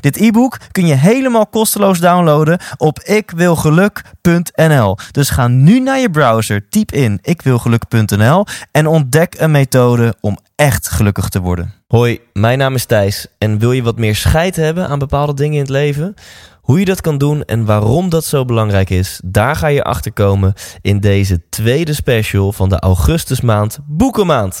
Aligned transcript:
Dit 0.00 0.16
e-book 0.16 0.58
kun 0.72 0.86
je 0.86 0.94
helemaal 0.94 1.46
kosteloos 1.46 1.98
downloaden 1.98 2.58
op 2.76 3.00
ikwilgeluk.nl. 3.00 4.96
Dus 5.10 5.30
ga 5.30 5.48
nu 5.48 5.80
naar 5.80 5.98
je 5.98 6.10
browser, 6.10 6.68
typ 6.68 6.92
in 6.92 7.18
ikwilgeluk.nl 7.22 8.46
en 8.70 8.86
ontdek 8.86 9.34
een 9.38 9.50
methode 9.50 10.14
om 10.20 10.38
echt 10.56 10.88
gelukkig 10.88 11.28
te 11.28 11.40
worden. 11.40 11.72
Hoi, 11.86 12.20
mijn 12.32 12.58
naam 12.58 12.74
is 12.74 12.84
Thijs 12.84 13.26
en 13.38 13.58
wil 13.58 13.72
je 13.72 13.82
wat 13.82 13.98
meer 13.98 14.16
scheid 14.16 14.56
hebben 14.56 14.88
aan 14.88 14.98
bepaalde 14.98 15.34
dingen 15.34 15.54
in 15.54 15.60
het 15.60 15.68
leven? 15.68 16.14
Hoe 16.60 16.78
je 16.78 16.84
dat 16.84 17.00
kan 17.00 17.18
doen 17.18 17.44
en 17.44 17.64
waarom 17.64 18.08
dat 18.08 18.24
zo 18.24 18.44
belangrijk 18.44 18.90
is, 18.90 19.20
daar 19.24 19.56
ga 19.56 19.66
je 19.66 19.84
achter 19.84 20.12
komen 20.12 20.52
in 20.80 21.00
deze 21.00 21.40
tweede 21.48 21.94
special 21.94 22.52
van 22.52 22.68
de 22.68 22.78
augustusmaand 22.80 23.78
Boekenmaand. 23.86 24.60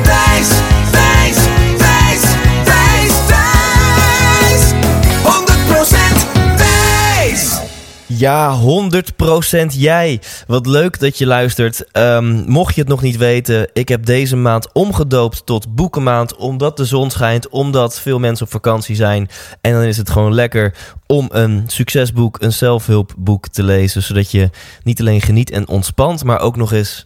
Ja, 8.21 8.59
100% 8.59 9.73
jij. 9.73 10.21
Wat 10.47 10.65
leuk 10.65 10.99
dat 10.99 11.17
je 11.17 11.25
luistert. 11.25 11.91
Ehm, 11.91 12.43
mocht 12.45 12.75
je 12.75 12.81
het 12.81 12.89
nog 12.89 13.01
niet 13.01 13.17
weten, 13.17 13.69
ik 13.73 13.89
heb 13.89 14.05
deze 14.05 14.35
maand 14.35 14.73
omgedoopt 14.73 15.45
tot 15.45 15.75
boekenmaand. 15.75 16.35
Omdat 16.35 16.77
de 16.77 16.85
zon 16.85 17.09
schijnt, 17.09 17.49
omdat 17.49 17.99
veel 17.99 18.19
mensen 18.19 18.45
op 18.45 18.51
vakantie 18.51 18.95
zijn. 18.95 19.29
En 19.61 19.73
dan 19.73 19.81
is 19.81 19.97
het 19.97 20.09
gewoon 20.09 20.33
lekker 20.33 20.73
om 21.07 21.29
een 21.31 21.63
succesboek, 21.67 22.41
een 22.41 22.53
zelfhulpboek 22.53 23.47
te 23.47 23.63
lezen. 23.63 24.03
Zodat 24.03 24.31
je 24.31 24.49
niet 24.83 24.99
alleen 24.99 25.21
geniet 25.21 25.51
en 25.51 25.67
ontspant, 25.67 26.23
maar 26.23 26.39
ook 26.39 26.55
nog 26.55 26.73
eens 26.73 27.05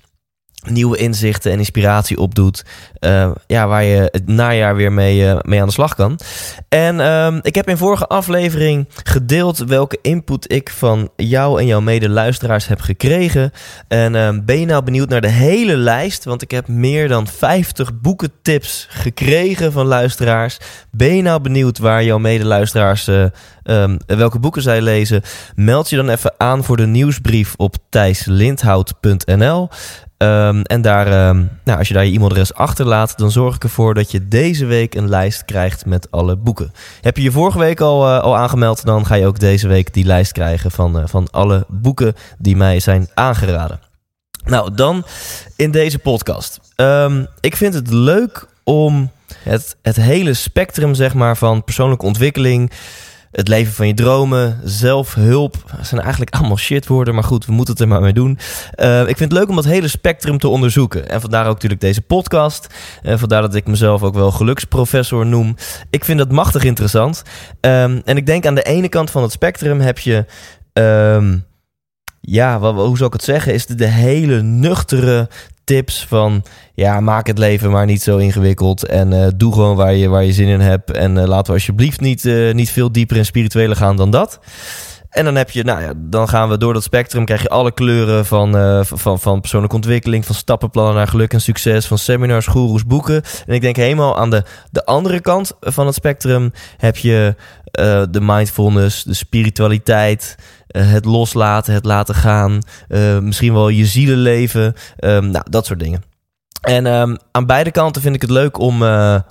nieuwe 0.70 0.98
inzichten 0.98 1.52
en 1.52 1.58
inspiratie 1.58 2.18
opdoet. 2.18 2.66
Uh, 3.00 3.32
ja, 3.48 3.68
waar 3.68 3.84
je 3.84 4.10
het 4.12 4.28
najaar 4.28 4.76
weer 4.76 4.92
mee, 4.92 5.22
uh, 5.22 5.38
mee 5.42 5.62
aan 5.62 5.68
de 5.68 5.74
slag 5.74 5.96
kan. 5.96 6.20
En 6.70 6.96
uh, 6.96 7.38
ik 7.42 7.56
heb 7.56 7.70
in 7.70 7.78
vorige 7.78 8.08
aflevering 8.08 8.88
gedeeld 9.04 9.58
welke 9.58 10.00
input 10.02 10.52
ik 10.52 10.70
van 10.70 11.10
jou 11.16 11.60
en 11.60 11.66
jouw 11.66 11.82
mede-luisteraars 11.82 12.68
heb 12.68 12.82
gekregen. 12.82 13.52
En 13.88 14.16
ehm, 14.16 14.42
ben 14.46 14.60
je 14.60 14.66
nou 14.66 14.84
benieuwd 14.84 15.10
naar 15.10 15.22
de 15.22 15.28
hele 15.28 15.78
lijst? 15.78 16.24
Want 16.24 16.42
ik 16.42 16.52
heb 16.52 16.68
meer 16.68 17.08
dan 17.08 17.28
50 17.28 18.00
boekentips 18.02 18.88
gekregen 18.90 19.72
van 19.72 19.86
luisteraars. 19.86 20.58
Ben 20.92 21.16
je 21.16 21.22
nou 21.22 21.42
benieuwd 21.42 21.78
waar 21.78 22.04
jouw 22.04 22.18
mede-luisteraars... 22.18 23.10
Um, 23.68 23.98
welke 24.06 24.40
boeken 24.40 24.62
zij 24.62 24.82
lezen? 24.82 25.22
Meld 25.56 25.90
je 25.90 25.96
dan 25.96 26.10
even 26.10 26.34
aan 26.38 26.64
voor 26.64 26.78
de 26.78 26.86
nieuwsbrief 26.86 27.54
op 27.58 27.76
thijslindhout.nl. 27.90 29.70
Um, 30.18 30.62
en 30.62 30.82
daar, 30.82 31.28
um, 31.28 31.50
nou, 31.64 31.78
als 31.80 31.88
je 31.88 31.94
daar 31.94 32.06
je 32.06 32.12
e-mailadres 32.12 32.54
achterlaat, 32.54 33.18
dan 33.18 33.32
zorg 33.32 33.56
ik 33.56 33.64
ervoor 33.64 33.94
dat 33.94 34.12
je 34.12 34.28
deze 34.28 34.66
week 34.66 34.96
een 34.96 35.10
lijst 35.10 35.46
krijgt 35.46 35.86
met 35.86 36.12
alle 36.12 36.36
boeken. 36.36 36.72
Heb 37.02 37.18
je 37.18 37.24
je 37.24 37.32
vorige 37.32 37.60
week 37.60 37.82
al, 37.82 38.08
uh, 38.08 38.20
al 38.20 38.38
aangemeld, 38.38 38.86
dan 38.86 39.06
ga 39.06 39.16
je 39.16 39.28
ook 39.28 39.40
deze 39.40 39.68
week 39.68 39.94
die 39.94 40.06
lijst 40.06 40.32
krijgen 40.32 40.72
van, 40.72 41.00
uh, 41.00 41.04
van 41.06 41.28
alle 41.32 41.66
boeken 41.68 42.14
die 42.38 42.56
mij 42.56 42.80
zijn 42.80 43.08
aangeraden. 43.14 43.80
Nou, 44.46 44.76
dan 44.76 45.06
in 45.56 45.72
deze 45.72 46.00
podcast. 46.00 46.60
Um, 46.76 47.28
ik 47.40 47.56
vind 47.56 47.74
het 47.74 47.92
leuk 47.92 48.48
om 48.64 49.12
het, 49.40 49.76
het 49.82 49.96
hele 49.96 50.34
spectrum 50.34 50.94
zeg 50.94 51.14
maar, 51.14 51.38
van 51.38 51.64
persoonlijke 51.64 52.06
ontwikkeling 52.06 52.72
het 53.36 53.48
leven 53.48 53.74
van 53.74 53.88
je 53.88 53.94
dromen, 53.94 54.60
zelfhulp. 54.64 55.56
Dat 55.78 55.88
zijn 55.88 56.02
eigenlijk 56.02 56.36
allemaal 56.36 56.58
shitwoorden, 56.58 57.14
maar 57.14 57.24
goed, 57.24 57.46
we 57.46 57.52
moeten 57.52 57.74
het 57.74 57.84
er 57.84 57.90
maar 57.90 58.02
mee 58.02 58.14
doen. 58.14 58.40
Uh, 58.76 59.00
ik 59.00 59.18
vind 59.18 59.32
het 59.32 59.32
leuk 59.32 59.50
om 59.50 59.56
dat 59.56 59.66
hele 59.66 59.88
spectrum 59.88 60.38
te 60.38 60.48
onderzoeken. 60.48 61.10
En 61.10 61.22
vandaar 61.22 61.48
ook 61.48 61.54
natuurlijk 61.54 61.82
deze 61.82 62.02
podcast. 62.02 62.68
En 63.02 63.20
vandaar 63.20 63.42
dat 63.42 63.56
ik 63.56 63.68
mezelf 63.68 64.04
ook 64.04 64.14
wel 64.14 64.32
geluksprofessor 64.32 65.26
noem. 65.26 65.56
Ik 65.90 66.06
vind 66.06 66.18
dat 66.18 66.32
machtig 66.32 66.64
interessant. 66.64 67.22
Um, 67.62 68.02
en 68.06 68.18
ik 68.18 68.26
denk 68.26 68.46
aan 68.46 68.56
de 68.56 68.64
ene 68.64 68.90
kant 68.90 69.12
van 69.12 69.22
het 69.22 69.32
spectrum 69.32 69.80
heb 69.80 70.00
je... 70.00 70.26
Um, 70.74 71.46
ja, 72.22 72.60
hoe 72.60 72.98
zou 72.98 73.06
ik 73.06 73.14
het 73.14 73.24
zeggen? 73.24 73.54
Is 73.54 73.66
de 73.66 73.86
hele 73.86 74.42
nuchtere 74.42 75.30
tips 75.66 76.06
van 76.06 76.44
ja, 76.74 77.00
maak 77.00 77.28
het 77.28 77.38
leven 77.38 77.72
maar 77.72 77.86
niet 77.86 78.02
zo 78.02 78.18
ingewikkeld 78.18 78.86
en 78.86 79.12
uh, 79.12 79.28
doe 79.36 79.54
gewoon 79.54 79.76
waar 79.76 79.94
je, 79.94 80.08
waar 80.08 80.24
je 80.24 80.34
zin 80.34 80.48
in 80.48 80.60
hebt 80.60 80.92
en 80.92 81.18
uh, 81.18 81.26
laten 81.26 81.46
we 81.46 81.52
alsjeblieft 81.52 82.00
niet, 82.00 82.26
uh, 82.26 82.54
niet 82.54 82.70
veel 82.70 82.92
dieper 82.92 83.18
in 83.18 83.26
spirituele 83.26 83.76
gaan 83.76 83.96
dan 83.96 84.10
dat. 84.10 84.40
En 85.10 85.26
dan 85.26 85.36
heb 85.36 85.50
je, 85.50 85.64
nou 85.64 85.82
ja, 85.82 85.94
dan 85.96 86.30
gaan 86.30 86.50
we 86.50 86.58
door 86.58 86.74
dat 86.74 86.84
spectrum, 86.84 87.26
krijg 87.26 87.42
je 87.42 87.50
alle 87.50 87.72
kleuren 87.72 88.26
van, 88.26 88.52
van, 88.86 89.20
van 89.20 89.40
persoonlijke 89.40 89.76
ontwikkeling, 89.76 90.26
van 90.26 90.36
stappenplannen 90.36 90.96
naar 90.96 91.08
geluk 91.08 91.34
en 91.34 91.42
succes, 91.42 91.86
van 91.86 91.98
seminars, 91.98 92.48
goeroes, 92.48 92.86
boeken. 92.86 93.22
En 93.46 93.54
ik 93.54 93.62
denk 93.62 93.76
helemaal 93.76 94.18
aan 94.18 94.30
de, 94.30 94.44
de 94.72 94.86
andere 94.86 95.20
kant 95.22 95.52
van 95.60 95.86
het 95.86 95.96
spectrum 95.96 96.52
heb 96.78 96.98
je 96.98 97.36
de 98.10 98.22
mindfulness, 98.22 99.04
de 99.04 99.14
spiritualiteit, 99.14 100.36
het 100.78 101.06
loslaten, 101.06 101.74
het 101.74 101.86
laten 101.86 102.16
gaan, 102.16 102.62
misschien 103.22 103.54
wel 103.54 103.70
je 103.70 103.86
zielenleven, 103.86 104.74
um, 105.00 105.30
nou, 105.30 105.46
dat 105.50 105.66
soort 105.66 105.80
dingen. 105.80 106.04
En 106.62 106.86
um, 106.86 107.18
aan 107.32 107.46
beide 107.46 107.72
kanten 107.72 108.02
vind 108.02 108.16
ik 108.16 108.22
het 108.22 108.30
leuk 108.30 108.60
om, 108.60 108.84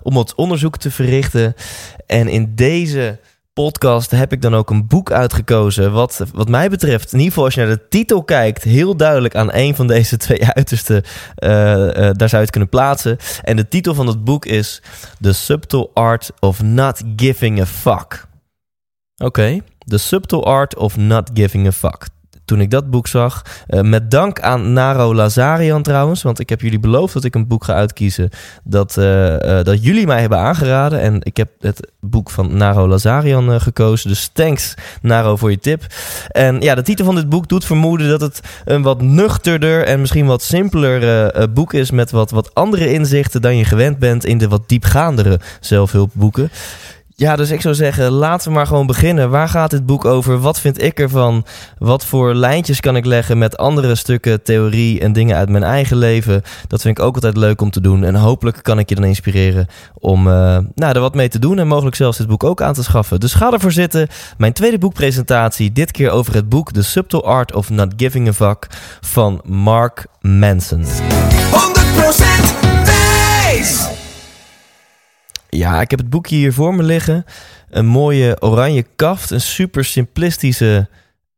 om 0.03 0.15
wat 0.15 0.35
onderzoek 0.35 0.77
te 0.77 0.91
verrichten. 0.91 1.55
En 2.07 2.29
in 2.29 2.55
deze 2.55 3.19
podcast 3.55 4.11
heb 4.11 4.33
ik 4.33 4.43
dan 4.43 4.55
ook 4.55 4.71
een 4.71 4.87
boek 4.87 5.13
uitgekozen. 5.13 5.93
Wat, 5.93 6.25
wat 6.33 6.49
mij 6.49 6.71
betreft, 6.71 7.13
in 7.13 7.19
ieder 7.19 7.33
geval 7.33 7.45
als 7.45 7.55
je 7.55 7.61
naar 7.61 7.77
de 7.77 7.89
titel 7.89 8.25
kijkt, 8.25 8.63
heel 8.63 8.97
duidelijk 8.97 9.35
aan 9.35 9.53
een 9.53 9.75
van 9.77 9.87
deze 9.87 10.17
twee 10.27 10.47
uitersten. 10.47 11.03
Uh, 11.39 11.51
uh, 11.51 11.93
daar 11.93 12.29
zou 12.29 12.31
je 12.31 12.37
het 12.37 12.51
kunnen 12.51 12.69
plaatsen. 12.69 13.17
En 13.43 13.57
de 13.57 13.69
titel 13.69 13.95
van 13.95 14.07
het 14.07 14.25
boek 14.25 14.47
is 14.47 14.83
The 15.21 15.33
Subtle 15.33 15.91
Art 15.95 16.31
of 16.41 16.63
Not 16.63 17.03
Giving 17.17 17.61
a 17.61 17.67
Fuck. 17.67 18.27
Oké. 19.17 19.61
The 19.87 19.99
Subtle 19.99 20.43
Art 20.43 20.77
of 20.77 20.97
Not 20.97 21.31
Giving 21.35 21.67
a 21.67 21.73
Fuck 21.73 22.07
toen 22.45 22.61
ik 22.61 22.71
dat 22.71 22.91
boek 22.91 23.07
zag. 23.07 23.43
Uh, 23.69 23.81
met 23.81 24.11
dank 24.11 24.41
aan 24.41 24.73
Naro 24.73 25.15
Lazarian 25.15 25.83
trouwens. 25.83 26.23
Want 26.23 26.39
ik 26.39 26.49
heb 26.49 26.61
jullie 26.61 26.79
beloofd 26.79 27.15
dat 27.15 27.25
ik 27.25 27.35
een 27.35 27.47
boek 27.47 27.65
ga 27.65 27.75
uitkiezen. 27.75 28.31
Dat, 28.65 28.97
uh, 28.99 29.33
uh, 29.33 29.63
dat 29.63 29.85
jullie 29.85 30.07
mij 30.07 30.21
hebben 30.21 30.39
aangeraden. 30.39 31.01
En 31.01 31.19
ik 31.23 31.37
heb 31.37 31.49
het 31.61 31.91
boek 32.01 32.31
van 32.31 32.57
Naro 32.57 32.89
Lazarian 32.89 33.61
gekozen. 33.61 34.09
Dus 34.09 34.31
thanks 34.33 34.75
Naro 35.03 35.37
voor 35.37 35.51
je 35.51 35.59
tip. 35.59 35.87
En 36.29 36.61
ja, 36.61 36.75
de 36.75 36.83
titel 36.83 37.05
van 37.05 37.15
dit 37.15 37.29
boek 37.29 37.49
doet 37.49 37.65
vermoeden 37.65 38.09
dat 38.09 38.21
het 38.21 38.41
een 38.65 38.83
wat 38.83 39.03
nuchterder 39.03 39.85
en 39.85 40.01
misschien 40.01 40.27
wat 40.27 40.43
simpeler 40.43 41.53
boek 41.53 41.73
is. 41.73 41.91
Met 41.91 42.11
wat, 42.11 42.31
wat 42.31 42.55
andere 42.55 42.93
inzichten 42.93 43.43
dan 43.43 43.57
je 43.57 43.65
gewend 43.65 43.99
bent 43.99 44.25
in 44.25 44.39
de 44.39 44.49
wat 44.49 44.69
diepgaandere 44.69 45.41
zelfhulpboeken. 45.61 46.51
Ja, 47.17 47.37
dus 47.37 47.51
ik 47.51 47.61
zou 47.61 47.75
zeggen, 47.75 48.11
laten 48.11 48.49
we 48.49 48.55
maar 48.55 48.67
gewoon 48.67 48.87
beginnen. 48.87 49.31
Waar 49.31 49.49
gaat 49.49 49.71
dit 49.71 49.87
boek 49.87 50.05
over? 50.05 50.41
Wat 50.41 50.61
vind 50.61 50.83
ik 50.83 51.01
ervan? 51.01 51.47
Wat 51.79 52.05
voor 52.05 52.35
lijntjes 52.35 52.81
kan 52.81 52.97
ik 52.97 53.05
leggen 53.05 53.39
met 53.39 53.57
andere 53.57 53.95
stukken 53.95 54.43
theorie 54.43 55.01
en 55.01 55.13
dingen 55.13 55.37
uit 55.37 55.49
mijn 55.49 55.63
eigen 55.63 55.97
leven? 55.97 56.43
Dat 56.69 56.83
vind 56.83 56.99
ik 56.99 57.05
ook 57.05 57.15
altijd 57.15 57.37
leuk 57.37 57.61
om 57.61 57.71
te 57.71 57.81
doen. 57.81 58.05
En 58.05 58.15
hopelijk 58.15 58.59
kan 58.63 58.79
ik 58.79 58.89
je 58.89 58.95
dan 58.95 59.05
inspireren 59.05 59.67
om 59.99 60.27
uh, 60.27 60.59
nou, 60.75 60.95
er 60.95 61.01
wat 61.01 61.15
mee 61.15 61.29
te 61.29 61.39
doen 61.39 61.59
en 61.59 61.67
mogelijk 61.67 61.97
zelfs 61.97 62.19
dit 62.19 62.27
boek 62.27 62.45
ook 62.45 62.63
aan 62.63 62.75
te 62.75 62.83
schaffen. 62.83 63.21
Dus 63.21 63.35
ga 63.35 63.53
ervoor 63.53 63.73
zitten. 63.73 64.09
Mijn 64.39 64.53
tweede 64.53 64.79
boekpresentatie, 64.79 65.73
dit 65.73 65.91
keer 65.91 66.11
over 66.11 66.35
het 66.35 66.49
boek 66.49 66.73
The 66.73 66.83
Subtle 66.83 67.23
Art 67.23 67.55
of 67.55 67.71
Not 67.71 67.93
Giving 67.97 68.29
a 68.29 68.33
Fuck 68.33 68.67
van 69.01 69.41
Mark 69.45 70.07
Manson. 70.21 70.85
100% 70.85 72.34
Ja, 75.57 75.81
ik 75.81 75.91
heb 75.91 75.99
het 75.99 76.11
boekje 76.11 76.37
hier 76.37 76.53
voor 76.53 76.75
me 76.75 76.83
liggen. 76.83 77.25
Een 77.71 77.87
mooie 77.87 78.37
oranje 78.41 78.85
kaft. 78.97 79.31
Een 79.31 79.41
super 79.41 79.85
simplistische, 79.85 80.89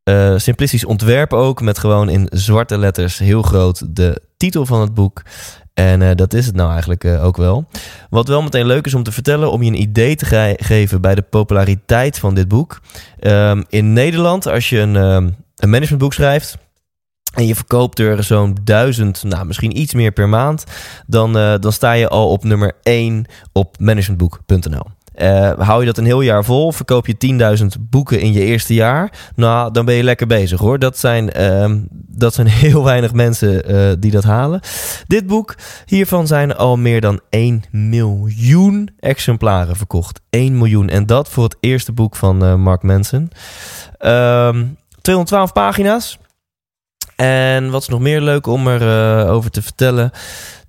uh, 0.03 0.37
simplistisch 0.37 0.85
ontwerp 0.85 1.33
ook. 1.33 1.61
Met 1.61 1.77
gewoon 1.77 2.09
in 2.09 2.27
zwarte 2.31 2.77
letters 2.77 3.17
heel 3.17 3.41
groot 3.41 3.95
de 3.95 4.21
titel 4.37 4.65
van 4.65 4.81
het 4.81 4.93
boek. 4.93 5.21
En 5.73 6.01
uh, 6.01 6.09
dat 6.15 6.33
is 6.33 6.45
het 6.45 6.55
nou 6.55 6.71
eigenlijk 6.71 7.03
uh, 7.03 7.25
ook 7.25 7.37
wel. 7.37 7.67
Wat 8.09 8.27
wel 8.27 8.41
meteen 8.41 8.65
leuk 8.65 8.85
is 8.85 8.93
om 8.93 9.03
te 9.03 9.11
vertellen, 9.11 9.51
om 9.51 9.63
je 9.63 9.69
een 9.69 9.81
idee 9.81 10.15
te 10.15 10.25
ge 10.25 10.53
geven 10.57 11.01
bij 11.01 11.15
de 11.15 11.21
populariteit 11.21 12.19
van 12.19 12.35
dit 12.35 12.47
boek. 12.47 12.81
Um, 13.19 13.65
in 13.69 13.93
Nederland, 13.93 14.47
als 14.47 14.69
je 14.69 14.79
een, 14.79 14.95
um, 14.95 15.35
een 15.55 15.69
managementboek 15.69 16.13
schrijft. 16.13 16.57
En 17.37 17.47
je 17.47 17.55
verkoopt 17.55 17.99
er 17.99 18.23
zo'n 18.23 18.57
duizend, 18.63 19.23
nou 19.23 19.45
misschien 19.45 19.79
iets 19.79 19.93
meer 19.93 20.11
per 20.11 20.29
maand. 20.29 20.63
Dan, 21.07 21.37
uh, 21.37 21.53
dan 21.59 21.71
sta 21.71 21.91
je 21.91 22.07
al 22.07 22.29
op 22.29 22.43
nummer 22.43 22.73
1 22.83 23.25
op 23.51 23.75
managementboek.nl. 23.79 24.85
Uh, 25.15 25.51
hou 25.57 25.79
je 25.79 25.85
dat 25.85 25.97
een 25.97 26.05
heel 26.05 26.21
jaar 26.21 26.43
vol, 26.43 26.71
verkoop 26.71 27.07
je 27.07 27.57
10.000 27.59 27.65
boeken 27.89 28.19
in 28.19 28.33
je 28.33 28.43
eerste 28.43 28.73
jaar. 28.73 29.11
Nou, 29.35 29.71
dan 29.71 29.85
ben 29.85 29.95
je 29.95 30.03
lekker 30.03 30.27
bezig 30.27 30.59
hoor. 30.59 30.79
Dat 30.79 30.97
zijn, 30.97 31.39
uh, 31.39 31.75
dat 31.91 32.33
zijn 32.33 32.47
heel 32.67 32.83
weinig 32.83 33.13
mensen 33.13 33.71
uh, 33.71 33.91
die 33.99 34.11
dat 34.11 34.23
halen. 34.23 34.59
Dit 35.07 35.27
boek, 35.27 35.55
hiervan 35.85 36.27
zijn 36.27 36.55
al 36.55 36.77
meer 36.77 37.01
dan 37.01 37.19
1 37.29 37.63
miljoen 37.71 38.89
exemplaren 38.99 39.75
verkocht. 39.75 40.21
1 40.29 40.57
miljoen. 40.57 40.89
En 40.89 41.05
dat 41.05 41.29
voor 41.29 41.43
het 41.43 41.57
eerste 41.59 41.91
boek 41.91 42.15
van 42.15 42.61
Mark 42.61 42.83
Manson. 42.83 43.31
212 45.01 45.53
pagina's. 45.53 46.17
En 47.17 47.69
wat 47.69 47.81
is 47.81 47.87
nog 47.87 47.99
meer 47.99 48.21
leuk 48.21 48.47
om 48.47 48.67
erover 48.67 49.29
over 49.29 49.51
te 49.51 49.61
vertellen? 49.61 50.11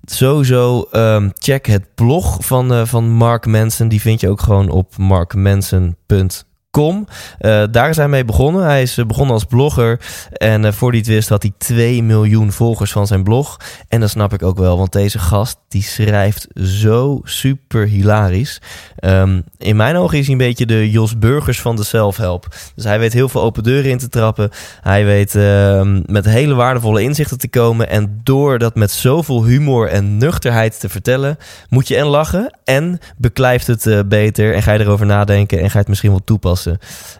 Sowieso 0.03 0.87
um, 0.91 1.31
check 1.37 1.65
het 1.65 1.95
blog 1.95 2.37
van, 2.45 2.73
uh, 2.73 2.85
van 2.85 3.09
Mark 3.09 3.45
Manson. 3.45 3.87
Die 3.87 4.01
vind 4.01 4.21
je 4.21 4.29
ook 4.29 4.41
gewoon 4.41 4.69
op 4.69 4.97
markmanson.com. 4.97 6.48
Com. 6.71 7.07
Uh, 7.39 7.63
daar 7.71 7.89
is 7.89 7.97
hij 7.97 8.07
mee 8.07 8.25
begonnen. 8.25 8.63
Hij 8.63 8.81
is 8.81 8.97
uh, 8.97 9.05
begonnen 9.05 9.33
als 9.33 9.43
blogger. 9.43 9.99
En 10.31 10.63
uh, 10.63 10.71
voor 10.71 10.91
die 10.91 10.99
het 10.99 11.09
wist 11.09 11.29
had 11.29 11.41
hij 11.41 11.51
2 11.57 12.03
miljoen 12.03 12.51
volgers 12.51 12.91
van 12.91 13.07
zijn 13.07 13.23
blog. 13.23 13.57
En 13.87 13.99
dat 13.99 14.09
snap 14.09 14.33
ik 14.33 14.43
ook 14.43 14.57
wel, 14.57 14.77
want 14.77 14.91
deze 14.91 15.19
gast 15.19 15.57
die 15.67 15.83
schrijft 15.83 16.47
zo 16.53 17.19
super 17.23 17.87
hilarisch. 17.87 18.61
Um, 18.99 19.43
in 19.57 19.75
mijn 19.75 19.95
ogen 19.95 20.17
is 20.17 20.23
hij 20.23 20.31
een 20.31 20.47
beetje 20.47 20.65
de 20.65 20.91
Jos 20.91 21.17
Burgers 21.17 21.61
van 21.61 21.75
de 21.75 21.83
self-help. 21.83 22.47
Dus 22.75 22.83
hij 22.83 22.99
weet 22.99 23.13
heel 23.13 23.29
veel 23.29 23.41
open 23.41 23.63
deuren 23.63 23.91
in 23.91 23.97
te 23.97 24.09
trappen. 24.09 24.49
Hij 24.81 25.05
weet 25.05 25.35
uh, 25.35 25.97
met 26.05 26.25
hele 26.25 26.53
waardevolle 26.53 27.01
inzichten 27.01 27.37
te 27.37 27.49
komen. 27.49 27.89
En 27.89 28.19
door 28.23 28.57
dat 28.57 28.75
met 28.75 28.91
zoveel 28.91 29.45
humor 29.45 29.87
en 29.87 30.17
nuchterheid 30.17 30.79
te 30.79 30.89
vertellen, 30.89 31.37
moet 31.69 31.87
je 31.87 31.95
en 31.95 32.05
lachen 32.05 32.57
en 32.63 32.99
beklijft 33.17 33.67
het 33.67 34.09
beter. 34.09 34.53
En 34.53 34.63
ga 34.63 34.71
je 34.73 34.79
erover 34.79 35.05
nadenken 35.05 35.59
en 35.59 35.65
ga 35.65 35.71
je 35.71 35.79
het 35.79 35.87
misschien 35.87 36.09
wel 36.09 36.21
toepassen 36.23 36.58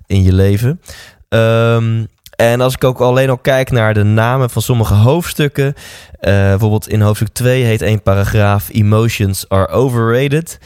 in 0.06 0.24
je 0.24 0.33
leven. 0.33 0.81
Um, 1.30 2.07
en 2.39 2.62
als 2.62 2.74
ik 2.74 2.83
ook 2.83 3.00
alleen 3.00 3.30
al 3.30 3.38
kijk 3.38 3.71
naar 3.71 3.94
de 3.94 4.03
namen 4.03 4.50
van 4.50 4.62
sommige 4.62 4.94
hoofdstukken. 4.94 5.65
Uh, 5.65 5.75
bijvoorbeeld 6.21 6.89
in 6.89 7.01
hoofdstuk 7.01 7.33
2 7.33 7.63
heet 7.63 7.81
één 7.81 8.01
paragraaf 8.01 8.69
Emotions 8.71 9.50
are 9.50 9.68
overrated. 9.68 10.59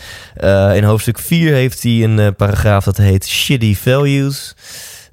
Uh, 0.43 0.75
in 0.75 0.83
hoofdstuk 0.83 1.19
4 1.19 1.53
heeft 1.53 1.83
hij 1.83 2.03
een 2.03 2.17
uh, 2.17 2.27
paragraaf 2.37 2.83
dat 2.83 2.97
heet 2.97 3.27
Shitty 3.27 3.75
Values. 3.75 4.55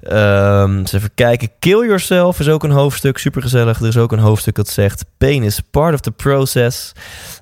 Um, 0.03 0.77
eens 0.77 0.93
even 0.93 1.13
kijken. 1.15 1.49
Kill 1.59 1.85
Yourself 1.85 2.39
is 2.39 2.49
ook 2.49 2.63
een 2.63 2.71
hoofdstuk. 2.71 3.17
Super 3.17 3.41
gezellig. 3.41 3.79
Er 3.79 3.87
is 3.87 3.97
ook 3.97 4.11
een 4.11 4.19
hoofdstuk 4.19 4.55
dat 4.55 4.69
zegt: 4.69 5.05
Pain 5.17 5.43
is 5.43 5.61
part 5.71 5.93
of 5.93 5.99
the 5.99 6.11
process. 6.11 6.91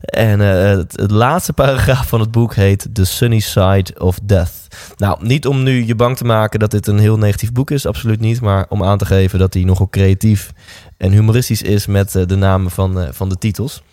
En 0.01 0.39
uh, 0.39 0.61
het, 0.63 0.97
het, 0.99 1.11
laatste 1.11 1.53
paragraaf 1.53 2.07
van 2.07 2.19
het 2.19 2.31
boek 2.31 2.55
heet 2.55 2.87
The 2.93 3.05
Sunny 3.05 3.39
Side 3.39 3.85
of 3.97 4.19
Death. 4.23 4.67
Nou, 4.97 5.25
niet 5.25 5.47
om 5.47 5.63
nu 5.63 5.85
je 5.85 5.95
bang 5.95 6.17
te 6.17 6.25
maken 6.25 6.59
dat 6.59 6.71
dit 6.71 6.87
een 6.87 6.99
heel 6.99 7.17
negatief 7.17 7.51
boek 7.51 7.71
is, 7.71 7.85
absoluut 7.85 8.19
niet. 8.19 8.41
Maar 8.41 8.65
om 8.69 8.83
aan 8.83 8.97
te 8.97 9.05
geven 9.05 9.39
dat 9.39 9.53
hij 9.53 9.63
nogal 9.63 9.89
creatief 9.89 10.51
en 10.97 11.11
humoristisch 11.11 11.61
is 11.61 11.85
met 11.85 12.15
uh, 12.15 12.25
de 12.25 12.35
namen 12.35 12.71
van, 12.71 12.99
uh, 12.99 13.07
van 13.11 13.29
de 13.29 13.37
titels. 13.37 13.83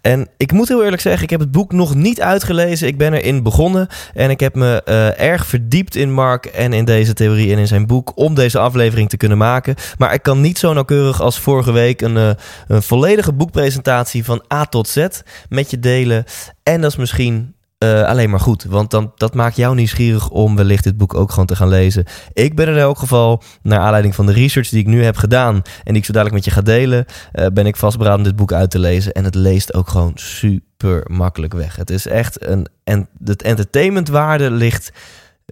En 0.00 0.28
ik 0.36 0.52
moet 0.52 0.68
heel 0.68 0.84
eerlijk 0.84 1.02
zeggen, 1.02 1.22
ik 1.22 1.30
heb 1.30 1.40
het 1.40 1.50
boek 1.50 1.72
nog 1.72 1.94
niet 1.94 2.20
uitgelezen. 2.20 2.88
Ik 2.88 2.98
ben 2.98 3.12
erin 3.12 3.42
begonnen 3.42 3.88
en 4.14 4.30
ik 4.30 4.40
heb 4.40 4.54
me 4.54 4.82
erg 5.16 5.46
verdiept 5.46 5.96
in 5.96 6.12
Mark 6.12 6.46
en 6.46 6.72
in 6.72 6.84
deze 6.84 7.12
theorie 7.12 7.52
en 7.52 7.58
in 7.58 7.66
zijn 7.66 7.86
boek 7.86 8.12
om 8.14 8.34
deze 8.34 8.58
aflevering 8.58 9.08
te 9.08 9.16
kunnen 9.16 9.38
maken. 9.38 9.74
Maar 9.98 10.14
ik 10.14 10.22
kan 10.22 10.40
niet 10.40 10.58
zo 10.58 10.72
nauwkeurig 10.72 11.20
als 11.20 11.38
vorige 11.38 11.72
week 11.72 12.00
een, 12.00 12.36
een 12.66 12.82
volledige 12.82 13.32
boekpresentatie 13.32 14.24
van 14.24 14.44
A 14.52 14.64
tot 14.64 14.88
Z 14.88 15.06
met 15.48 15.70
je 15.70 15.78
delen. 15.78 16.24
En 16.62 16.80
dat 16.80 16.90
is 16.90 16.96
misschien 16.96 17.54
uh, 17.78 18.02
alleen 18.02 18.30
maar 18.30 18.40
goed. 18.40 18.64
Want 18.64 18.90
dan, 18.90 19.12
dat 19.16 19.34
maakt 19.34 19.56
jou 19.56 19.74
nieuwsgierig 19.74 20.30
om 20.30 20.56
wellicht 20.56 20.84
dit 20.84 20.96
boek 20.96 21.14
ook 21.14 21.30
gewoon 21.30 21.46
te 21.46 21.56
gaan 21.56 21.68
lezen. 21.68 22.04
Ik 22.32 22.56
ben 22.56 22.68
in 22.68 22.76
elk 22.76 22.98
geval, 22.98 23.42
naar 23.62 23.78
aanleiding 23.78 24.14
van 24.14 24.26
de 24.26 24.32
research 24.32 24.68
die 24.68 24.80
ik 24.80 24.86
nu 24.86 25.04
heb 25.04 25.16
gedaan... 25.16 25.54
en 25.54 25.62
die 25.84 25.96
ik 25.96 26.04
zo 26.04 26.12
dadelijk 26.12 26.34
met 26.34 26.44
je 26.44 26.50
ga 26.50 26.60
delen... 26.60 27.04
Uh, 27.32 27.46
ben 27.46 27.66
ik 27.66 27.76
vastberaden 27.76 28.24
dit 28.24 28.36
boek 28.36 28.52
uit 28.52 28.70
te 28.70 28.78
lezen. 28.78 29.12
En 29.12 29.24
het 29.24 29.34
leest 29.34 29.74
ook 29.74 29.88
gewoon 29.88 30.12
super 30.14 31.02
makkelijk 31.10 31.52
weg. 31.52 31.76
Het 31.76 31.90
is 31.90 32.06
echt 32.06 32.46
een... 32.46 32.66
En 32.84 33.08
het 33.24 33.42
entertainmentwaarde 33.42 34.50
ligt... 34.50 34.92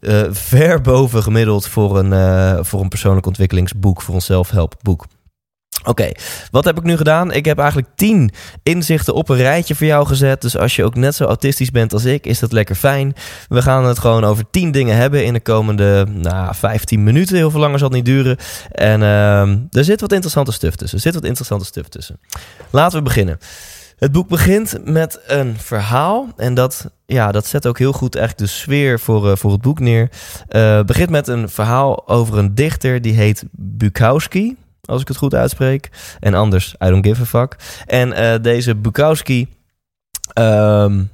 Uh, 0.00 0.22
ver 0.30 0.80
boven 0.80 1.22
gemiddeld 1.22 1.66
voor 1.66 1.98
een, 1.98 2.64
voor 2.64 2.80
een 2.80 2.88
persoonlijk 2.88 3.26
ontwikkelingsboek, 3.26 4.02
voor 4.02 4.14
een 4.14 4.22
zelfhelpboek. 4.22 5.04
Oké, 5.84 6.10
wat 6.50 6.64
heb 6.64 6.78
ik 6.78 6.82
nu 6.82 6.96
gedaan? 6.96 7.32
Ik 7.32 7.44
heb 7.44 7.58
eigenlijk 7.58 7.88
tien 7.94 8.30
inzichten 8.62 9.14
op 9.14 9.28
een 9.28 9.36
rijtje 9.36 9.74
voor 9.74 9.86
jou 9.86 10.06
gezet. 10.06 10.40
Dus 10.40 10.56
als 10.58 10.76
je 10.76 10.84
ook 10.84 10.94
net 10.94 11.14
zo 11.14 11.24
autistisch 11.24 11.70
bent 11.70 11.92
als 11.92 12.04
ik, 12.04 12.26
is 12.26 12.38
dat 12.38 12.52
lekker 12.52 12.74
fijn. 12.74 13.14
We 13.48 13.62
gaan 13.62 13.84
het 13.84 13.98
gewoon 13.98 14.24
over 14.24 14.44
tien 14.50 14.70
dingen 14.70 14.96
hebben 14.96 15.24
in 15.24 15.32
de 15.32 15.40
komende 15.40 16.06
nou, 16.10 16.54
15 16.54 17.02
minuten. 17.02 17.36
Heel 17.36 17.50
veel 17.50 17.60
langer 17.60 17.78
zal 17.78 17.88
het 17.88 17.96
niet 17.96 18.06
duren. 18.06 18.36
En 18.70 19.00
uh, 19.00 19.40
er 19.50 19.84
zit 19.84 20.00
wat 20.00 20.12
interessante 20.12 20.52
stuff 20.52 20.76
tussen. 20.76 20.98
Er 20.98 21.04
zit 21.04 21.14
wat 21.14 21.24
interessante 21.24 21.64
stuff 21.64 21.88
tussen. 21.88 22.20
Laten 22.70 22.98
we 22.98 23.04
beginnen. 23.04 23.38
Het 23.98 24.12
boek 24.12 24.28
begint 24.28 24.78
met 24.84 25.20
een 25.26 25.56
verhaal. 25.58 26.28
En 26.36 26.54
dat, 26.54 26.90
ja, 27.06 27.32
dat 27.32 27.46
zet 27.46 27.66
ook 27.66 27.78
heel 27.78 27.92
goed 27.92 28.16
eigenlijk 28.16 28.46
de 28.46 28.56
sfeer 28.56 29.00
voor, 29.00 29.26
uh, 29.26 29.36
voor 29.36 29.52
het 29.52 29.60
boek 29.60 29.80
neer. 29.80 30.10
Het 30.48 30.86
begint 30.86 31.10
met 31.10 31.28
een 31.28 31.48
verhaal 31.48 32.08
over 32.08 32.38
een 32.38 32.54
dichter 32.54 33.00
die 33.00 33.14
heet 33.14 33.44
Bukowski 33.52 34.56
als 34.92 35.00
ik 35.00 35.08
het 35.08 35.16
goed 35.16 35.34
uitspreek. 35.34 35.90
En 36.20 36.34
anders, 36.34 36.74
I 36.84 36.88
don't 36.88 37.06
give 37.06 37.22
a 37.22 37.24
fuck. 37.24 37.56
En 37.86 38.08
uh, 38.08 38.34
deze 38.42 38.74
Bukowski, 38.74 39.48
um, 40.38 41.10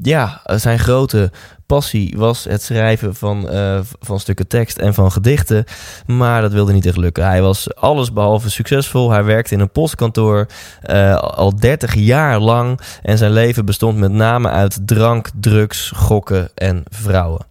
ja, 0.00 0.40
zijn 0.44 0.78
grote 0.78 1.30
passie 1.66 2.14
was 2.16 2.44
het 2.44 2.62
schrijven 2.62 3.14
van, 3.14 3.54
uh, 3.54 3.80
van 4.00 4.20
stukken 4.20 4.46
tekst 4.46 4.78
en 4.78 4.94
van 4.94 5.12
gedichten. 5.12 5.64
Maar 6.06 6.42
dat 6.42 6.52
wilde 6.52 6.72
niet 6.72 6.86
echt 6.86 6.96
lukken. 6.96 7.24
Hij 7.24 7.42
was 7.42 7.74
alles 7.74 8.12
behalve 8.12 8.50
succesvol. 8.50 9.10
Hij 9.10 9.24
werkte 9.24 9.54
in 9.54 9.60
een 9.60 9.70
postkantoor 9.70 10.46
uh, 10.90 11.14
al 11.14 11.56
30 11.56 11.94
jaar 11.94 12.40
lang. 12.40 12.80
En 13.02 13.18
zijn 13.18 13.32
leven 13.32 13.64
bestond 13.64 13.98
met 13.98 14.12
name 14.12 14.48
uit 14.48 14.86
drank, 14.86 15.30
drugs, 15.40 15.92
gokken 15.94 16.50
en 16.54 16.82
vrouwen. 16.88 17.46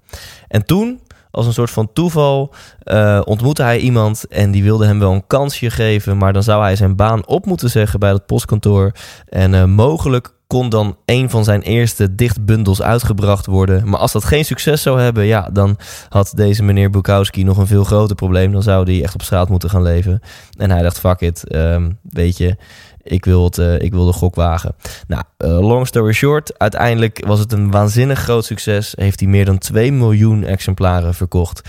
En 0.48 0.66
toen, 0.66 1.00
als 1.32 1.46
een 1.46 1.54
soort 1.54 1.72
van 1.72 1.94
toeval 1.94 2.54
uh, 2.84 3.22
ontmoette 3.26 3.64
hij 3.64 3.80
iemand 3.80 4.28
en 4.28 4.52
die 4.52 4.64
wilde 4.64 4.86
hem 4.86 5.00
wel 5.00 5.12
een 5.12 5.28
kansje 5.28 5.70
geven, 5.70 6.18
maar 6.18 6.34
dan 6.34 6.44
zou 6.44 6.62
hij 6.62 6.76
zijn 6.76 6.96
baan 6.96 7.28
op 7.28 7.46
moeten 7.46 7.70
zeggen 7.70 8.00
bij 8.00 8.12
het 8.12 8.26
postkantoor. 8.26 8.92
En 9.30 9.54
uh, 9.54 9.64
mogelijk 9.64 10.34
kon 10.52 10.70
dan 10.70 10.98
een 11.06 11.30
van 11.30 11.44
zijn 11.44 11.62
eerste 11.62 12.16
dichtbundels 12.16 12.82
uitgebracht 12.82 13.46
worden. 13.46 13.90
Maar 13.90 14.00
als 14.00 14.12
dat 14.12 14.24
geen 14.24 14.46
succes 14.46 14.82
zou 14.82 15.02
hebben, 15.02 15.26
ja, 15.26 15.50
dan 15.54 15.78
had 16.10 16.32
deze 16.36 16.64
meneer 16.64 16.90
Bukowski 16.90 17.44
nog 17.44 17.58
een 17.58 17.68
veel 17.68 17.84
groter 17.84 18.16
probleem. 18.16 18.52
Dan 18.52 18.64
zou 18.64 18.92
hij 18.92 19.04
echt 19.04 19.14
op 19.14 19.22
straat 19.22 19.50
moeten 19.50 19.70
gaan 19.70 19.82
leven. 19.82 20.20
En 20.58 20.72
hij 20.72 20.82
dacht, 20.82 21.00
fuck 21.00 21.20
it, 21.20 21.56
um, 21.56 21.98
weet 22.02 22.38
je, 22.38 22.56
ik 23.04 23.26
wil, 23.26 23.44
het, 23.44 23.58
uh, 23.58 23.80
ik 23.80 23.92
wil 23.92 24.06
de 24.06 24.14
gok 24.14 24.36
wagen. 24.36 24.76
Nou, 25.08 25.24
uh, 25.38 25.68
long 25.68 25.88
story 25.88 26.14
short. 26.14 26.60
Uiteindelijk 26.60 27.26
was 27.26 27.40
het 27.40 27.52
een 27.52 27.72
waanzinnig 27.72 28.20
groot 28.20 28.46
succes. 28.46 28.94
Heeft 28.96 29.20
hij 29.20 29.30
meer 29.30 29.46
dan 29.46 29.58
2 29.58 29.92
miljoen 29.92 30.44
exemplaren 30.44 31.14
verkocht. 31.14 31.62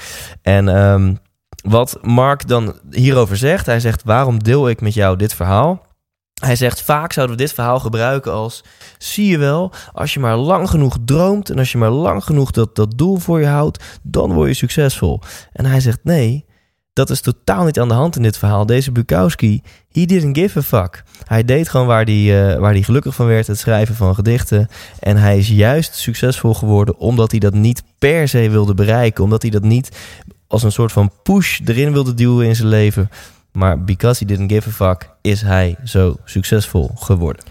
En 0.42 0.68
um, 0.68 1.18
wat 1.62 1.98
Mark 2.02 2.48
dan 2.48 2.74
hierover 2.90 3.36
zegt. 3.36 3.66
Hij 3.66 3.80
zegt, 3.80 4.02
waarom 4.04 4.42
deel 4.42 4.68
ik 4.68 4.80
met 4.80 4.94
jou 4.94 5.16
dit 5.16 5.34
verhaal? 5.34 5.86
Hij 6.40 6.56
zegt, 6.56 6.82
vaak 6.82 7.12
zouden 7.12 7.36
we 7.36 7.42
dit 7.42 7.52
verhaal 7.52 7.80
gebruiken 7.80 8.32
als... 8.32 8.64
zie 8.98 9.26
je 9.26 9.38
wel, 9.38 9.72
als 9.92 10.14
je 10.14 10.20
maar 10.20 10.36
lang 10.36 10.70
genoeg 10.70 10.96
droomt... 11.04 11.50
en 11.50 11.58
als 11.58 11.72
je 11.72 11.78
maar 11.78 11.90
lang 11.90 12.24
genoeg 12.24 12.50
dat, 12.50 12.76
dat 12.76 12.98
doel 12.98 13.16
voor 13.16 13.40
je 13.40 13.46
houdt... 13.46 13.84
dan 14.02 14.32
word 14.32 14.48
je 14.48 14.54
succesvol. 14.54 15.20
En 15.52 15.64
hij 15.64 15.80
zegt, 15.80 15.98
nee, 16.02 16.46
dat 16.92 17.10
is 17.10 17.20
totaal 17.20 17.64
niet 17.64 17.80
aan 17.80 17.88
de 17.88 17.94
hand 17.94 18.16
in 18.16 18.22
dit 18.22 18.38
verhaal. 18.38 18.66
Deze 18.66 18.92
Bukowski, 18.92 19.62
he 19.92 20.04
didn't 20.04 20.38
give 20.38 20.58
a 20.58 20.62
fuck. 20.62 21.02
Hij 21.26 21.44
deed 21.44 21.68
gewoon 21.68 21.86
waar 21.86 22.04
hij, 22.04 22.52
uh, 22.52 22.58
waar 22.58 22.72
hij 22.72 22.82
gelukkig 22.82 23.14
van 23.14 23.26
werd, 23.26 23.46
het 23.46 23.58
schrijven 23.58 23.94
van 23.94 24.14
gedichten. 24.14 24.68
En 24.98 25.16
hij 25.16 25.38
is 25.38 25.48
juist 25.48 25.94
succesvol 25.94 26.54
geworden 26.54 26.98
omdat 26.98 27.30
hij 27.30 27.40
dat 27.40 27.54
niet 27.54 27.82
per 27.98 28.28
se 28.28 28.50
wilde 28.50 28.74
bereiken. 28.74 29.24
Omdat 29.24 29.42
hij 29.42 29.50
dat 29.50 29.62
niet 29.62 29.96
als 30.46 30.62
een 30.62 30.72
soort 30.72 30.92
van 30.92 31.10
push 31.22 31.60
erin 31.64 31.92
wilde 31.92 32.14
duwen 32.14 32.46
in 32.46 32.56
zijn 32.56 32.68
leven. 32.68 33.10
Maar 33.52 33.84
because 33.84 34.24
he 34.24 34.34
didn't 34.34 34.52
give 34.52 34.68
a 34.68 34.72
fuck, 34.72 35.10
is 35.20 35.42
hij 35.42 35.76
zo 35.84 36.16
succesvol 36.24 36.90
geworden. 36.94 37.44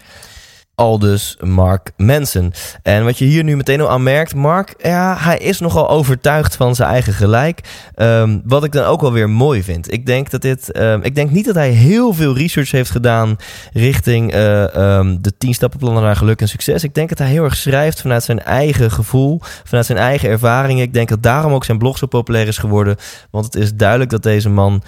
Al 0.81 0.99
dus 0.99 1.37
Mark 1.39 1.91
Manson. 1.97 2.53
En 2.83 3.03
wat 3.03 3.17
je 3.17 3.25
hier 3.25 3.43
nu 3.43 3.55
meteen 3.55 3.81
al 3.81 3.89
aan 3.89 4.03
merkt, 4.03 4.35
Mark, 4.35 4.73
ja, 4.77 5.15
hij 5.19 5.37
is 5.37 5.59
nogal 5.59 5.89
overtuigd 5.89 6.55
van 6.55 6.75
zijn 6.75 6.89
eigen 6.89 7.13
gelijk. 7.13 7.59
Ehm, 7.95 8.39
wat 8.43 8.63
ik 8.63 8.71
dan 8.71 8.85
ook 8.85 9.01
wel 9.01 9.11
weer 9.11 9.29
mooi 9.29 9.63
vind. 9.63 9.93
Ik 9.93 10.05
denk 10.05 10.29
dat 10.29 10.41
dit. 10.41 10.71
ehm, 10.71 10.99
ik 11.01 11.15
denk 11.15 11.31
niet 11.31 11.45
dat 11.45 11.55
hij 11.55 11.69
heel 11.69 12.13
veel 12.13 12.37
research 12.37 12.71
heeft 12.71 12.89
gedaan 12.89 13.35
richting 13.73 14.31
eh, 14.31 14.75
ehm, 14.75 15.17
de 15.21 15.37
10 15.37 15.53
stappenplannen 15.53 16.03
naar 16.03 16.15
geluk 16.15 16.41
en 16.41 16.47
succes. 16.47 16.83
Ik 16.83 16.93
denk 16.93 17.09
dat 17.09 17.17
hij 17.17 17.29
heel 17.29 17.43
erg 17.43 17.55
schrijft 17.55 18.01
vanuit 18.01 18.23
zijn 18.23 18.43
eigen 18.43 18.91
gevoel, 18.91 19.39
vanuit 19.63 19.85
zijn 19.85 19.97
eigen 19.97 20.29
ervaringen. 20.29 20.83
Ik 20.83 20.93
denk 20.93 21.09
dat 21.09 21.23
daarom 21.23 21.53
ook 21.53 21.65
zijn 21.65 21.77
blog 21.77 21.97
zo 21.97 22.07
populair 22.07 22.47
is 22.47 22.57
geworden. 22.57 22.97
Want 23.31 23.45
het 23.45 23.55
is 23.55 23.75
duidelijk 23.75 24.09
dat 24.09 24.23
deze 24.23 24.49
man. 24.49 24.83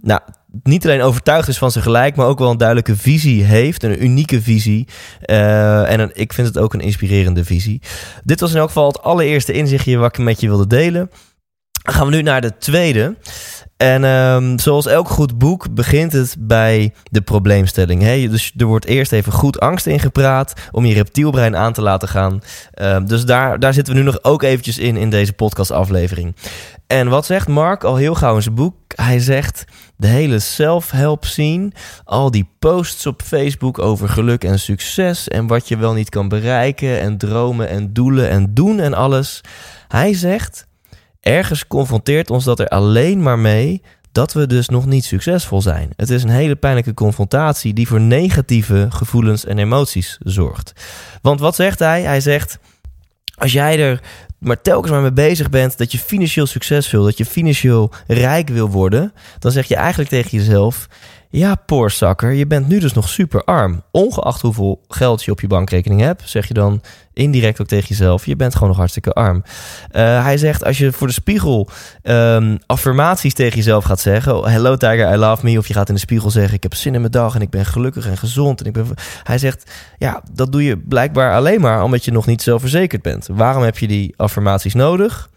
nou, 0.00 0.20
niet 0.62 0.84
alleen 0.84 1.02
overtuigd 1.02 1.48
is 1.48 1.58
van 1.58 1.70
zijn 1.70 1.84
gelijk, 1.84 2.16
maar 2.16 2.26
ook 2.26 2.38
wel 2.38 2.50
een 2.50 2.56
duidelijke 2.56 2.96
visie 2.96 3.44
heeft. 3.44 3.82
Een 3.82 4.04
unieke 4.04 4.42
visie. 4.42 4.88
Eh, 5.20 5.90
en 5.92 6.10
ik 6.14 6.32
vind 6.32 6.46
het 6.46 6.58
ook 6.58 6.74
een 6.74 6.80
inspirerende 6.80 7.44
visie. 7.44 7.82
Dit 8.24 8.40
was 8.40 8.50
in 8.50 8.58
elk 8.58 8.66
geval 8.66 8.86
het 8.86 9.02
allereerste 9.02 9.52
inzichtje 9.52 9.96
wat 9.96 10.18
ik 10.18 10.24
met 10.24 10.40
je 10.40 10.48
wilde 10.48 10.66
delen. 10.66 11.10
Gaan 11.82 12.06
we 12.06 12.14
nu 12.14 12.22
naar 12.22 12.40
de 12.40 12.58
tweede. 12.58 13.16
En 13.76 14.04
ehm, 14.04 14.58
zoals 14.58 14.86
elk 14.86 15.08
goed 15.08 15.38
boek 15.38 15.74
begint 15.74 16.12
het 16.12 16.36
bij 16.38 16.94
de 17.10 17.20
probleemstelling. 17.20 18.02
Hè? 18.02 18.28
Dus 18.28 18.52
er 18.56 18.66
wordt 18.66 18.84
eerst 18.84 19.12
even 19.12 19.32
goed 19.32 19.60
angst 19.60 19.86
ingepraat 19.86 20.52
om 20.70 20.84
je 20.84 20.94
reptielbrein 20.94 21.56
aan 21.56 21.72
te 21.72 21.82
laten 21.82 22.08
gaan. 22.08 22.40
Ehm, 22.72 23.04
dus 23.04 23.24
daar, 23.24 23.58
daar 23.58 23.74
zitten 23.74 23.94
we 23.94 23.98
nu 24.00 24.04
nog 24.04 24.24
ook 24.24 24.42
eventjes 24.42 24.78
in 24.78 24.96
in 24.96 25.10
deze 25.10 25.32
podcastaflevering. 25.32 26.36
En 26.86 27.08
wat 27.08 27.26
zegt 27.26 27.48
Mark 27.48 27.84
al 27.84 27.96
heel 27.96 28.14
gauw 28.14 28.36
in 28.36 28.42
zijn 28.42 28.54
boek? 28.54 28.74
Hij 28.94 29.18
zegt 29.18 29.64
de 30.02 30.08
hele 30.08 30.38
self-help 30.38 31.24
scene, 31.24 31.72
al 32.04 32.30
die 32.30 32.48
posts 32.58 33.06
op 33.06 33.22
Facebook 33.22 33.78
over 33.78 34.08
geluk 34.08 34.44
en 34.44 34.58
succes 34.58 35.28
en 35.28 35.46
wat 35.46 35.68
je 35.68 35.76
wel 35.76 35.92
niet 35.92 36.08
kan 36.08 36.28
bereiken 36.28 37.00
en 37.00 37.16
dromen 37.18 37.68
en 37.68 37.92
doelen 37.92 38.28
en 38.28 38.54
doen 38.54 38.80
en 38.80 38.94
alles. 38.94 39.40
Hij 39.88 40.14
zegt 40.14 40.66
ergens 41.20 41.66
confronteert 41.66 42.30
ons 42.30 42.44
dat 42.44 42.60
er 42.60 42.68
alleen 42.68 43.22
maar 43.22 43.38
mee 43.38 43.82
dat 44.12 44.32
we 44.32 44.46
dus 44.46 44.68
nog 44.68 44.86
niet 44.86 45.04
succesvol 45.04 45.62
zijn. 45.62 45.90
Het 45.96 46.10
is 46.10 46.22
een 46.22 46.28
hele 46.28 46.56
pijnlijke 46.56 46.94
confrontatie 46.94 47.72
die 47.72 47.88
voor 47.88 48.00
negatieve 48.00 48.86
gevoelens 48.90 49.44
en 49.44 49.58
emoties 49.58 50.18
zorgt. 50.20 50.72
Want 51.22 51.40
wat 51.40 51.54
zegt 51.54 51.78
hij? 51.78 52.02
Hij 52.02 52.20
zegt: 52.20 52.58
als 53.34 53.52
jij 53.52 53.80
er 53.80 54.00
maar 54.42 54.60
telkens 54.60 54.92
maar 54.92 55.00
mee 55.00 55.12
bezig 55.12 55.50
bent 55.50 55.78
dat 55.78 55.92
je 55.92 55.98
financieel 55.98 56.46
succes 56.46 56.90
wil, 56.90 57.04
dat 57.04 57.18
je 57.18 57.24
financieel 57.24 57.92
rijk 58.06 58.48
wil 58.48 58.68
worden, 58.68 59.12
dan 59.38 59.52
zeg 59.52 59.66
je 59.66 59.76
eigenlijk 59.76 60.10
tegen 60.10 60.38
jezelf: 60.38 60.88
ja, 61.32 61.54
poor 61.54 61.90
zakker, 61.90 62.32
je 62.32 62.46
bent 62.46 62.68
nu 62.68 62.78
dus 62.78 62.92
nog 62.92 63.08
super 63.08 63.44
arm. 63.44 63.82
Ongeacht 63.90 64.40
hoeveel 64.40 64.80
geld 64.88 65.24
je 65.24 65.30
op 65.30 65.40
je 65.40 65.46
bankrekening 65.46 66.00
hebt, 66.00 66.22
zeg 66.28 66.48
je 66.48 66.54
dan 66.54 66.82
indirect 67.12 67.60
ook 67.60 67.66
tegen 67.66 67.88
jezelf: 67.88 68.26
je 68.26 68.36
bent 68.36 68.52
gewoon 68.52 68.68
nog 68.68 68.76
hartstikke 68.76 69.12
arm. 69.12 69.42
Uh, 69.92 70.22
hij 70.24 70.36
zegt: 70.36 70.64
als 70.64 70.78
je 70.78 70.92
voor 70.92 71.06
de 71.06 71.12
spiegel 71.12 71.68
um, 72.02 72.58
affirmaties 72.66 73.34
tegen 73.34 73.56
jezelf 73.56 73.84
gaat 73.84 74.00
zeggen: 74.00 74.50
Hello 74.50 74.76
Tiger, 74.76 75.12
I 75.12 75.16
love 75.16 75.44
me. 75.44 75.58
Of 75.58 75.68
je 75.68 75.74
gaat 75.74 75.88
in 75.88 75.94
de 75.94 76.00
spiegel 76.00 76.30
zeggen: 76.30 76.54
Ik 76.54 76.62
heb 76.62 76.74
zin 76.74 76.94
in 76.94 77.00
mijn 77.00 77.12
dag 77.12 77.34
en 77.34 77.40
ik 77.40 77.50
ben 77.50 77.66
gelukkig 77.66 78.06
en 78.06 78.16
gezond. 78.16 78.60
En 78.60 78.66
ik 78.66 78.72
ben... 78.72 78.86
Hij 79.22 79.38
zegt: 79.38 79.70
Ja, 79.98 80.22
dat 80.32 80.52
doe 80.52 80.64
je 80.64 80.78
blijkbaar 80.78 81.34
alleen 81.34 81.60
maar 81.60 81.82
omdat 81.82 82.04
je 82.04 82.12
nog 82.12 82.26
niet 82.26 82.42
zelfverzekerd 82.42 83.02
bent. 83.02 83.28
Waarom 83.32 83.62
heb 83.62 83.78
je 83.78 83.86
die 83.86 84.14
affirmaties 84.16 84.74
nodig? 84.74 85.30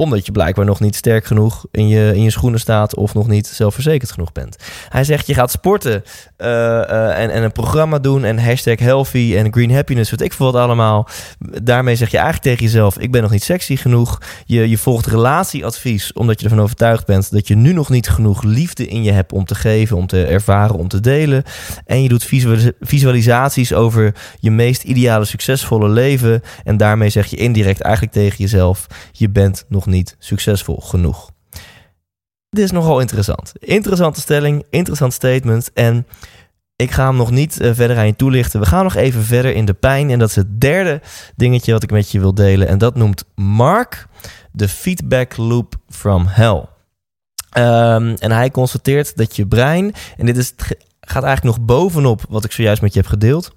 Omdat 0.00 0.26
je 0.26 0.32
blijkbaar 0.32 0.64
nog 0.64 0.80
niet 0.80 0.96
sterk 0.96 1.24
genoeg 1.24 1.64
in 1.70 1.88
je, 1.88 2.12
in 2.14 2.22
je 2.22 2.30
schoenen 2.30 2.60
staat 2.60 2.94
of 2.96 3.14
nog 3.14 3.28
niet 3.28 3.46
zelfverzekerd 3.46 4.12
genoeg 4.12 4.32
bent. 4.32 4.56
Hij 4.88 5.04
zegt 5.04 5.26
je 5.26 5.34
gaat 5.34 5.50
sporten 5.50 6.02
uh, 6.38 6.46
uh, 6.46 7.18
en, 7.18 7.30
en 7.30 7.42
een 7.42 7.52
programma 7.52 7.98
doen 7.98 8.24
en 8.24 8.38
hashtag 8.38 8.78
healthy 8.78 9.34
en 9.36 9.52
green 9.52 9.74
happiness, 9.74 10.10
wat 10.10 10.20
ik 10.20 10.32
voor 10.32 10.52
wat 10.52 10.62
allemaal. 10.62 11.08
Daarmee 11.62 11.96
zeg 11.96 12.10
je 12.10 12.16
eigenlijk 12.16 12.46
tegen 12.46 12.64
jezelf, 12.64 12.98
ik 12.98 13.10
ben 13.10 13.22
nog 13.22 13.30
niet 13.30 13.42
sexy 13.42 13.76
genoeg. 13.76 14.18
Je, 14.46 14.68
je 14.68 14.78
volgt 14.78 15.06
relatieadvies 15.06 16.12
omdat 16.12 16.40
je 16.40 16.44
ervan 16.44 16.62
overtuigd 16.62 17.06
bent 17.06 17.30
dat 17.30 17.48
je 17.48 17.56
nu 17.56 17.72
nog 17.72 17.90
niet 17.90 18.08
genoeg 18.08 18.42
liefde 18.42 18.86
in 18.86 19.02
je 19.02 19.12
hebt 19.12 19.32
om 19.32 19.44
te 19.44 19.54
geven, 19.54 19.96
om 19.96 20.06
te 20.06 20.24
ervaren, 20.24 20.76
om 20.76 20.88
te 20.88 21.00
delen. 21.00 21.42
En 21.86 22.02
je 22.02 22.08
doet 22.08 22.28
visualisaties 22.80 23.72
over 23.72 24.14
je 24.38 24.50
meest 24.50 24.82
ideale 24.82 25.24
succesvolle 25.24 25.88
leven. 25.88 26.42
En 26.64 26.76
daarmee 26.76 27.08
zeg 27.10 27.26
je 27.26 27.36
indirect 27.36 27.80
eigenlijk 27.80 28.14
tegen 28.14 28.38
jezelf, 28.38 28.86
je 29.12 29.30
bent 29.30 29.64
nog 29.68 29.88
niet 29.90 30.16
succesvol 30.18 30.76
genoeg. 30.76 31.30
Dit 32.48 32.64
is 32.64 32.70
nogal 32.70 33.00
interessant. 33.00 33.52
Interessante 33.58 34.20
stelling, 34.20 34.64
interessant 34.70 35.12
statement. 35.12 35.72
En 35.72 36.06
ik 36.76 36.90
ga 36.90 37.06
hem 37.06 37.16
nog 37.16 37.30
niet 37.30 37.60
uh, 37.60 37.70
verder 37.74 37.96
aan 37.96 38.06
je 38.06 38.16
toelichten. 38.16 38.60
We 38.60 38.66
gaan 38.66 38.84
nog 38.84 38.94
even 38.94 39.22
verder 39.22 39.54
in 39.54 39.64
de 39.64 39.74
pijn. 39.74 40.10
En 40.10 40.18
dat 40.18 40.28
is 40.28 40.36
het 40.36 40.60
derde 40.60 41.00
dingetje 41.36 41.72
wat 41.72 41.82
ik 41.82 41.90
met 41.90 42.10
je 42.10 42.20
wil 42.20 42.34
delen. 42.34 42.68
En 42.68 42.78
dat 42.78 42.94
noemt 42.94 43.24
Mark 43.34 44.06
de 44.52 44.68
feedback 44.68 45.36
loop 45.36 45.74
from 45.88 46.26
hell. 46.26 46.64
Um, 47.58 48.14
en 48.14 48.32
hij 48.32 48.50
constateert 48.50 49.16
dat 49.16 49.36
je 49.36 49.46
brein, 49.46 49.92
en 50.16 50.26
dit 50.26 50.36
is, 50.36 50.52
gaat 51.00 51.22
eigenlijk 51.24 51.56
nog 51.56 51.66
bovenop 51.66 52.24
wat 52.28 52.44
ik 52.44 52.52
zojuist 52.52 52.82
met 52.82 52.92
je 52.92 53.00
heb 53.00 53.08
gedeeld, 53.08 53.52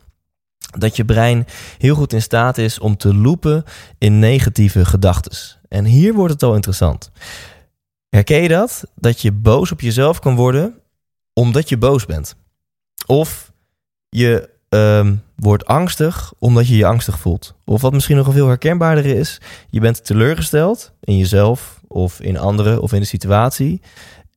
dat 0.78 0.96
je 0.96 1.06
brein 1.06 1.46
heel 1.78 1.96
goed 1.96 2.14
in 2.14 2.22
staat 2.22 2.58
is 2.58 2.80
om 2.80 2.98
te 2.98 3.16
loopen 3.16 3.64
in 3.98 4.20
negatieve 4.20 4.86
gedachten. 4.86 5.32
En 5.74 5.86
hier 5.86 6.14
wordt 6.14 6.34
het 6.34 6.44
al 6.44 6.56
interessant. 6.56 7.12
Herken 8.10 8.42
je 8.42 8.48
dat? 8.48 8.84
Dat 8.96 9.22
je 9.22 9.32
boos 9.32 9.72
op 9.72 9.82
jezelf 9.82 10.20
kan 10.20 10.36
worden 10.36 10.80
omdat 11.34 11.70
je 11.70 11.78
boos 11.78 12.06
bent. 12.06 12.36
Of 13.06 13.52
je 14.10 14.50
um, 14.70 15.24
wordt 15.36 15.66
angstig 15.66 16.34
omdat 16.40 16.68
je 16.68 16.76
je 16.76 16.86
angstig 16.86 17.20
voelt. 17.20 17.56
Of 17.66 17.82
wat 17.82 17.94
misschien 17.94 18.16
nog 18.16 18.34
veel 18.34 18.48
herkenbaarder 18.48 19.06
is, 19.06 19.42
je 19.70 19.80
bent 19.80 20.06
teleurgesteld 20.06 20.94
in 21.00 21.18
jezelf 21.18 21.82
of 21.88 22.20
in 22.20 22.38
anderen 22.38 22.82
of 22.82 22.94
in 22.94 23.00
de 23.00 23.06
situatie. 23.06 23.82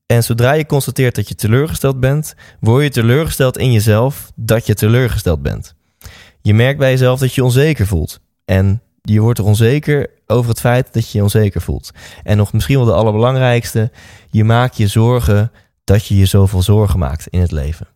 En 0.07 0.25
zodra 0.25 0.52
je 0.52 0.66
constateert 0.66 1.14
dat 1.14 1.28
je 1.28 1.35
teleurgesteld 1.35 2.00
bent, 2.00 2.35
word 2.61 2.83
je 2.83 2.90
teleurgesteld 2.90 3.59
in 3.59 3.73
jezelf 3.73 4.33
dat 4.35 4.66
je 4.66 4.75
teleurgesteld 4.75 5.43
bent. 5.43 5.75
Je 6.43 6.55
merkt 6.55 6.78
bij 6.78 6.90
jezelf 6.90 7.21
dat 7.21 7.35
je 7.35 7.45
onzeker 7.45 7.87
voelt. 7.87 8.21
En 8.45 8.81
je 9.11 9.21
wordt 9.21 9.39
er 9.39 9.45
onzeker 9.45 10.11
over 10.27 10.51
het 10.51 10.61
feit 10.61 10.93
dat 10.93 11.11
je 11.11 11.19
je 11.19 11.25
onzeker 11.25 11.61
voelt. 11.61 11.91
En 12.23 12.37
nog 12.37 12.53
misschien 12.53 12.77
wel 12.77 12.85
de 12.85 12.93
allerbelangrijkste, 12.93 13.91
je 14.31 14.45
maakt 14.45 14.77
je 14.77 14.87
zorgen 14.87 15.53
dat 15.85 16.07
je 16.07 16.17
je 16.17 16.27
zoveel 16.27 16.63
zorgen 16.63 16.99
maakt 16.99 17.27
in 17.27 17.41
het 17.41 17.53
leven. 17.53 17.87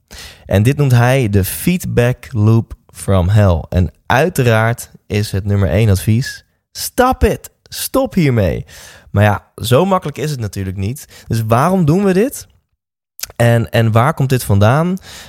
En 0.46 0.62
dit 0.62 0.76
noemt 0.76 0.92
hij 0.92 1.28
de 1.28 1.44
feedback 1.44 2.28
loop 2.32 2.74
from 2.86 3.28
hell. 3.28 3.64
En 3.68 3.92
uiteraard 4.06 4.90
is 5.06 5.32
het 5.32 5.44
nummer 5.44 5.68
één 5.68 5.88
advies: 5.88 6.44
stop 6.72 7.24
it. 7.24 7.50
Stop 7.62 8.14
hiermee. 8.14 8.64
Maar 9.10 9.24
ja, 9.24 9.44
zo 9.56 9.84
makkelijk 9.84 10.18
is 10.18 10.30
het 10.30 10.40
natuurlijk 10.40 10.76
niet. 10.76 11.24
Dus 11.26 11.42
waarom 11.46 11.84
doen 11.84 12.04
we 12.04 12.12
dit? 12.12 12.46
En, 13.36 13.70
en 13.70 13.92
waar 13.92 14.14
komt 14.14 14.28
dit 14.28 14.44
vandaan? 14.44 14.88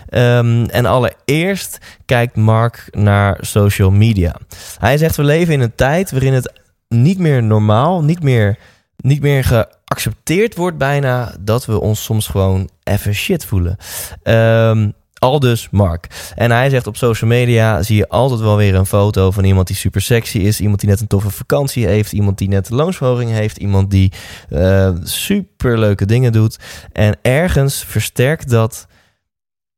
Um, 0.10 0.66
en 0.66 0.86
allereerst 0.86 1.78
kijkt 2.06 2.36
Mark 2.36 2.88
naar 2.92 3.38
social 3.42 3.92
media. 3.92 4.36
Hij 4.80 4.98
zegt: 4.98 5.16
We 5.16 5.24
leven 5.24 5.54
in 5.54 5.62
een 5.62 5.76
tijd 5.76 6.12
waarin 6.12 6.34
het 6.34 6.54
niet 6.88 7.20
meer 7.20 7.44
normaal, 7.44 8.04
niet 8.04 8.24
meer, 8.24 8.58
niet 8.98 9.22
meer 9.22 9.44
geaccepteerd 9.44 10.56
wordt, 10.56 10.78
bijna 10.78 11.36
dat 11.40 11.66
we 11.66 11.80
ons 11.80 12.04
soms 12.04 12.28
gewoon 12.28 12.70
even 12.84 13.14
shit 13.14 13.46
voelen. 13.46 13.78
Um, 14.24 14.94
al 15.22 15.40
dus 15.40 15.68
Mark. 15.72 16.32
En 16.36 16.52
hij 16.52 16.70
zegt 16.70 16.88
op 16.88 16.98
social 16.98 17.30
media 17.30 17.84
zie 17.84 17.96
je 17.96 18.10
altijd 18.10 18.40
wel 18.40 18.58
weer 18.58 18.76
een 18.76 18.86
foto 18.86 19.32
van 19.32 19.44
iemand 19.44 19.68
die 19.68 19.76
super 19.76 20.02
sexy 20.02 20.38
is. 20.38 20.62
Iemand 20.62 20.80
die 20.80 20.90
net 20.90 21.02
een 21.02 21.08
toffe 21.08 21.30
vakantie 21.30 21.86
heeft. 21.86 22.12
Iemand 22.12 22.38
die 22.38 22.48
net 22.48 22.70
een 22.70 22.76
loonsverhoging 22.76 23.32
heeft. 23.32 23.58
Iemand 23.58 23.92
die 23.92 24.12
uh, 24.50 24.90
super 25.04 25.80
leuke 25.80 26.06
dingen 26.06 26.32
doet. 26.32 26.60
En 26.92 27.18
ergens 27.22 27.84
versterkt 27.88 28.50
dat 28.50 28.88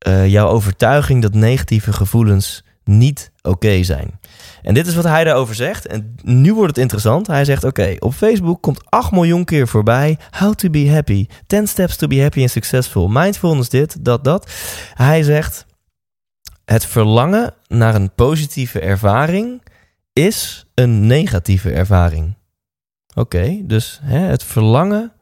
uh, 0.08 0.28
jouw 0.28 0.48
overtuiging 0.48 1.22
dat 1.22 1.34
negatieve 1.34 1.94
gevoelens 1.94 2.64
niet 2.84 3.32
oké 3.42 3.84
zijn. 3.84 4.20
En 4.62 4.74
dit 4.74 4.88
is 4.88 4.96
wat 4.96 5.04
hij 5.04 5.24
daarover 5.24 5.56
zegt. 5.56 5.88
En 5.88 6.16
nu 6.24 6.54
wordt 6.54 6.70
het 6.70 6.84
interessant. 6.84 7.28
Hij 7.28 7.46
zegt: 7.46 7.64
Oké, 7.64 7.96
op 8.00 8.14
Facebook 8.14 8.62
komt 8.62 8.82
8 8.90 9.12
miljoen 9.12 9.46
keer 9.46 9.68
voorbij. 9.68 10.18
How 10.30 10.54
to 10.54 10.70
be 10.70 10.90
happy. 10.92 11.28
10 11.48 11.68
steps 11.68 11.96
to 11.96 12.08
be 12.08 12.22
happy 12.22 12.42
and 12.42 12.52
successful. 12.52 13.08
Mindfulness, 13.08 13.70
dit, 13.70 14.06
dat, 14.06 14.24
dat. 14.24 14.52
Hij 14.94 15.24
zegt: 15.24 15.66
Het 16.66 16.86
verlangen 16.86 17.54
naar 17.68 17.96
een 17.96 18.14
positieve 18.14 18.80
ervaring 18.80 19.62
is 20.14 20.66
een 20.74 21.08
negatieve 21.08 21.72
ervaring. 21.72 22.36
Oké, 23.16 23.62
dus 23.64 24.00
hè, 24.04 24.18
het 24.18 24.44
verlangen 24.44 25.14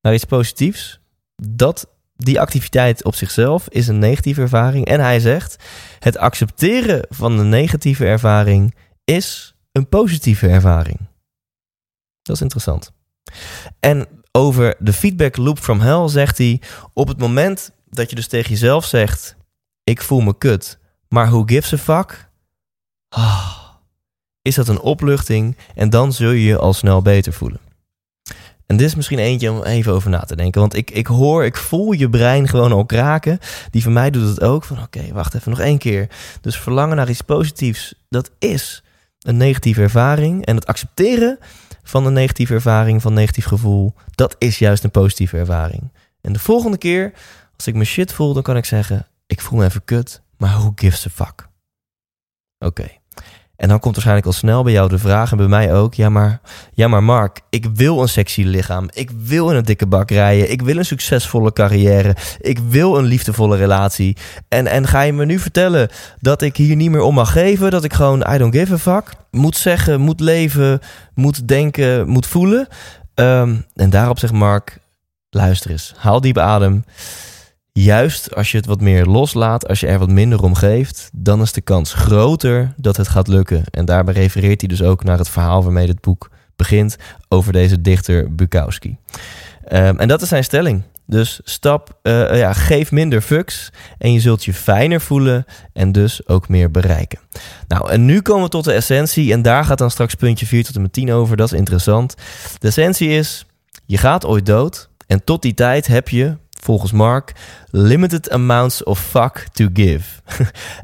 naar 0.00 0.14
iets 0.14 0.24
positiefs, 0.24 1.00
dat 1.42 1.88
die 2.18 2.40
activiteit 2.40 3.04
op 3.04 3.14
zichzelf 3.14 3.68
is 3.68 3.88
een 3.88 3.98
negatieve 3.98 4.40
ervaring. 4.40 4.86
En 4.86 5.00
hij 5.00 5.20
zegt: 5.20 5.56
het 5.98 6.16
accepteren 6.16 7.06
van 7.08 7.38
een 7.38 7.48
negatieve 7.48 8.06
ervaring 8.06 8.74
is 9.04 9.54
een 9.72 9.88
positieve 9.88 10.48
ervaring. 10.48 10.98
Dat 12.22 12.36
is 12.36 12.42
interessant. 12.42 12.92
En 13.80 14.08
over 14.32 14.74
de 14.78 14.92
feedback 14.92 15.36
loop 15.36 15.58
from 15.58 15.80
hell 15.80 16.08
zegt 16.08 16.38
hij: 16.38 16.60
op 16.92 17.08
het 17.08 17.18
moment 17.18 17.70
dat 17.90 18.10
je 18.10 18.16
dus 18.16 18.26
tegen 18.26 18.50
jezelf 18.50 18.84
zegt: 18.84 19.36
ik 19.84 20.02
voel 20.02 20.20
me 20.20 20.38
kut, 20.38 20.78
maar 21.08 21.28
who 21.28 21.42
gives 21.46 21.72
a 21.72 21.78
fuck? 21.78 22.30
ah, 23.08 23.58
is 24.42 24.54
dat 24.54 24.68
een 24.68 24.80
opluchting 24.80 25.56
en 25.74 25.90
dan 25.90 26.12
zul 26.12 26.30
je 26.30 26.44
je 26.44 26.58
al 26.58 26.72
snel 26.72 27.02
beter 27.02 27.32
voelen. 27.32 27.67
En 28.68 28.76
dit 28.76 28.86
is 28.86 28.94
misschien 28.94 29.18
eentje 29.18 29.52
om 29.52 29.62
even 29.62 29.92
over 29.92 30.10
na 30.10 30.20
te 30.20 30.36
denken. 30.36 30.60
Want 30.60 30.76
ik, 30.76 30.90
ik 30.90 31.06
hoor, 31.06 31.44
ik 31.44 31.56
voel 31.56 31.92
je 31.92 32.10
brein 32.10 32.48
gewoon 32.48 32.72
al 32.72 32.86
kraken. 32.86 33.38
Die 33.70 33.82
van 33.82 33.92
mij 33.92 34.10
doet 34.10 34.28
het 34.28 34.40
ook. 34.40 34.64
Van 34.64 34.82
oké, 34.82 35.12
wacht 35.12 35.34
even 35.34 35.50
nog 35.50 35.60
één 35.60 35.78
keer. 35.78 36.08
Dus 36.40 36.58
verlangen 36.58 36.96
naar 36.96 37.10
iets 37.10 37.20
positiefs, 37.20 37.94
dat 38.08 38.30
is 38.38 38.82
een 39.18 39.36
negatieve 39.36 39.80
ervaring. 39.80 40.46
En 40.46 40.54
het 40.54 40.66
accepteren 40.66 41.38
van 41.82 42.06
een 42.06 42.12
negatieve 42.12 42.54
ervaring, 42.54 43.02
van 43.02 43.10
een 43.10 43.18
negatief 43.18 43.44
gevoel, 43.44 43.94
dat 44.14 44.36
is 44.38 44.58
juist 44.58 44.84
een 44.84 44.90
positieve 44.90 45.36
ervaring. 45.36 45.92
En 46.20 46.32
de 46.32 46.38
volgende 46.38 46.78
keer, 46.78 47.12
als 47.56 47.66
ik 47.66 47.74
me 47.74 47.84
shit 47.84 48.12
voel, 48.12 48.34
dan 48.34 48.42
kan 48.42 48.56
ik 48.56 48.64
zeggen: 48.64 49.06
ik 49.26 49.40
voel 49.40 49.58
me 49.58 49.64
even 49.64 49.84
kut, 49.84 50.22
maar 50.36 50.50
who 50.50 50.72
gives 50.74 51.06
a 51.06 51.10
fuck? 51.10 51.48
Oké. 52.58 52.97
En 53.58 53.68
dan 53.68 53.78
komt 53.78 53.92
waarschijnlijk 53.94 54.26
al 54.26 54.32
snel 54.32 54.62
bij 54.62 54.72
jou 54.72 54.88
de 54.88 54.98
vraag 54.98 55.30
en 55.30 55.36
bij 55.36 55.46
mij 55.46 55.74
ook: 55.74 55.94
ja 55.94 56.08
maar, 56.08 56.40
ja, 56.72 56.88
maar 56.88 57.02
Mark, 57.02 57.40
ik 57.50 57.66
wil 57.74 58.02
een 58.02 58.08
sexy 58.08 58.42
lichaam. 58.42 58.88
Ik 58.92 59.10
wil 59.10 59.50
in 59.50 59.56
een 59.56 59.64
dikke 59.64 59.86
bak 59.86 60.10
rijden. 60.10 60.50
Ik 60.50 60.62
wil 60.62 60.76
een 60.76 60.84
succesvolle 60.84 61.52
carrière. 61.52 62.16
Ik 62.40 62.58
wil 62.58 62.98
een 62.98 63.04
liefdevolle 63.04 63.56
relatie. 63.56 64.16
En, 64.48 64.66
en 64.66 64.86
ga 64.86 65.00
je 65.00 65.12
me 65.12 65.24
nu 65.24 65.38
vertellen 65.38 65.88
dat 66.20 66.42
ik 66.42 66.56
hier 66.56 66.76
niet 66.76 66.90
meer 66.90 67.00
om 67.00 67.14
mag 67.14 67.32
geven? 67.32 67.70
Dat 67.70 67.84
ik 67.84 67.92
gewoon 67.92 68.24
I 68.34 68.38
don't 68.38 68.54
give 68.54 68.72
a 68.72 68.78
fuck 68.78 69.12
moet 69.30 69.56
zeggen, 69.56 70.00
moet 70.00 70.20
leven, 70.20 70.80
moet 71.14 71.48
denken, 71.48 72.08
moet 72.08 72.26
voelen? 72.26 72.66
Ehm, 73.14 73.56
en 73.74 73.90
daarop 73.90 74.18
zegt 74.18 74.32
Mark: 74.32 74.78
luister 75.30 75.70
eens, 75.70 75.94
haal 75.96 76.20
diep 76.20 76.38
adem 76.38 76.84
juist 77.82 78.34
als 78.34 78.50
je 78.50 78.56
het 78.56 78.66
wat 78.66 78.80
meer 78.80 79.06
loslaat, 79.06 79.68
als 79.68 79.80
je 79.80 79.86
er 79.86 79.98
wat 79.98 80.10
minder 80.10 80.42
om 80.42 80.54
geeft, 80.54 81.10
dan 81.12 81.40
is 81.40 81.52
de 81.52 81.60
kans 81.60 81.92
groter 81.92 82.74
dat 82.76 82.96
het 82.96 83.08
gaat 83.08 83.28
lukken. 83.28 83.64
En 83.70 83.84
daarbij 83.84 84.14
refereert 84.14 84.60
hij 84.60 84.68
dus 84.68 84.82
ook 84.82 85.04
naar 85.04 85.18
het 85.18 85.28
verhaal 85.28 85.62
waarmee 85.62 85.86
het 85.86 86.00
boek 86.00 86.30
begint 86.56 86.96
over 87.28 87.52
deze 87.52 87.80
dichter 87.80 88.34
Bukowski. 88.34 88.96
Um, 89.72 89.98
en 89.98 90.08
dat 90.08 90.22
is 90.22 90.28
zijn 90.28 90.44
stelling. 90.44 90.82
Dus 91.06 91.40
stap, 91.44 91.98
uh, 92.02 92.38
ja, 92.38 92.52
geef 92.52 92.90
minder 92.90 93.20
fucks 93.20 93.70
en 93.98 94.12
je 94.12 94.20
zult 94.20 94.44
je 94.44 94.54
fijner 94.54 95.00
voelen 95.00 95.44
en 95.72 95.92
dus 95.92 96.28
ook 96.28 96.48
meer 96.48 96.70
bereiken. 96.70 97.18
Nou, 97.68 97.90
en 97.90 98.04
nu 98.04 98.20
komen 98.20 98.42
we 98.42 98.48
tot 98.48 98.64
de 98.64 98.72
essentie 98.72 99.32
en 99.32 99.42
daar 99.42 99.64
gaat 99.64 99.78
dan 99.78 99.90
straks 99.90 100.14
puntje 100.14 100.46
4 100.46 100.64
tot 100.64 100.74
en 100.74 100.82
met 100.82 100.92
10 100.92 101.12
over. 101.12 101.36
Dat 101.36 101.52
is 101.52 101.58
interessant. 101.58 102.14
De 102.58 102.68
essentie 102.68 103.08
is, 103.08 103.46
je 103.86 103.98
gaat 103.98 104.26
ooit 104.26 104.46
dood 104.46 104.88
en 105.06 105.24
tot 105.24 105.42
die 105.42 105.54
tijd 105.54 105.86
heb 105.86 106.08
je 106.08 106.36
volgens 106.62 106.92
Mark, 106.92 107.32
limited 107.70 108.30
amounts 108.30 108.82
of 108.82 109.00
fuck 109.00 109.46
to 109.52 109.68
give. 109.72 110.20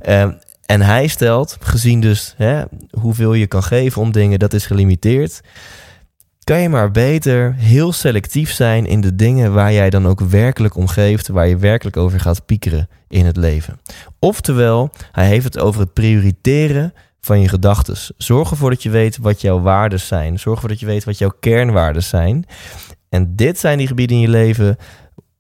um, 0.09 0.39
en 0.67 0.81
hij 0.81 1.07
stelt, 1.07 1.57
gezien 1.61 2.01
dus 2.01 2.35
hè, 2.37 2.63
hoeveel 2.91 3.35
je 3.35 3.47
kan 3.47 3.63
geven 3.63 4.03
om 4.03 4.13
dingen, 4.13 4.39
dat 4.39 4.53
is 4.53 4.67
gelimiteerd. 4.67 5.41
Kan 6.45 6.61
je 6.61 6.69
maar 6.69 6.91
beter 6.91 7.55
heel 7.55 7.93
selectief 7.93 8.53
zijn 8.53 8.87
in 8.87 9.01
de 9.01 9.15
dingen 9.15 9.53
waar 9.53 9.73
jij 9.73 9.91
dan 9.91 10.07
ook 10.07 10.21
werkelijk 10.21 10.77
om 10.77 10.87
geeft, 10.87 11.29
waar 11.29 11.49
je 11.49 11.57
werkelijk 11.57 11.97
over 11.97 12.21
gaat 12.21 12.47
piekeren 12.47 12.89
in 13.09 13.27
het 13.27 13.37
leven. 13.37 13.81
Oftewel, 14.19 14.91
hij 15.13 15.27
heeft 15.27 15.45
het 15.45 15.59
over 15.59 15.81
het 15.81 15.93
prioriteren 15.93 16.95
van 17.21 17.41
je 17.41 17.49
gedachten. 17.49 17.97
Zorg 18.17 18.51
ervoor 18.51 18.71
dat 18.71 18.83
je 18.83 18.91
weet 18.91 19.17
wat 19.17 19.41
jouw 19.41 19.61
waarden 19.61 20.01
zijn. 20.01 20.39
Zorg 20.39 20.55
ervoor 20.55 20.69
dat 20.69 20.81
je 20.81 20.87
weet 20.87 21.05
wat 21.05 21.19
jouw 21.19 21.33
kernwaarden 21.41 22.03
zijn. 22.03 22.47
En 23.09 23.37
dit 23.37 23.59
zijn 23.59 23.79
die 23.79 23.87
gebieden 23.87 24.17
in 24.17 24.23
je 24.23 24.29
leven 24.29 24.77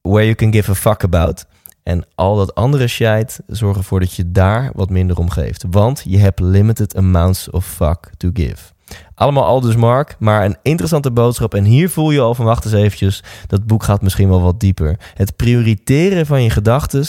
where 0.08 0.24
you 0.24 0.34
can 0.34 0.52
give 0.52 0.70
a 0.70 0.74
fuck 0.74 1.04
about. 1.04 1.44
En 1.82 2.04
al 2.14 2.36
dat 2.36 2.54
andere 2.54 2.86
shit, 2.86 3.40
zorg 3.46 3.76
ervoor 3.76 4.00
dat 4.00 4.14
je 4.14 4.30
daar 4.30 4.70
wat 4.74 4.90
minder 4.90 5.18
om 5.18 5.30
geeft. 5.30 5.64
Want 5.70 6.02
je 6.04 6.18
hebt 6.18 6.40
limited 6.40 6.96
amounts 6.96 7.50
of 7.50 7.66
fuck 7.66 8.10
to 8.16 8.30
give. 8.32 8.72
Allemaal 9.14 9.44
al 9.44 9.60
dus 9.60 9.76
Mark, 9.76 10.16
maar 10.18 10.44
een 10.44 10.56
interessante 10.62 11.10
boodschap. 11.10 11.54
En 11.54 11.64
hier 11.64 11.90
voel 11.90 12.10
je 12.10 12.20
al 12.20 12.34
van, 12.34 12.44
wacht 12.44 12.64
eens 12.64 12.74
eventjes, 12.74 13.22
dat 13.46 13.66
boek 13.66 13.82
gaat 13.82 14.02
misschien 14.02 14.28
wel 14.28 14.40
wat 14.40 14.60
dieper. 14.60 14.96
Het 15.14 15.36
prioriteren 15.36 16.26
van 16.26 16.42
je 16.42 16.50
gedachten, 16.50 17.04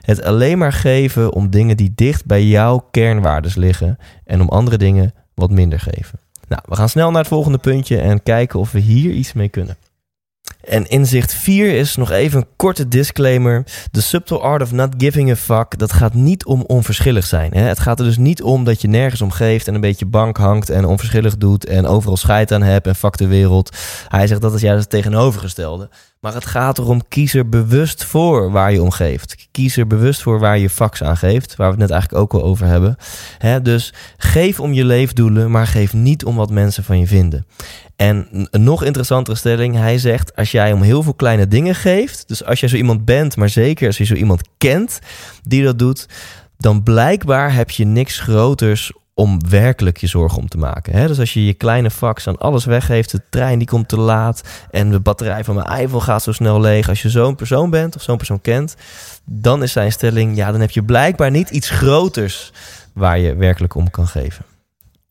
het 0.00 0.22
alleen 0.22 0.58
maar 0.58 0.72
geven 0.72 1.32
om 1.32 1.50
dingen 1.50 1.76
die 1.76 1.92
dicht 1.94 2.26
bij 2.26 2.44
jouw 2.44 2.88
kernwaardes 2.90 3.54
liggen. 3.54 3.98
En 4.24 4.40
om 4.40 4.48
andere 4.48 4.76
dingen 4.76 5.14
wat 5.34 5.50
minder 5.50 5.80
geven. 5.80 6.18
Nou, 6.48 6.62
we 6.68 6.76
gaan 6.76 6.88
snel 6.88 7.10
naar 7.10 7.20
het 7.20 7.28
volgende 7.28 7.58
puntje 7.58 7.98
en 7.98 8.22
kijken 8.22 8.58
of 8.58 8.72
we 8.72 8.78
hier 8.78 9.12
iets 9.12 9.32
mee 9.32 9.48
kunnen. 9.48 9.76
En 10.62 10.88
inzicht 10.88 11.34
4 11.34 11.74
is 11.74 11.96
nog 11.96 12.10
even 12.10 12.40
een 12.40 12.46
korte 12.56 12.88
disclaimer. 12.88 13.64
The 13.90 14.02
subtle 14.02 14.38
art 14.38 14.62
of 14.62 14.72
not 14.72 14.94
giving 14.96 15.30
a 15.30 15.36
fuck, 15.36 15.78
dat 15.78 15.92
gaat 15.92 16.14
niet 16.14 16.44
om 16.44 16.62
onverschillig 16.62 17.26
zijn. 17.26 17.52
Hè? 17.54 17.60
Het 17.60 17.78
gaat 17.78 17.98
er 17.98 18.04
dus 18.04 18.16
niet 18.16 18.42
om 18.42 18.64
dat 18.64 18.80
je 18.80 18.88
nergens 18.88 19.22
om 19.22 19.30
geeft 19.30 19.68
en 19.68 19.74
een 19.74 19.80
beetje 19.80 20.06
bank 20.06 20.36
hangt 20.36 20.70
en 20.70 20.84
onverschillig 20.84 21.36
doet 21.36 21.66
en 21.66 21.86
overal 21.86 22.16
scheid 22.16 22.52
aan 22.52 22.62
hebt 22.62 22.86
en 22.86 22.94
fuck 22.94 23.16
de 23.16 23.26
wereld. 23.26 23.76
Hij 24.08 24.26
zegt 24.26 24.40
dat 24.40 24.54
is 24.54 24.60
juist 24.60 24.80
het 24.80 24.90
tegenovergestelde. 24.90 25.88
Maar 26.20 26.34
het 26.34 26.46
gaat 26.46 26.78
erom, 26.78 27.08
kies 27.08 27.34
er 27.34 27.48
bewust 27.48 28.04
voor 28.04 28.50
waar 28.50 28.72
je 28.72 28.82
om 28.82 28.90
geeft. 28.90 29.48
Kies 29.50 29.76
er 29.76 29.86
bewust 29.86 30.22
voor 30.22 30.38
waar 30.38 30.58
je 30.58 30.70
fax 30.70 31.02
aan 31.02 31.16
geeft, 31.16 31.56
waar 31.56 31.66
we 31.66 31.72
het 31.72 31.82
net 31.82 31.90
eigenlijk 31.90 32.22
ook 32.22 32.32
al 32.32 32.48
over 32.48 32.66
hebben. 32.66 32.96
dus 33.62 33.94
geef 34.16 34.60
om 34.60 34.72
je 34.72 34.84
leefdoelen, 34.84 35.50
maar 35.50 35.66
geef 35.66 35.92
niet 35.92 36.24
om 36.24 36.36
wat 36.36 36.50
mensen 36.50 36.84
van 36.84 36.98
je 36.98 37.06
vinden. 37.06 37.46
En 38.02 38.48
een 38.50 38.62
nog 38.62 38.84
interessantere 38.84 39.36
stelling, 39.36 39.76
hij 39.76 39.98
zegt, 39.98 40.36
als 40.36 40.50
jij 40.50 40.72
om 40.72 40.82
heel 40.82 41.02
veel 41.02 41.14
kleine 41.14 41.48
dingen 41.48 41.74
geeft, 41.74 42.28
dus 42.28 42.44
als 42.44 42.60
jij 42.60 42.68
zo 42.68 42.76
iemand 42.76 43.04
bent, 43.04 43.36
maar 43.36 43.48
zeker 43.48 43.86
als 43.86 43.98
je 43.98 44.04
zo 44.04 44.14
iemand 44.14 44.48
kent 44.58 44.98
die 45.42 45.64
dat 45.64 45.78
doet, 45.78 46.08
dan 46.58 46.82
blijkbaar 46.82 47.54
heb 47.54 47.70
je 47.70 47.84
niks 47.84 48.18
groters 48.18 48.92
om 49.14 49.48
werkelijk 49.48 49.96
je 49.96 50.06
zorgen 50.06 50.38
om 50.38 50.48
te 50.48 50.58
maken. 50.58 50.96
Hè? 50.96 51.06
Dus 51.06 51.18
als 51.18 51.32
je 51.32 51.46
je 51.46 51.54
kleine 51.54 51.90
fax 51.90 52.28
aan 52.28 52.38
alles 52.38 52.64
weggeeft, 52.64 53.10
de 53.10 53.20
trein 53.30 53.58
die 53.58 53.68
komt 53.68 53.88
te 53.88 54.00
laat 54.00 54.42
en 54.70 54.90
de 54.90 55.00
batterij 55.00 55.44
van 55.44 55.54
mijn 55.54 55.80
iPhone 55.80 56.02
gaat 56.02 56.22
zo 56.22 56.32
snel 56.32 56.60
leeg. 56.60 56.88
Als 56.88 57.02
je 57.02 57.10
zo'n 57.10 57.34
persoon 57.34 57.70
bent 57.70 57.96
of 57.96 58.02
zo'n 58.02 58.16
persoon 58.16 58.40
kent, 58.40 58.76
dan 59.24 59.62
is 59.62 59.72
zijn 59.72 59.92
stelling, 59.92 60.36
ja, 60.36 60.50
dan 60.50 60.60
heb 60.60 60.70
je 60.70 60.82
blijkbaar 60.82 61.30
niet 61.30 61.50
iets 61.50 61.70
groters 61.70 62.52
waar 62.92 63.18
je 63.18 63.34
werkelijk 63.34 63.74
om 63.74 63.90
kan 63.90 64.06
geven. 64.06 64.44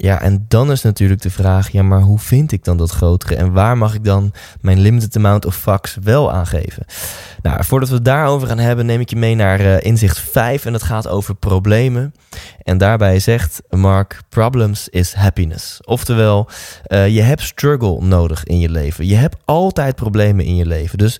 Ja, 0.02 0.22
en 0.22 0.46
dan 0.48 0.72
is 0.72 0.82
natuurlijk 0.82 1.22
de 1.22 1.30
vraag, 1.30 1.70
ja, 1.70 1.84
maar 1.84 2.02
hoe 2.02 2.20
vind 2.20 2.52
ik 2.52 2.64
dan 2.64 2.78
dat 2.78 2.92
grotere? 2.92 3.36
En 3.36 3.52
waar 3.52 3.78
mag 3.78 3.94
ik 3.94 4.04
dan 4.04 4.34
mijn 4.62 4.80
limited 4.80 5.16
amount 5.16 5.46
of 5.46 5.56
fax 5.56 5.98
wel 6.02 6.32
aangeven? 6.32 6.86
Nou, 7.42 7.64
voordat 7.64 7.90
we 7.90 7.96
het 7.96 8.06
daarover 8.06 8.48
gaan 8.48 8.58
hebben, 8.58 8.86
neem 8.86 9.00
ik 9.00 9.10
je 9.10 9.16
mee 9.16 9.36
naar 9.36 9.62
uh, 9.62 9.82
inzicht 9.82 10.20
5 10.20 10.66
en 10.66 10.72
dat 10.72 10.84
gaat 10.84 11.08
over 11.08 11.36
problemen. 11.36 12.14
En 12.64 12.78
daarbij 12.78 13.20
zegt 13.20 13.62
Mark, 13.70 14.22
problems 14.30 14.90
is 14.90 15.14
happiness. 15.14 15.80
Oftewel, 15.84 16.50
uh, 16.88 17.08
je 17.08 17.22
hebt 17.22 17.42
struggle 17.42 18.02
nodig 18.02 18.44
in 18.44 18.60
je 18.60 18.70
leven. 18.70 19.08
Je 19.08 19.16
hebt 19.16 19.38
altijd 19.46 19.96
problemen 19.96 20.46
in 20.46 20.56
je 20.56 20.66
leven. 20.66 20.98
Dus 20.98 21.20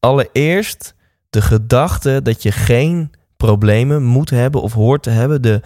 allereerst 0.00 0.94
de 1.30 1.42
gedachte 1.42 2.20
dat 2.22 2.42
je 2.42 2.52
geen 2.52 3.10
problemen 3.36 4.02
moet 4.02 4.30
hebben 4.30 4.62
of 4.62 4.72
hoort 4.72 5.02
te 5.02 5.10
hebben, 5.10 5.42
de, 5.42 5.60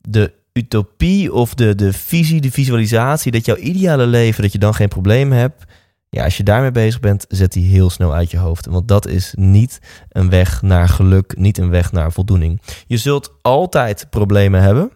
de 0.00 0.38
utopie 0.62 1.32
of 1.32 1.54
de, 1.54 1.74
de 1.74 1.92
visie, 1.92 2.40
de 2.40 2.50
visualisatie 2.50 3.32
dat 3.32 3.44
jouw 3.44 3.56
ideale 3.56 4.06
leven, 4.06 4.42
dat 4.42 4.52
je 4.52 4.58
dan 4.58 4.74
geen 4.74 4.88
probleem 4.88 5.32
hebt. 5.32 5.64
Ja, 6.08 6.24
als 6.24 6.36
je 6.36 6.42
daarmee 6.42 6.72
bezig 6.72 7.00
bent, 7.00 7.24
zet 7.28 7.52
die 7.52 7.70
heel 7.70 7.90
snel 7.90 8.14
uit 8.14 8.30
je 8.30 8.38
hoofd. 8.38 8.66
Want 8.66 8.88
dat 8.88 9.06
is 9.06 9.32
niet 9.36 9.78
een 10.08 10.30
weg 10.30 10.62
naar 10.62 10.88
geluk, 10.88 11.36
niet 11.36 11.58
een 11.58 11.70
weg 11.70 11.92
naar 11.92 12.12
voldoening. 12.12 12.60
Je 12.86 12.96
zult 12.96 13.32
altijd 13.42 14.06
problemen 14.10 14.62
hebben. 14.62 14.90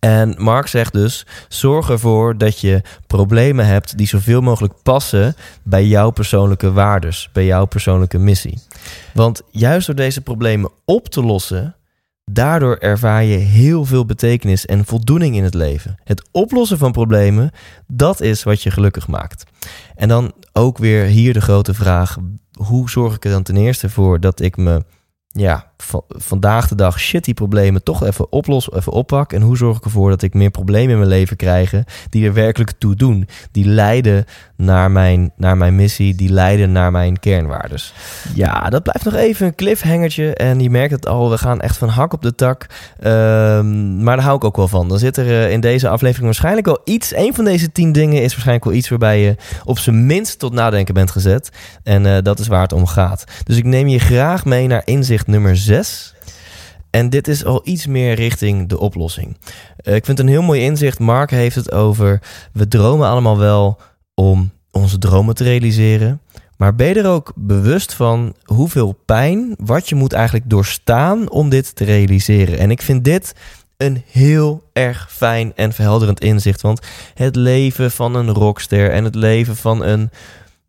En 0.00 0.34
Mark 0.38 0.66
zegt 0.66 0.92
dus: 0.92 1.26
zorg 1.48 1.90
ervoor 1.90 2.38
dat 2.38 2.60
je 2.60 2.82
problemen 3.06 3.66
hebt 3.66 3.98
die 3.98 4.06
zoveel 4.06 4.40
mogelijk 4.40 4.74
passen 4.82 5.34
bij 5.62 5.86
jouw 5.86 6.10
persoonlijke 6.10 6.72
waardes, 6.72 7.28
bij 7.32 7.44
jouw 7.44 7.64
persoonlijke 7.64 8.18
missie. 8.18 8.58
Want 9.14 9.42
juist 9.50 9.86
door 9.86 9.94
deze 9.94 10.20
problemen 10.20 10.70
op 10.84 11.08
te 11.08 11.22
lossen, 11.22 11.74
Daardoor 12.32 12.76
ervaar 12.76 13.24
je 13.24 13.36
heel 13.36 13.84
veel 13.84 14.04
betekenis 14.04 14.66
en 14.66 14.84
voldoening 14.84 15.36
in 15.36 15.44
het 15.44 15.54
leven. 15.54 15.96
Het 16.04 16.28
oplossen 16.32 16.78
van 16.78 16.92
problemen, 16.92 17.50
dat 17.86 18.20
is 18.20 18.42
wat 18.42 18.62
je 18.62 18.70
gelukkig 18.70 19.08
maakt. 19.08 19.44
En 19.94 20.08
dan 20.08 20.32
ook 20.52 20.78
weer 20.78 21.04
hier 21.04 21.32
de 21.32 21.40
grote 21.40 21.74
vraag: 21.74 22.16
hoe 22.52 22.90
zorg 22.90 23.14
ik 23.14 23.24
er 23.24 23.30
dan 23.30 23.42
ten 23.42 23.56
eerste 23.56 23.90
voor 23.90 24.20
dat 24.20 24.40
ik 24.40 24.56
me 24.56 24.84
ja, 25.32 25.70
vandaag 26.08 26.68
de 26.68 26.74
dag 26.74 27.00
shitty 27.00 27.34
problemen 27.34 27.82
toch 27.82 28.04
even 28.04 28.32
oplos, 28.32 28.72
even 28.72 28.92
oppak. 28.92 29.32
En 29.32 29.42
hoe 29.42 29.56
zorg 29.56 29.76
ik 29.76 29.84
ervoor 29.84 30.10
dat 30.10 30.22
ik 30.22 30.34
meer 30.34 30.50
problemen 30.50 30.90
in 30.90 30.98
mijn 30.98 31.08
leven 31.08 31.36
krijg 31.36 31.72
die 32.08 32.26
er 32.26 32.32
werkelijk 32.32 32.72
toe 32.78 32.94
doen. 32.94 33.28
Die 33.50 33.64
leiden 33.64 34.24
naar 34.56 34.90
mijn, 34.90 35.32
naar 35.36 35.56
mijn 35.56 35.76
missie, 35.76 36.14
die 36.14 36.32
leiden 36.32 36.72
naar 36.72 36.90
mijn 36.90 37.18
kernwaardes. 37.18 37.94
Ja, 38.34 38.70
dat 38.70 38.82
blijft 38.82 39.04
nog 39.04 39.14
even 39.14 39.46
een 39.46 39.54
cliffhangertje. 39.54 40.34
En 40.34 40.60
je 40.60 40.70
merkt 40.70 40.92
het 40.92 41.06
al, 41.06 41.30
we 41.30 41.38
gaan 41.38 41.60
echt 41.60 41.76
van 41.76 41.88
hak 41.88 42.12
op 42.12 42.22
de 42.22 42.34
tak. 42.34 42.66
Ehm, 42.98 44.02
maar 44.02 44.16
daar 44.16 44.24
hou 44.24 44.36
ik 44.36 44.44
ook 44.44 44.56
wel 44.56 44.68
van. 44.68 44.88
Dan 44.88 44.98
zit 44.98 45.16
er 45.16 45.26
eh, 45.26 45.50
in 45.50 45.60
deze 45.60 45.88
aflevering 45.88 46.24
waarschijnlijk 46.24 46.66
wel 46.66 46.80
iets. 46.84 47.14
Een 47.14 47.34
van 47.34 47.44
deze 47.44 47.72
tien 47.72 47.92
dingen 47.92 48.22
is 48.22 48.30
waarschijnlijk 48.30 48.64
wel 48.64 48.74
iets 48.74 48.88
waarbij 48.88 49.20
je 49.20 49.36
op 49.64 49.78
zijn 49.78 50.06
minst 50.06 50.38
tot 50.38 50.52
nadenken 50.52 50.94
bent 50.94 51.10
gezet. 51.10 51.50
En 51.82 52.04
uh, 52.04 52.16
dat 52.22 52.38
is 52.38 52.46
waar 52.46 52.62
het 52.62 52.72
om 52.72 52.86
gaat. 52.86 53.24
Dus 53.44 53.56
ik 53.56 53.64
neem 53.64 53.88
je 53.88 53.98
graag 53.98 54.44
mee 54.44 54.66
naar 54.66 54.82
inzicht 54.84 55.19
nummer 55.26 55.56
6. 55.56 56.14
En 56.90 57.10
dit 57.10 57.28
is 57.28 57.44
al 57.44 57.60
iets 57.64 57.86
meer 57.86 58.14
richting 58.14 58.68
de 58.68 58.78
oplossing. 58.78 59.36
Eh, 59.76 59.94
ik 59.94 60.04
vind 60.04 60.18
het 60.18 60.26
een 60.26 60.32
heel 60.32 60.42
mooi 60.42 60.62
inzicht. 60.62 60.98
Mark 60.98 61.30
heeft 61.30 61.54
het 61.54 61.72
over. 61.72 62.20
We 62.52 62.68
dromen 62.68 63.08
allemaal 63.08 63.38
wel 63.38 63.80
om 64.14 64.50
onze 64.70 64.98
dromen 64.98 65.34
te 65.34 65.44
realiseren. 65.44 66.20
Maar 66.56 66.74
ben 66.74 66.88
je 66.88 66.94
er 66.94 67.08
ook 67.08 67.32
bewust 67.34 67.94
van 67.94 68.34
hoeveel 68.44 68.92
pijn, 69.04 69.54
wat 69.58 69.88
je 69.88 69.94
moet 69.94 70.12
eigenlijk 70.12 70.50
doorstaan 70.50 71.30
om 71.30 71.48
dit 71.48 71.76
te 71.76 71.84
realiseren? 71.84 72.58
En 72.58 72.70
ik 72.70 72.82
vind 72.82 73.04
dit 73.04 73.34
een 73.76 74.02
heel 74.10 74.62
erg 74.72 75.12
fijn 75.12 75.52
en 75.54 75.72
verhelderend 75.72 76.20
inzicht. 76.20 76.60
Want 76.60 76.86
het 77.14 77.36
leven 77.36 77.90
van 77.90 78.14
een 78.14 78.30
rockster 78.30 78.90
en 78.90 79.04
het 79.04 79.14
leven 79.14 79.56
van 79.56 79.84
een 79.84 80.10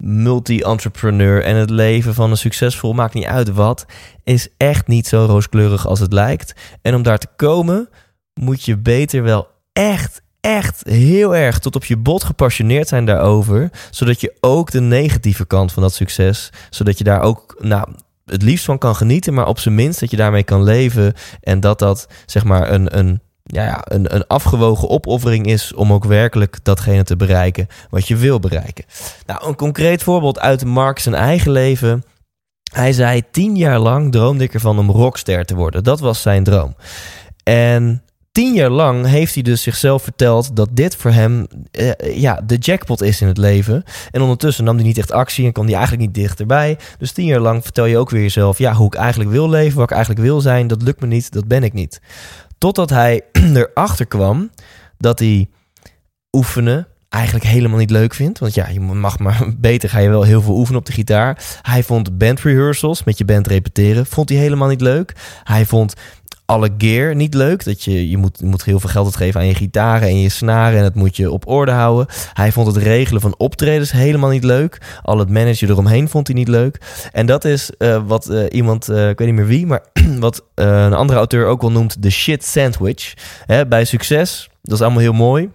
multi-entrepreneur 0.03 1.43
en 1.43 1.55
het 1.55 1.69
leven 1.69 2.13
van 2.13 2.31
een 2.31 2.37
succesvol, 2.37 2.93
maakt 2.93 3.13
niet 3.13 3.25
uit 3.25 3.53
wat, 3.53 3.85
is 4.23 4.47
echt 4.57 4.87
niet 4.87 5.07
zo 5.07 5.25
rooskleurig 5.25 5.87
als 5.87 5.99
het 5.99 6.13
lijkt. 6.13 6.53
En 6.81 6.95
om 6.95 7.03
daar 7.03 7.17
te 7.17 7.27
komen, 7.35 7.89
moet 8.33 8.63
je 8.63 8.77
beter 8.77 9.23
wel 9.23 9.47
echt, 9.73 10.21
echt 10.41 10.83
heel 10.83 11.35
erg 11.35 11.59
tot 11.59 11.75
op 11.75 11.85
je 11.85 11.97
bot 11.97 12.23
gepassioneerd 12.23 12.87
zijn 12.87 13.05
daarover, 13.05 13.69
zodat 13.89 14.21
je 14.21 14.37
ook 14.39 14.71
de 14.71 14.81
negatieve 14.81 15.45
kant 15.45 15.71
van 15.71 15.83
dat 15.83 15.93
succes, 15.93 16.49
zodat 16.69 16.97
je 16.97 17.03
daar 17.03 17.21
ook, 17.21 17.55
nou, 17.59 17.93
het 18.25 18.41
liefst 18.41 18.65
van 18.65 18.77
kan 18.77 18.95
genieten, 18.95 19.33
maar 19.33 19.47
op 19.47 19.59
zijn 19.59 19.75
minst 19.75 19.99
dat 19.99 20.11
je 20.11 20.17
daarmee 20.17 20.43
kan 20.43 20.63
leven 20.63 21.13
en 21.41 21.59
dat 21.59 21.79
dat 21.79 22.07
zeg 22.25 22.43
maar 22.43 22.71
een, 22.71 22.97
een 22.97 23.21
ja, 23.51 23.63
ja, 23.63 23.81
een, 23.83 24.15
een 24.15 24.27
afgewogen 24.27 24.89
opoffering 24.89 25.45
is 25.45 25.73
om 25.73 25.93
ook 25.93 26.03
werkelijk 26.05 26.57
datgene 26.63 27.03
te 27.03 27.15
bereiken 27.15 27.67
wat 27.89 28.07
je 28.07 28.15
wil 28.15 28.39
bereiken. 28.39 28.85
Nou, 29.25 29.47
een 29.47 29.55
concreet 29.55 30.03
voorbeeld 30.03 30.39
uit 30.39 30.65
Mark 30.65 30.99
zijn 30.99 31.15
eigen 31.15 31.51
leven. 31.51 32.03
Hij 32.73 32.93
zei 32.93 33.21
tien 33.31 33.55
jaar 33.55 33.79
lang 33.79 34.11
droomde 34.11 34.43
ik 34.43 34.53
ervan 34.53 34.79
om 34.79 34.89
rockster 34.89 35.45
te 35.45 35.55
worden. 35.55 35.83
Dat 35.83 35.99
was 35.99 36.21
zijn 36.21 36.43
droom. 36.43 36.75
En 37.43 38.03
tien 38.31 38.53
jaar 38.53 38.69
lang 38.69 39.05
heeft 39.05 39.33
hij 39.33 39.43
dus 39.43 39.61
zichzelf 39.61 40.03
verteld 40.03 40.55
dat 40.55 40.69
dit 40.71 40.95
voor 40.95 41.11
hem 41.11 41.47
eh, 41.71 41.91
ja, 42.21 42.41
de 42.45 42.55
jackpot 42.57 43.01
is 43.01 43.21
in 43.21 43.27
het 43.27 43.37
leven. 43.37 43.83
En 44.11 44.21
ondertussen 44.21 44.63
nam 44.63 44.75
hij 44.75 44.85
niet 44.85 44.97
echt 44.97 45.11
actie 45.11 45.45
en 45.45 45.51
kwam 45.51 45.65
hij 45.65 45.75
eigenlijk 45.75 46.05
niet 46.05 46.15
dichterbij. 46.15 46.77
Dus 46.97 47.11
tien 47.11 47.25
jaar 47.25 47.39
lang 47.39 47.63
vertel 47.63 47.85
je 47.85 47.97
ook 47.97 48.09
weer 48.09 48.21
jezelf, 48.21 48.57
ja, 48.57 48.73
hoe 48.73 48.87
ik 48.87 48.95
eigenlijk 48.95 49.29
wil 49.29 49.49
leven, 49.49 49.75
wat 49.75 49.89
ik 49.89 49.95
eigenlijk 49.95 50.25
wil 50.25 50.41
zijn, 50.41 50.67
dat 50.67 50.81
lukt 50.81 51.01
me 51.01 51.07
niet, 51.07 51.31
dat 51.31 51.47
ben 51.47 51.63
ik 51.63 51.73
niet. 51.73 52.01
Totdat 52.61 52.89
hij 52.89 53.21
erachter 53.53 54.05
kwam 54.05 54.49
dat 54.97 55.19
hij 55.19 55.49
oefenen 56.31 56.87
eigenlijk 57.09 57.45
helemaal 57.45 57.77
niet 57.77 57.89
leuk 57.89 58.13
vindt. 58.13 58.39
Want 58.39 58.53
ja, 58.53 58.67
je 58.67 58.79
mag 58.79 59.19
maar 59.19 59.43
beter 59.57 59.89
ga 59.89 59.99
je 59.99 60.09
wel 60.09 60.23
heel 60.23 60.41
veel 60.41 60.57
oefenen 60.57 60.79
op 60.79 60.85
de 60.85 60.91
gitaar. 60.91 61.59
Hij 61.61 61.83
vond 61.83 62.17
band 62.17 62.41
rehearsals 62.41 63.03
met 63.03 63.17
je 63.17 63.25
band 63.25 63.47
repeteren, 63.47 64.05
vond 64.05 64.29
hij 64.29 64.37
helemaal 64.37 64.67
niet 64.67 64.81
leuk. 64.81 65.15
Hij 65.43 65.65
vond 65.65 65.93
alle 66.51 66.69
gear 66.77 67.15
niet 67.15 67.33
leuk. 67.33 67.63
Dat 67.63 67.83
je, 67.83 68.09
je, 68.09 68.17
moet, 68.17 68.41
moet 68.41 68.63
heel 68.63 68.79
veel 68.79 68.89
geld 68.89 69.05
uitgeven 69.05 69.39
aan 69.39 69.47
je 69.47 69.55
gitaren 69.55 70.07
en 70.07 70.19
je 70.19 70.29
snaren. 70.29 70.77
En 70.77 70.83
dat 70.83 70.95
moet 70.95 71.15
je 71.15 71.31
op 71.31 71.47
orde 71.47 71.71
houden. 71.71 72.05
Hij 72.33 72.51
vond 72.51 72.67
het 72.67 72.77
regelen 72.77 73.21
van 73.21 73.35
optredens 73.37 73.91
helemaal 73.91 74.29
niet 74.29 74.43
leuk. 74.43 74.99
Al 75.01 75.17
het 75.17 75.29
managen 75.29 75.69
eromheen 75.69 76.09
vond 76.09 76.27
hij 76.27 76.35
niet 76.35 76.47
leuk. 76.47 76.81
En 77.11 77.25
dat 77.25 77.45
is 77.45 77.71
uh, 77.77 78.01
wat 78.05 78.29
uh, 78.29 78.43
iemand, 78.49 78.89
uh, 78.89 79.09
ik 79.09 79.17
weet 79.17 79.27
niet 79.27 79.37
meer 79.37 79.47
wie, 79.47 79.65
maar 79.65 79.83
wat 80.19 80.45
een 80.55 80.93
andere 80.93 81.19
auteur 81.19 81.45
ook 81.45 81.61
wel 81.61 81.71
noemt 81.71 82.03
de 82.03 82.09
shit 82.09 82.45
sandwich. 82.45 83.13
Bij 83.67 83.85
succes, 83.85 84.49
dat 84.61 84.73
is 84.73 84.81
allemaal 84.81 85.01
heel 85.01 85.13
mooi. 85.13 85.49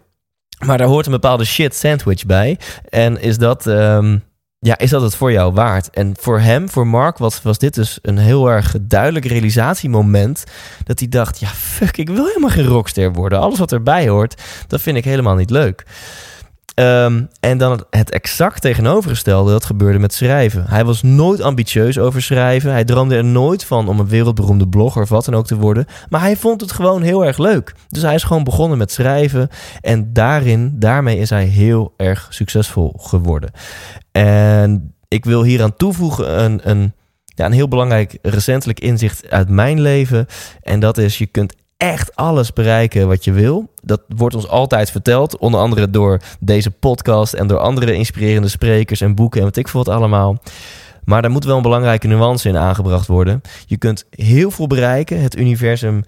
Maar 0.67 0.79
daar 0.79 0.87
hoort 0.87 1.07
een 1.07 1.13
bepaalde 1.13 1.45
shit 1.45 1.75
sandwich 1.75 2.27
bij. 2.27 2.59
En 2.89 3.21
is 3.21 3.39
dat. 3.39 3.67
Um, 3.67 4.23
ja, 4.67 4.79
is 4.79 4.91
dat 4.91 5.03
het 5.03 5.15
voor 5.15 5.33
jou 5.33 5.53
waard? 5.53 5.91
En 5.91 6.15
voor 6.21 6.41
hem, 6.41 6.69
voor 6.69 6.87
Mark, 6.87 7.19
was, 7.19 7.43
was 7.43 7.59
dit 7.59 7.75
dus 7.75 7.99
een 8.03 8.19
heel 8.19 8.51
erg 8.51 8.75
duidelijk 8.81 9.25
realisatiemoment. 9.25 10.45
Dat 10.85 10.99
hij 10.99 11.09
dacht, 11.09 11.39
ja 11.39 11.49
fuck, 11.49 11.97
ik 11.97 12.09
wil 12.09 12.27
helemaal 12.27 12.51
geen 12.51 12.67
rockster 12.67 13.13
worden. 13.13 13.41
Alles 13.41 13.59
wat 13.59 13.73
erbij 13.73 14.09
hoort, 14.09 14.43
dat 14.67 14.81
vind 14.81 14.97
ik 14.97 15.05
helemaal 15.05 15.35
niet 15.35 15.51
leuk. 15.51 15.85
Um, 16.81 17.29
en 17.41 17.59
dan 17.59 17.85
het 17.91 18.11
exact 18.11 18.61
tegenovergestelde, 18.61 19.51
dat 19.51 19.65
gebeurde 19.65 19.99
met 19.99 20.15
schrijven. 20.15 20.65
Hij 20.69 20.85
was 20.85 21.03
nooit 21.03 21.41
ambitieus 21.41 21.99
over 21.99 22.23
schrijven. 22.23 22.71
Hij 22.71 22.85
droomde 22.85 23.17
er 23.17 23.25
nooit 23.25 23.65
van 23.65 23.89
om 23.89 24.01
een 24.01 24.09
wereldberoemde 24.09 24.69
blogger 24.69 25.03
of 25.03 25.09
wat 25.09 25.25
dan 25.25 25.35
ook 25.35 25.47
te 25.47 25.57
worden. 25.57 25.87
Maar 26.09 26.21
hij 26.21 26.37
vond 26.37 26.61
het 26.61 26.73
gewoon 26.73 27.03
heel 27.03 27.25
erg 27.25 27.39
leuk. 27.39 27.75
Dus 27.89 28.03
hij 28.03 28.15
is 28.15 28.23
gewoon 28.23 28.45
begonnen 28.45 28.79
met 28.79 28.93
schrijven. 28.93 29.49
En 29.81 30.13
daarin, 30.13 30.73
daarmee 30.75 31.19
is 31.19 31.31
hij 31.31 31.45
heel 31.45 31.95
erg 31.97 32.27
succesvol 32.31 32.95
geworden. 32.99 33.51
En 34.13 34.95
ik 35.09 35.25
wil 35.25 35.43
hieraan 35.43 35.77
toevoegen 35.77 36.45
een, 36.45 36.61
een, 36.63 36.93
ja, 37.25 37.45
een 37.45 37.53
heel 37.53 37.69
belangrijk 37.69 38.19
recentelijk 38.23 38.81
inzicht 38.81 39.31
uit 39.31 39.49
mijn 39.49 39.81
leven. 39.81 40.27
En 40.63 40.81
dat 40.81 40.99
is, 40.99 41.19
je 41.19 41.27
kunt 41.27 41.55
echt 41.77 42.17
alles 42.17 42.53
bereiken 42.53 43.09
wat 43.09 43.25
je 43.25 43.33
wil. 43.33 43.73
Dat 43.83 44.03
wordt 44.09 44.35
ons 44.35 44.49
altijd 44.49 44.91
verteld, 44.91 45.39
onder 45.39 45.61
andere 45.61 45.91
door 45.91 46.21
deze 46.41 46.71
podcast 46.71 47.33
en 47.33 47.47
door 47.47 47.59
andere 47.59 47.95
inspirerende 47.95 48.49
sprekers 48.49 49.01
en 49.01 49.15
boeken 49.15 49.41
en 49.41 49.47
wat 49.47 49.57
ik 49.57 49.69
voor 49.69 49.81
het 49.81 49.89
allemaal. 49.89 50.39
Maar 51.05 51.23
daar 51.23 51.31
moet 51.31 51.45
wel 51.45 51.57
een 51.57 51.63
belangrijke 51.63 52.07
nuance 52.07 52.49
in 52.49 52.57
aangebracht 52.57 53.07
worden. 53.07 53.41
Je 53.67 53.77
kunt 53.77 54.05
heel 54.11 54.51
veel 54.51 54.67
bereiken. 54.67 55.21
Het 55.21 55.37
universum 55.37 56.05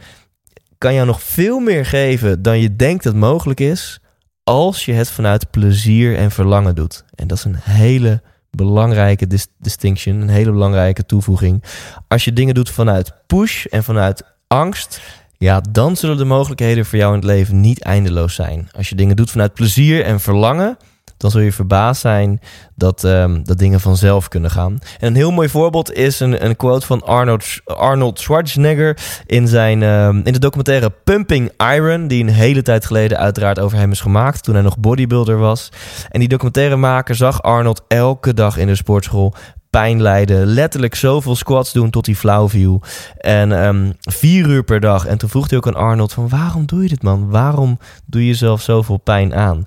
kan 0.79 0.95
jou 0.95 1.07
nog 1.07 1.23
veel 1.23 1.59
meer 1.59 1.87
geven 1.87 2.43
dan 2.43 2.61
je 2.61 2.77
denkt 2.77 3.05
dat 3.05 3.15
mogelijk 3.15 3.61
is, 3.61 4.01
als 4.45 4.85
je 4.85 4.93
het 4.93 5.11
vanuit 5.11 5.51
plezier 5.51 6.17
en 6.17 6.31
verlangen 6.31 6.75
doet. 6.75 7.05
En 7.15 7.27
dat 7.27 7.39
is 7.39 7.45
een 7.45 7.57
hele 7.61 8.23
belangrijke 8.51 9.27
distinction, 9.59 10.21
een 10.21 10.29
hele 10.29 10.51
belangrijke 10.51 11.07
toevoeging. 11.07 11.65
Als 12.09 12.25
je 12.25 12.33
dingen 12.33 12.55
doet 12.55 12.71
vanuit 12.71 13.13
push 13.27 13.65
en 13.65 13.85
vanuit 13.85 14.23
angst, 14.47 15.01
ja, 15.39 15.61
dan 15.71 15.97
zullen 15.97 16.17
de 16.17 16.25
mogelijkheden 16.25 16.87
voor 16.87 16.99
jou 16.99 17.13
in 17.13 17.19
het 17.19 17.29
leven 17.29 17.61
niet 17.61 17.83
eindeloos 17.83 18.35
zijn. 18.35 18.69
Als 18.77 18.89
je 18.89 18.95
dingen 18.95 19.17
doet 19.17 19.31
vanuit 19.31 19.55
plezier 19.55 20.05
en 20.05 20.21
verlangen, 20.21 20.77
dan 21.19 21.31
zul 21.31 21.41
je 21.41 21.53
verbaasd 21.53 22.01
zijn 22.01 22.41
dat, 22.75 23.05
um, 23.05 23.45
dat 23.45 23.59
dingen 23.59 23.81
vanzelf 23.81 24.29
kunnen 24.29 24.51
gaan. 24.51 24.79
En 24.99 25.07
een 25.07 25.15
heel 25.15 25.31
mooi 25.31 25.49
voorbeeld 25.49 25.93
is 25.93 26.21
een, 26.21 26.45
een 26.45 26.57
quote 26.57 26.87
van 26.87 27.03
Arnold, 27.03 27.45
Arnold 27.65 28.21
Schwarzenegger 28.21 28.99
in, 29.27 29.49
zijn, 29.49 29.83
um, 29.83 30.21
in 30.25 30.33
de 30.33 30.39
documentaire 30.39 30.93
Pumping 31.05 31.51
Iron, 31.75 32.09
die 32.09 32.23
een 32.23 32.33
hele 32.33 32.63
tijd 32.63 32.87
geleden 32.87 33.19
uiteraard 33.19 33.59
over 33.59 33.79
hem 33.79 33.91
is 33.91 34.01
gemaakt, 34.01 34.43
toen 34.43 34.55
hij 34.55 34.63
nog 34.63 34.79
bodybuilder 34.79 35.39
was. 35.39 35.69
En 36.11 36.21
die 36.21 36.29
documentairemaker 36.29 37.15
zag 37.15 37.43
Arnold 37.43 37.83
elke 37.89 38.35
dag 38.35 38.57
in 38.57 38.67
de 38.67 38.75
sportschool 38.75 39.35
pijn 39.71 40.03
lijden. 40.03 40.47
Letterlijk 40.47 40.95
zoveel 40.95 41.37
squats 41.37 41.73
doen 41.73 41.91
tot 41.91 42.07
hij 42.07 42.15
flauw 42.15 42.49
viel. 42.49 42.83
En 43.19 43.67
um, 43.67 43.93
vier 44.01 44.47
uur 44.47 44.65
per 44.65 44.81
dag. 44.81 45.07
En 45.07 45.19
toen 45.19 45.29
vroeg 45.29 45.49
hij 45.49 45.59
ook 45.59 45.67
aan 45.67 45.75
Arnold 45.75 46.13
van 46.13 46.29
waarom 46.29 46.67
doe 46.67 46.83
je 46.83 46.89
dit 46.89 47.03
man? 47.03 47.31
Waarom 47.31 47.79
doe 48.07 48.21
je 48.21 48.27
jezelf 48.27 48.63
zoveel 48.63 48.97
pijn 48.97 49.35
aan? 49.35 49.67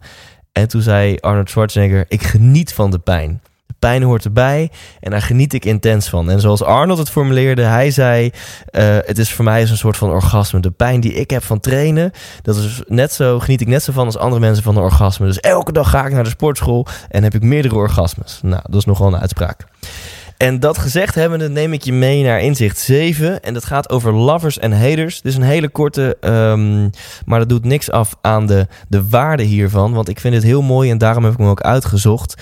En 0.51 0.67
toen 0.67 0.81
zei 0.81 1.17
Arnold 1.17 1.49
Schwarzenegger, 1.49 2.05
ik 2.07 2.23
geniet 2.23 2.73
van 2.73 2.91
de 2.91 2.99
pijn. 2.99 3.41
Pijn 3.81 4.03
hoort 4.03 4.25
erbij 4.25 4.71
en 4.99 5.11
daar 5.11 5.21
geniet 5.21 5.53
ik 5.53 5.65
intens 5.65 6.09
van. 6.09 6.29
En 6.29 6.39
zoals 6.39 6.63
Arnold 6.63 6.97
het 6.97 7.09
formuleerde, 7.09 7.61
hij 7.61 7.91
zei, 7.91 8.25
uh, 8.25 8.97
het 9.05 9.17
is 9.17 9.33
voor 9.33 9.45
mij 9.45 9.61
een 9.61 9.77
soort 9.77 9.97
van 9.97 10.09
orgasme. 10.09 10.59
De 10.59 10.71
pijn 10.71 10.99
die 10.99 11.13
ik 11.13 11.29
heb 11.29 11.43
van 11.43 11.59
trainen, 11.59 12.11
dat 12.41 12.55
is 12.55 12.81
net 12.87 13.13
zo, 13.13 13.39
geniet 13.39 13.61
ik 13.61 13.67
net 13.67 13.83
zo 13.83 13.91
van 13.91 14.05
als 14.05 14.17
andere 14.17 14.41
mensen 14.41 14.63
van 14.63 14.75
een 14.75 14.83
orgasme. 14.83 15.25
Dus 15.25 15.39
elke 15.39 15.71
dag 15.71 15.89
ga 15.89 16.05
ik 16.05 16.13
naar 16.13 16.23
de 16.23 16.29
sportschool 16.29 16.87
en 17.09 17.23
heb 17.23 17.33
ik 17.33 17.41
meerdere 17.43 17.75
orgasmes. 17.75 18.39
Nou, 18.43 18.61
dat 18.65 18.75
is 18.75 18.85
nogal 18.85 19.07
een 19.07 19.19
uitspraak. 19.19 19.65
En 20.37 20.59
dat 20.59 20.77
gezegd 20.77 21.15
hebbende 21.15 21.49
neem 21.49 21.73
ik 21.73 21.83
je 21.83 21.93
mee 21.93 22.23
naar 22.23 22.41
inzicht 22.41 22.79
7. 22.79 23.43
En 23.43 23.53
dat 23.53 23.65
gaat 23.65 23.89
over 23.89 24.13
lovers 24.13 24.59
en 24.59 24.71
haters. 24.71 25.21
Dit 25.21 25.31
is 25.31 25.37
een 25.37 25.43
hele 25.43 25.69
korte, 25.69 26.17
um, 26.21 26.89
maar 27.25 27.39
dat 27.39 27.49
doet 27.49 27.65
niks 27.65 27.91
af 27.91 28.15
aan 28.21 28.45
de, 28.45 28.67
de 28.87 29.09
waarde 29.09 29.43
hiervan. 29.43 29.93
Want 29.93 30.09
ik 30.09 30.19
vind 30.19 30.33
het 30.33 30.43
heel 30.43 30.61
mooi 30.61 30.89
en 30.91 30.97
daarom 30.97 31.23
heb 31.23 31.33
ik 31.33 31.39
hem 31.39 31.47
ook 31.47 31.61
uitgezocht. 31.61 32.41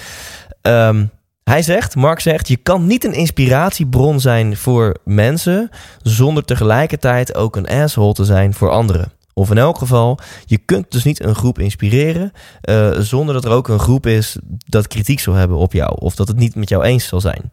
Um, 0.62 1.12
hij 1.50 1.62
zegt, 1.62 1.96
Mark 1.96 2.20
zegt, 2.20 2.48
je 2.48 2.58
kan 2.58 2.88
niet 2.88 3.04
een 3.04 3.14
inspiratiebron 3.14 4.20
zijn 4.20 4.58
voor 4.58 4.98
mensen 5.06 5.70
zonder 6.02 6.46
tegelijkertijd 6.46 7.36
ook 7.36 7.56
een 7.56 7.68
asshole 7.68 8.14
te 8.14 8.26
zijn 8.26 8.54
voor 8.54 8.70
anderen. 8.70 9.12
Of 9.34 9.52
in 9.52 9.58
elk 9.58 9.78
geval, 9.78 10.20
je 10.46 10.58
kunt 10.58 10.92
dus 10.92 11.04
niet 11.04 11.24
een 11.24 11.36
groep 11.36 11.60
inspireren 11.60 12.32
uh, 12.64 12.98
zonder 13.00 13.34
dat 13.34 13.46
er 13.46 13.52
ook 13.52 13.68
een 13.68 13.80
groep 13.80 14.06
is 14.06 14.38
dat 14.66 14.88
kritiek 14.88 15.20
zal 15.20 15.34
hebben 15.34 15.58
op 15.58 15.74
jou. 15.74 15.96
Of 16.00 16.16
dat 16.16 16.28
het 16.28 16.38
niet 16.38 16.56
met 16.56 16.70
jou 16.70 16.84
eens 16.84 17.08
zal 17.08 17.22
zijn. 17.22 17.52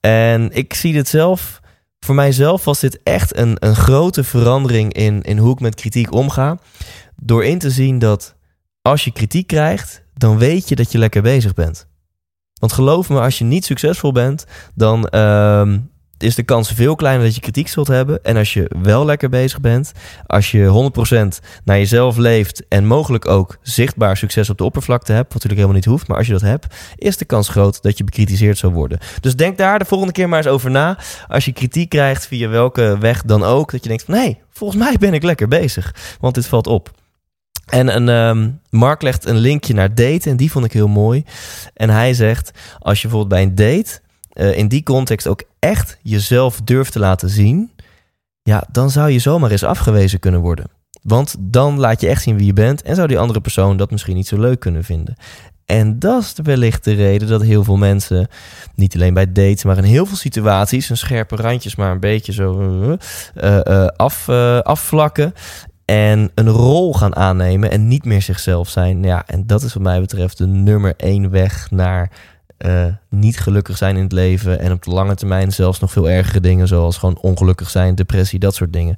En 0.00 0.50
ik 0.52 0.74
zie 0.74 0.92
dit 0.92 1.08
zelf, 1.08 1.60
voor 2.00 2.14
mijzelf 2.14 2.64
was 2.64 2.80
dit 2.80 3.00
echt 3.02 3.36
een, 3.36 3.56
een 3.58 3.76
grote 3.76 4.24
verandering 4.24 4.92
in, 4.92 5.22
in 5.22 5.38
hoe 5.38 5.52
ik 5.52 5.60
met 5.60 5.74
kritiek 5.74 6.12
omga. 6.12 6.58
Door 7.16 7.44
in 7.44 7.58
te 7.58 7.70
zien 7.70 7.98
dat 7.98 8.34
als 8.82 9.04
je 9.04 9.12
kritiek 9.12 9.46
krijgt, 9.46 10.02
dan 10.14 10.38
weet 10.38 10.68
je 10.68 10.76
dat 10.76 10.92
je 10.92 10.98
lekker 10.98 11.22
bezig 11.22 11.54
bent. 11.54 11.86
Want 12.60 12.72
geloof 12.72 13.08
me, 13.08 13.20
als 13.20 13.38
je 13.38 13.44
niet 13.44 13.64
succesvol 13.64 14.12
bent, 14.12 14.44
dan, 14.74 15.08
uh, 15.14 15.72
is 16.18 16.34
de 16.34 16.42
kans 16.42 16.70
veel 16.70 16.94
kleiner 16.94 17.24
dat 17.24 17.34
je 17.34 17.40
kritiek 17.40 17.68
zult 17.68 17.86
hebben. 17.86 18.22
En 18.22 18.36
als 18.36 18.52
je 18.52 18.70
wel 18.82 19.04
lekker 19.04 19.28
bezig 19.28 19.60
bent, 19.60 19.92
als 20.26 20.50
je 20.50 20.66
100% 20.66 21.40
naar 21.64 21.78
jezelf 21.78 22.16
leeft 22.16 22.68
en 22.68 22.86
mogelijk 22.86 23.28
ook 23.28 23.58
zichtbaar 23.62 24.16
succes 24.16 24.50
op 24.50 24.58
de 24.58 24.64
oppervlakte 24.64 25.12
hebt, 25.12 25.32
wat 25.32 25.42
natuurlijk 25.42 25.60
helemaal 25.60 25.80
niet 25.80 25.90
hoeft, 25.90 26.08
maar 26.08 26.16
als 26.16 26.26
je 26.26 26.32
dat 26.32 26.42
hebt, 26.42 26.66
is 26.96 27.16
de 27.16 27.24
kans 27.24 27.48
groot 27.48 27.82
dat 27.82 27.98
je 27.98 28.04
bekritiseerd 28.04 28.58
zal 28.58 28.72
worden. 28.72 28.98
Dus 29.20 29.36
denk 29.36 29.58
daar 29.58 29.78
de 29.78 29.84
volgende 29.84 30.12
keer 30.12 30.28
maar 30.28 30.38
eens 30.38 30.46
over 30.46 30.70
na. 30.70 30.98
Als 31.28 31.44
je 31.44 31.52
kritiek 31.52 31.88
krijgt 31.88 32.26
via 32.26 32.48
welke 32.48 32.96
weg 33.00 33.22
dan 33.22 33.42
ook, 33.42 33.70
dat 33.70 33.82
je 33.82 33.88
denkt 33.88 34.04
van 34.04 34.14
nee, 34.14 34.38
volgens 34.50 34.82
mij 34.82 34.96
ben 34.98 35.14
ik 35.14 35.22
lekker 35.22 35.48
bezig, 35.48 35.94
want 36.20 36.34
dit 36.34 36.46
valt 36.46 36.66
op. 36.66 36.90
En 37.66 37.96
een, 37.96 38.08
ehm, 38.08 38.50
Mark 38.70 39.02
legt 39.02 39.26
een 39.26 39.36
linkje 39.36 39.74
naar 39.74 39.94
daten 39.94 40.30
en 40.30 40.36
die 40.36 40.50
vond 40.50 40.64
ik 40.64 40.72
heel 40.72 40.88
mooi. 40.88 41.24
En 41.74 41.90
hij 41.90 42.14
zegt, 42.14 42.50
als 42.78 43.02
je 43.02 43.08
bijvoorbeeld 43.08 43.40
bij 43.40 43.42
een 43.42 43.76
date 43.76 44.00
uh, 44.34 44.58
in 44.58 44.68
die 44.68 44.82
context 44.82 45.26
ook 45.26 45.42
echt 45.58 45.98
jezelf 46.02 46.60
durft 46.60 46.92
te 46.92 46.98
laten 46.98 47.28
zien, 47.28 47.70
ja, 48.42 48.64
dan 48.72 48.90
zou 48.90 49.10
je 49.10 49.18
zomaar 49.18 49.50
eens 49.50 49.64
afgewezen 49.64 50.18
kunnen 50.18 50.40
worden. 50.40 50.66
Want 51.02 51.34
dan 51.38 51.78
laat 51.78 52.00
je 52.00 52.08
echt 52.08 52.22
zien 52.22 52.36
wie 52.36 52.46
je 52.46 52.52
bent 52.52 52.82
en 52.82 52.94
zou 52.94 53.08
die 53.08 53.18
andere 53.18 53.40
persoon 53.40 53.76
dat 53.76 53.90
misschien 53.90 54.14
niet 54.14 54.26
zo 54.26 54.38
leuk 54.38 54.60
kunnen 54.60 54.84
vinden. 54.84 55.16
En 55.64 55.98
dat 55.98 56.22
is 56.22 56.34
wellicht 56.42 56.84
de 56.84 56.92
reden 56.92 57.28
dat 57.28 57.42
heel 57.42 57.64
veel 57.64 57.76
mensen, 57.76 58.28
niet 58.74 58.94
alleen 58.94 59.14
bij 59.14 59.32
dates, 59.32 59.64
maar 59.64 59.78
in 59.78 59.84
heel 59.84 60.06
veel 60.06 60.16
situaties, 60.16 60.90
een 60.90 60.96
scherpe 60.96 61.36
randjes 61.36 61.76
maar 61.76 61.90
een 61.90 62.00
beetje 62.00 62.32
zo 62.32 62.60
uh, 62.60 63.58
uh, 63.66 63.86
af, 63.86 64.28
afvlakken 64.62 65.32
en 65.84 66.30
een 66.34 66.48
rol 66.48 66.94
gaan 66.94 67.16
aannemen 67.16 67.70
en 67.70 67.88
niet 67.88 68.04
meer 68.04 68.22
zichzelf 68.22 68.68
zijn. 68.68 69.02
Ja, 69.02 69.26
en 69.26 69.46
dat 69.46 69.62
is 69.62 69.74
wat 69.74 69.82
mij 69.82 70.00
betreft 70.00 70.38
de 70.38 70.46
nummer 70.46 70.94
één 70.96 71.30
weg 71.30 71.70
naar 71.70 72.10
uh, 72.58 72.86
niet 73.08 73.40
gelukkig 73.40 73.76
zijn 73.76 73.96
in 73.96 74.02
het 74.02 74.12
leven. 74.12 74.60
En 74.60 74.72
op 74.72 74.82
de 74.82 74.90
lange 74.90 75.14
termijn 75.14 75.52
zelfs 75.52 75.80
nog 75.80 75.92
veel 75.92 76.08
ergere 76.08 76.40
dingen, 76.40 76.68
zoals 76.68 76.96
gewoon 76.96 77.18
ongelukkig 77.20 77.70
zijn, 77.70 77.94
depressie, 77.94 78.38
dat 78.38 78.54
soort 78.54 78.72
dingen. 78.72 78.96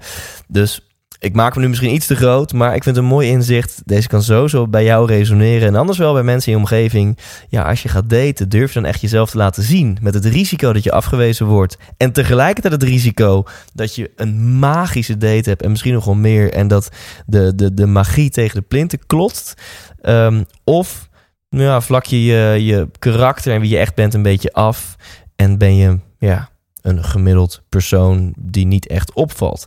Dus 0.49 0.86
ik 1.18 1.35
maak 1.35 1.55
me 1.55 1.61
nu 1.61 1.68
misschien 1.68 1.94
iets 1.94 2.07
te 2.07 2.16
groot, 2.16 2.52
maar 2.52 2.74
ik 2.74 2.83
vind 2.83 2.96
het 2.96 3.05
een 3.05 3.11
mooi 3.11 3.29
inzicht. 3.29 3.83
Deze 3.85 4.09
kan 4.09 4.22
sowieso 4.22 4.68
bij 4.68 4.85
jou 4.85 5.07
resoneren. 5.07 5.68
En 5.68 5.74
anders 5.74 5.98
wel 5.98 6.12
bij 6.12 6.22
mensen 6.22 6.52
in 6.52 6.59
je 6.59 6.64
omgeving. 6.64 7.18
Ja, 7.48 7.62
als 7.62 7.83
je 7.83 7.88
gaat 7.88 8.11
daten, 8.11 8.48
durf 8.48 8.72
dan 8.72 8.85
echt 8.85 9.00
jezelf 9.00 9.31
te 9.31 9.37
laten 9.37 9.62
zien. 9.62 9.98
Met 10.00 10.14
het 10.14 10.24
risico 10.24 10.72
dat 10.72 10.83
je 10.83 10.92
afgewezen 10.92 11.46
wordt. 11.46 11.76
En 11.96 12.12
tegelijkertijd 12.12 12.72
het 12.72 12.83
risico 12.83 13.44
dat 13.74 13.94
je 13.94 14.11
een 14.16 14.59
magische 14.59 15.16
date 15.16 15.48
hebt. 15.48 15.62
En 15.62 15.70
misschien 15.70 15.92
nog 15.92 16.05
wel 16.05 16.14
meer. 16.14 16.52
En 16.52 16.68
dat 16.68 16.88
de, 17.26 17.55
de, 17.55 17.74
de 17.74 17.87
magie 17.87 18.31
tegen 18.31 18.61
de 18.61 18.66
plinten 18.66 19.07
klotst. 19.07 19.62
Um, 20.02 20.44
of 20.64 21.09
ja, 21.48 21.81
vlak 21.81 22.05
je, 22.05 22.24
je 22.24 22.64
je 22.64 22.88
karakter 22.98 23.55
en 23.55 23.61
wie 23.61 23.70
je 23.70 23.79
echt 23.79 23.94
bent 23.94 24.14
een 24.14 24.22
beetje 24.22 24.52
af. 24.52 24.96
En 25.37 25.59
ben 25.59 25.76
je 25.76 25.98
ja, 26.18 26.48
een 26.87 27.05
gemiddeld 27.05 27.62
persoon 27.68 28.35
die 28.38 28.66
niet 28.66 28.87
echt 28.87 29.12
opvalt. 29.12 29.66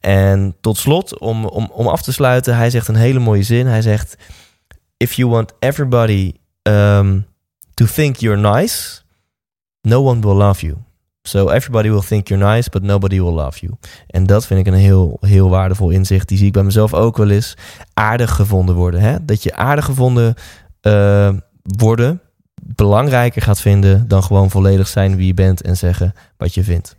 En 0.00 0.56
tot 0.60 0.76
slot, 0.76 1.18
om, 1.18 1.44
om, 1.44 1.70
om 1.72 1.86
af 1.86 2.02
te 2.02 2.12
sluiten, 2.12 2.56
hij 2.56 2.70
zegt 2.70 2.88
een 2.88 2.94
hele 2.94 3.18
mooie 3.18 3.42
zin. 3.42 3.66
Hij 3.66 3.82
zegt: 3.82 4.16
If 4.96 5.12
you 5.12 5.30
want 5.30 5.52
everybody 5.58 6.32
um, 6.62 7.26
to 7.74 7.86
think 7.86 8.16
you're 8.16 8.40
nice, 8.56 9.00
no 9.80 10.04
one 10.04 10.20
will 10.20 10.36
love 10.36 10.66
you. 10.66 10.76
So 11.22 11.48
everybody 11.48 11.90
will 11.90 12.02
think 12.06 12.28
you're 12.28 12.52
nice, 12.52 12.70
but 12.70 12.82
nobody 12.82 13.20
will 13.20 13.32
love 13.32 13.58
you. 13.60 13.74
En 14.06 14.24
dat 14.24 14.46
vind 14.46 14.60
ik 14.60 14.66
een 14.66 14.78
heel, 14.78 15.16
heel 15.20 15.48
waardevol 15.48 15.90
inzicht. 15.90 16.28
Die 16.28 16.38
zie 16.38 16.46
ik 16.46 16.52
bij 16.52 16.62
mezelf 16.62 16.94
ook 16.94 17.16
wel 17.16 17.30
eens. 17.30 17.56
Aardig 17.94 18.34
gevonden 18.34 18.74
worden. 18.74 19.00
Hè? 19.00 19.24
Dat 19.24 19.42
je 19.42 19.54
aardig 19.54 19.84
gevonden 19.84 20.34
uh, 20.82 21.30
worden 21.62 22.20
belangrijker 22.62 23.42
gaat 23.42 23.60
vinden 23.60 24.08
dan 24.08 24.22
gewoon 24.22 24.50
volledig 24.50 24.88
zijn 24.88 25.16
wie 25.16 25.26
je 25.26 25.34
bent 25.34 25.62
en 25.62 25.76
zeggen 25.76 26.12
wat 26.36 26.54
je 26.54 26.64
vindt. 26.64 26.96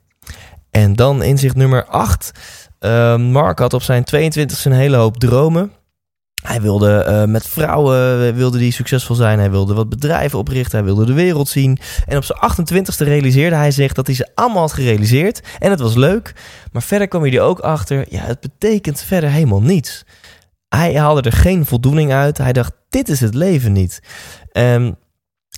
En 0.72 0.96
dan 0.96 1.24
inzicht 1.24 1.56
nummer 1.56 1.86
8. 1.86 2.32
Uh, 2.80 3.18
Mark 3.18 3.60
had 3.60 3.74
op 3.74 3.82
zijn 3.82 4.04
22 4.04 4.66
een 4.66 4.72
hele 4.72 4.98
hoop 4.98 5.18
dromen. 5.18 5.72
Hij 6.44 6.62
wilde 6.62 7.06
uh, 7.08 7.24
met 7.24 7.48
vrouwen 7.48 8.28
eh, 8.28 8.34
wilde 8.34 8.58
die 8.58 8.72
succesvol 8.72 9.16
zijn. 9.16 9.40
Hij 9.40 9.52
wilde 9.52 9.74
wat 9.74 9.90
bedrijven 9.90 10.40
oprichten. 10.40 10.78
Hij 10.78 10.88
wilde 10.88 11.06
de 11.06 11.14
wereld 11.14 11.48
zien. 11.48 11.78
En 12.06 12.18
op 12.18 12.24
zijn 12.24 12.40
28ste 12.40 13.04
realiseerde 13.04 13.56
hij 13.56 13.72
zich 13.72 13.94
dat 13.94 14.06
hij 14.08 14.16
ze 14.16 14.30
allemaal 14.36 14.62
had 14.62 14.74
gerealiseerd. 14.74 15.42
En 15.60 15.70
het 15.70 15.80
was 15.80 15.96
leuk. 15.96 16.34
Maar 16.72 16.82
verder 16.82 17.08
kwam 17.08 17.22
hij 17.22 17.34
er 17.34 17.42
ook 17.42 17.60
achter. 17.60 18.06
Ja, 18.10 18.22
het 18.22 18.40
betekent 18.40 19.02
verder 19.02 19.30
helemaal 19.30 19.62
niets. 19.62 20.04
Hij 20.70 20.96
haalde 20.96 21.22
er 21.22 21.32
geen 21.32 21.66
voldoening 21.66 22.12
uit. 22.12 22.38
Hij 22.38 22.54
dacht: 22.54 22.72
dit 22.90 23.10
is 23.10 23.20
het 23.20 23.34
leven 23.34 23.72
niet. 23.72 24.00
Um, 24.52 24.96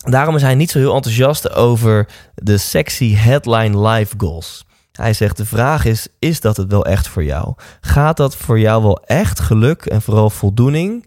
Daarom 0.09 0.35
is 0.35 0.41
hij 0.41 0.55
niet 0.55 0.71
zo 0.71 0.79
heel 0.79 0.95
enthousiast 0.95 1.51
over 1.51 2.07
de 2.35 2.57
sexy 2.57 3.15
headline 3.15 3.87
life 3.87 4.15
goals. 4.17 4.65
Hij 4.91 5.13
zegt: 5.13 5.37
De 5.37 5.45
vraag 5.45 5.85
is: 5.85 6.07
is 6.19 6.41
dat 6.41 6.57
het 6.57 6.71
wel 6.71 6.85
echt 6.85 7.07
voor 7.07 7.23
jou? 7.23 7.53
Gaat 7.81 8.17
dat 8.17 8.35
voor 8.35 8.59
jou 8.59 8.83
wel 8.83 9.03
echt 9.03 9.39
geluk 9.39 9.85
en 9.85 10.01
vooral 10.01 10.29
voldoening 10.29 11.05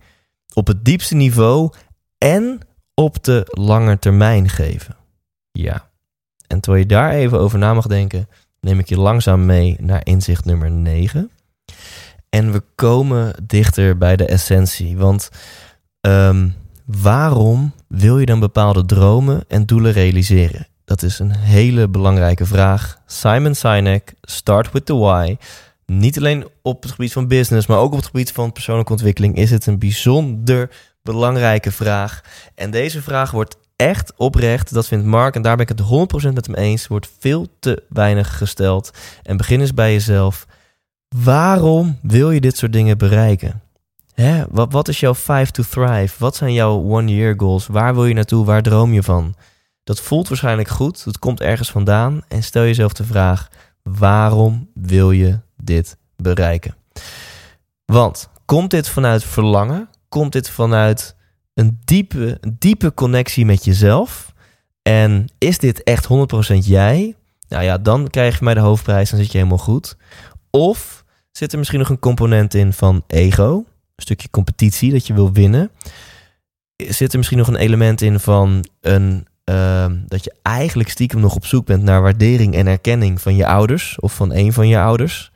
op 0.54 0.66
het 0.66 0.84
diepste 0.84 1.14
niveau 1.14 1.72
en 2.18 2.60
op 2.94 3.24
de 3.24 3.42
lange 3.50 3.98
termijn 3.98 4.48
geven? 4.48 4.96
Ja. 5.52 5.88
En 6.46 6.60
terwijl 6.60 6.82
je 6.82 6.88
daar 6.88 7.10
even 7.10 7.38
over 7.40 7.58
na 7.58 7.74
mag 7.74 7.86
denken, 7.86 8.28
neem 8.60 8.78
ik 8.78 8.88
je 8.88 8.98
langzaam 8.98 9.46
mee 9.46 9.76
naar 9.80 10.00
inzicht 10.04 10.44
nummer 10.44 10.70
9. 10.70 11.30
En 12.28 12.52
we 12.52 12.62
komen 12.74 13.34
dichter 13.42 13.98
bij 13.98 14.16
de 14.16 14.26
essentie. 14.26 14.96
Want 14.96 15.28
um, 16.00 16.54
waarom 16.84 17.72
wil 17.96 18.18
je 18.18 18.26
dan 18.26 18.40
bepaalde 18.40 18.84
dromen 18.84 19.44
en 19.48 19.66
doelen 19.66 19.92
realiseren? 19.92 20.66
Dat 20.84 21.02
is 21.02 21.18
een 21.18 21.34
hele 21.34 21.88
belangrijke 21.88 22.46
vraag. 22.46 22.98
Simon 23.06 23.54
Sinek, 23.54 24.14
Start 24.22 24.72
with 24.72 24.86
the 24.86 24.96
Why. 24.96 25.36
Niet 25.86 26.16
alleen 26.16 26.46
op 26.62 26.82
het 26.82 26.90
gebied 26.90 27.12
van 27.12 27.28
business, 27.28 27.66
maar 27.66 27.78
ook 27.78 27.92
op 27.92 27.96
het 27.96 28.06
gebied 28.06 28.32
van 28.32 28.52
persoonlijke 28.52 28.92
ontwikkeling 28.92 29.36
is 29.36 29.50
het 29.50 29.66
een 29.66 29.78
bijzonder 29.78 30.70
belangrijke 31.02 31.72
vraag. 31.72 32.20
En 32.54 32.70
deze 32.70 33.02
vraag 33.02 33.30
wordt 33.30 33.56
echt 33.76 34.12
oprecht, 34.16 34.74
dat 34.74 34.86
vindt 34.86 35.04
Mark, 35.06 35.34
en 35.34 35.42
daar 35.42 35.56
ben 35.56 35.66
ik 35.68 35.78
het 35.78 36.28
100% 36.30 36.32
met 36.32 36.46
hem 36.46 36.54
eens, 36.54 36.86
wordt 36.86 37.10
veel 37.18 37.46
te 37.60 37.82
weinig 37.88 38.36
gesteld. 38.36 38.90
En 39.22 39.36
begin 39.36 39.60
eens 39.60 39.74
bij 39.74 39.92
jezelf. 39.92 40.46
Waarom 41.16 41.98
wil 42.02 42.30
je 42.30 42.40
dit 42.40 42.56
soort 42.56 42.72
dingen 42.72 42.98
bereiken? 42.98 43.62
Hè? 44.14 44.44
Wat, 44.50 44.72
wat 44.72 44.88
is 44.88 45.00
jouw 45.00 45.14
five 45.14 45.50
to 45.50 45.62
thrive? 45.62 46.14
Wat 46.18 46.36
zijn 46.36 46.52
jouw 46.52 46.82
one-year 46.82 47.34
goals? 47.36 47.66
Waar 47.66 47.94
wil 47.94 48.06
je 48.06 48.14
naartoe? 48.14 48.44
Waar 48.44 48.62
droom 48.62 48.92
je 48.92 49.02
van? 49.02 49.34
Dat 49.84 50.00
voelt 50.00 50.28
waarschijnlijk 50.28 50.68
goed. 50.68 51.04
Dat 51.04 51.18
komt 51.18 51.40
ergens 51.40 51.70
vandaan. 51.70 52.22
En 52.28 52.42
stel 52.42 52.62
jezelf 52.62 52.92
de 52.92 53.04
vraag: 53.04 53.48
waarom 53.82 54.70
wil 54.74 55.10
je 55.10 55.38
dit 55.56 55.96
bereiken? 56.16 56.74
Want 57.84 58.28
komt 58.44 58.70
dit 58.70 58.88
vanuit 58.88 59.24
verlangen? 59.24 59.88
Komt 60.08 60.32
dit 60.32 60.50
vanuit 60.50 61.16
een 61.54 61.80
diepe, 61.84 62.40
diepe 62.58 62.94
connectie 62.94 63.44
met 63.44 63.64
jezelf? 63.64 64.32
En 64.82 65.26
is 65.38 65.58
dit 65.58 65.82
echt 65.82 66.08
100% 66.08 66.08
jij? 66.64 67.16
Nou 67.48 67.64
ja, 67.64 67.78
dan 67.78 68.08
krijg 68.10 68.38
je 68.38 68.44
mij 68.44 68.54
de 68.54 68.60
hoofdprijs, 68.60 69.10
dan 69.10 69.18
zit 69.18 69.32
je 69.32 69.38
helemaal 69.38 69.58
goed. 69.58 69.96
Of 70.50 71.04
zit 71.30 71.52
er 71.52 71.58
misschien 71.58 71.78
nog 71.78 71.88
een 71.88 71.98
component 71.98 72.54
in 72.54 72.72
van 72.72 73.02
ego? 73.06 73.64
Stukje 73.96 74.30
competitie, 74.30 74.92
dat 74.92 75.06
je 75.06 75.14
wil 75.14 75.32
winnen. 75.32 75.70
Zit 76.76 77.12
er 77.12 77.18
misschien 77.18 77.38
nog 77.38 77.48
een 77.48 77.56
element 77.56 78.00
in 78.00 78.20
van 78.20 78.64
een, 78.80 79.26
uh, 79.50 79.86
dat 80.06 80.24
je 80.24 80.34
eigenlijk 80.42 80.88
stiekem 80.88 81.20
nog 81.20 81.34
op 81.34 81.46
zoek 81.46 81.66
bent 81.66 81.82
naar 81.82 82.02
waardering 82.02 82.54
en 82.54 82.66
erkenning 82.66 83.20
van 83.20 83.36
je 83.36 83.46
ouders 83.46 84.00
of 84.00 84.14
van 84.14 84.32
een 84.32 84.52
van 84.52 84.68
je 84.68 84.78
ouders? 84.78 85.32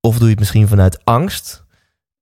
Of 0.00 0.14
doe 0.14 0.24
je 0.24 0.30
het 0.30 0.38
misschien 0.38 0.68
vanuit 0.68 1.04
angst? 1.04 1.64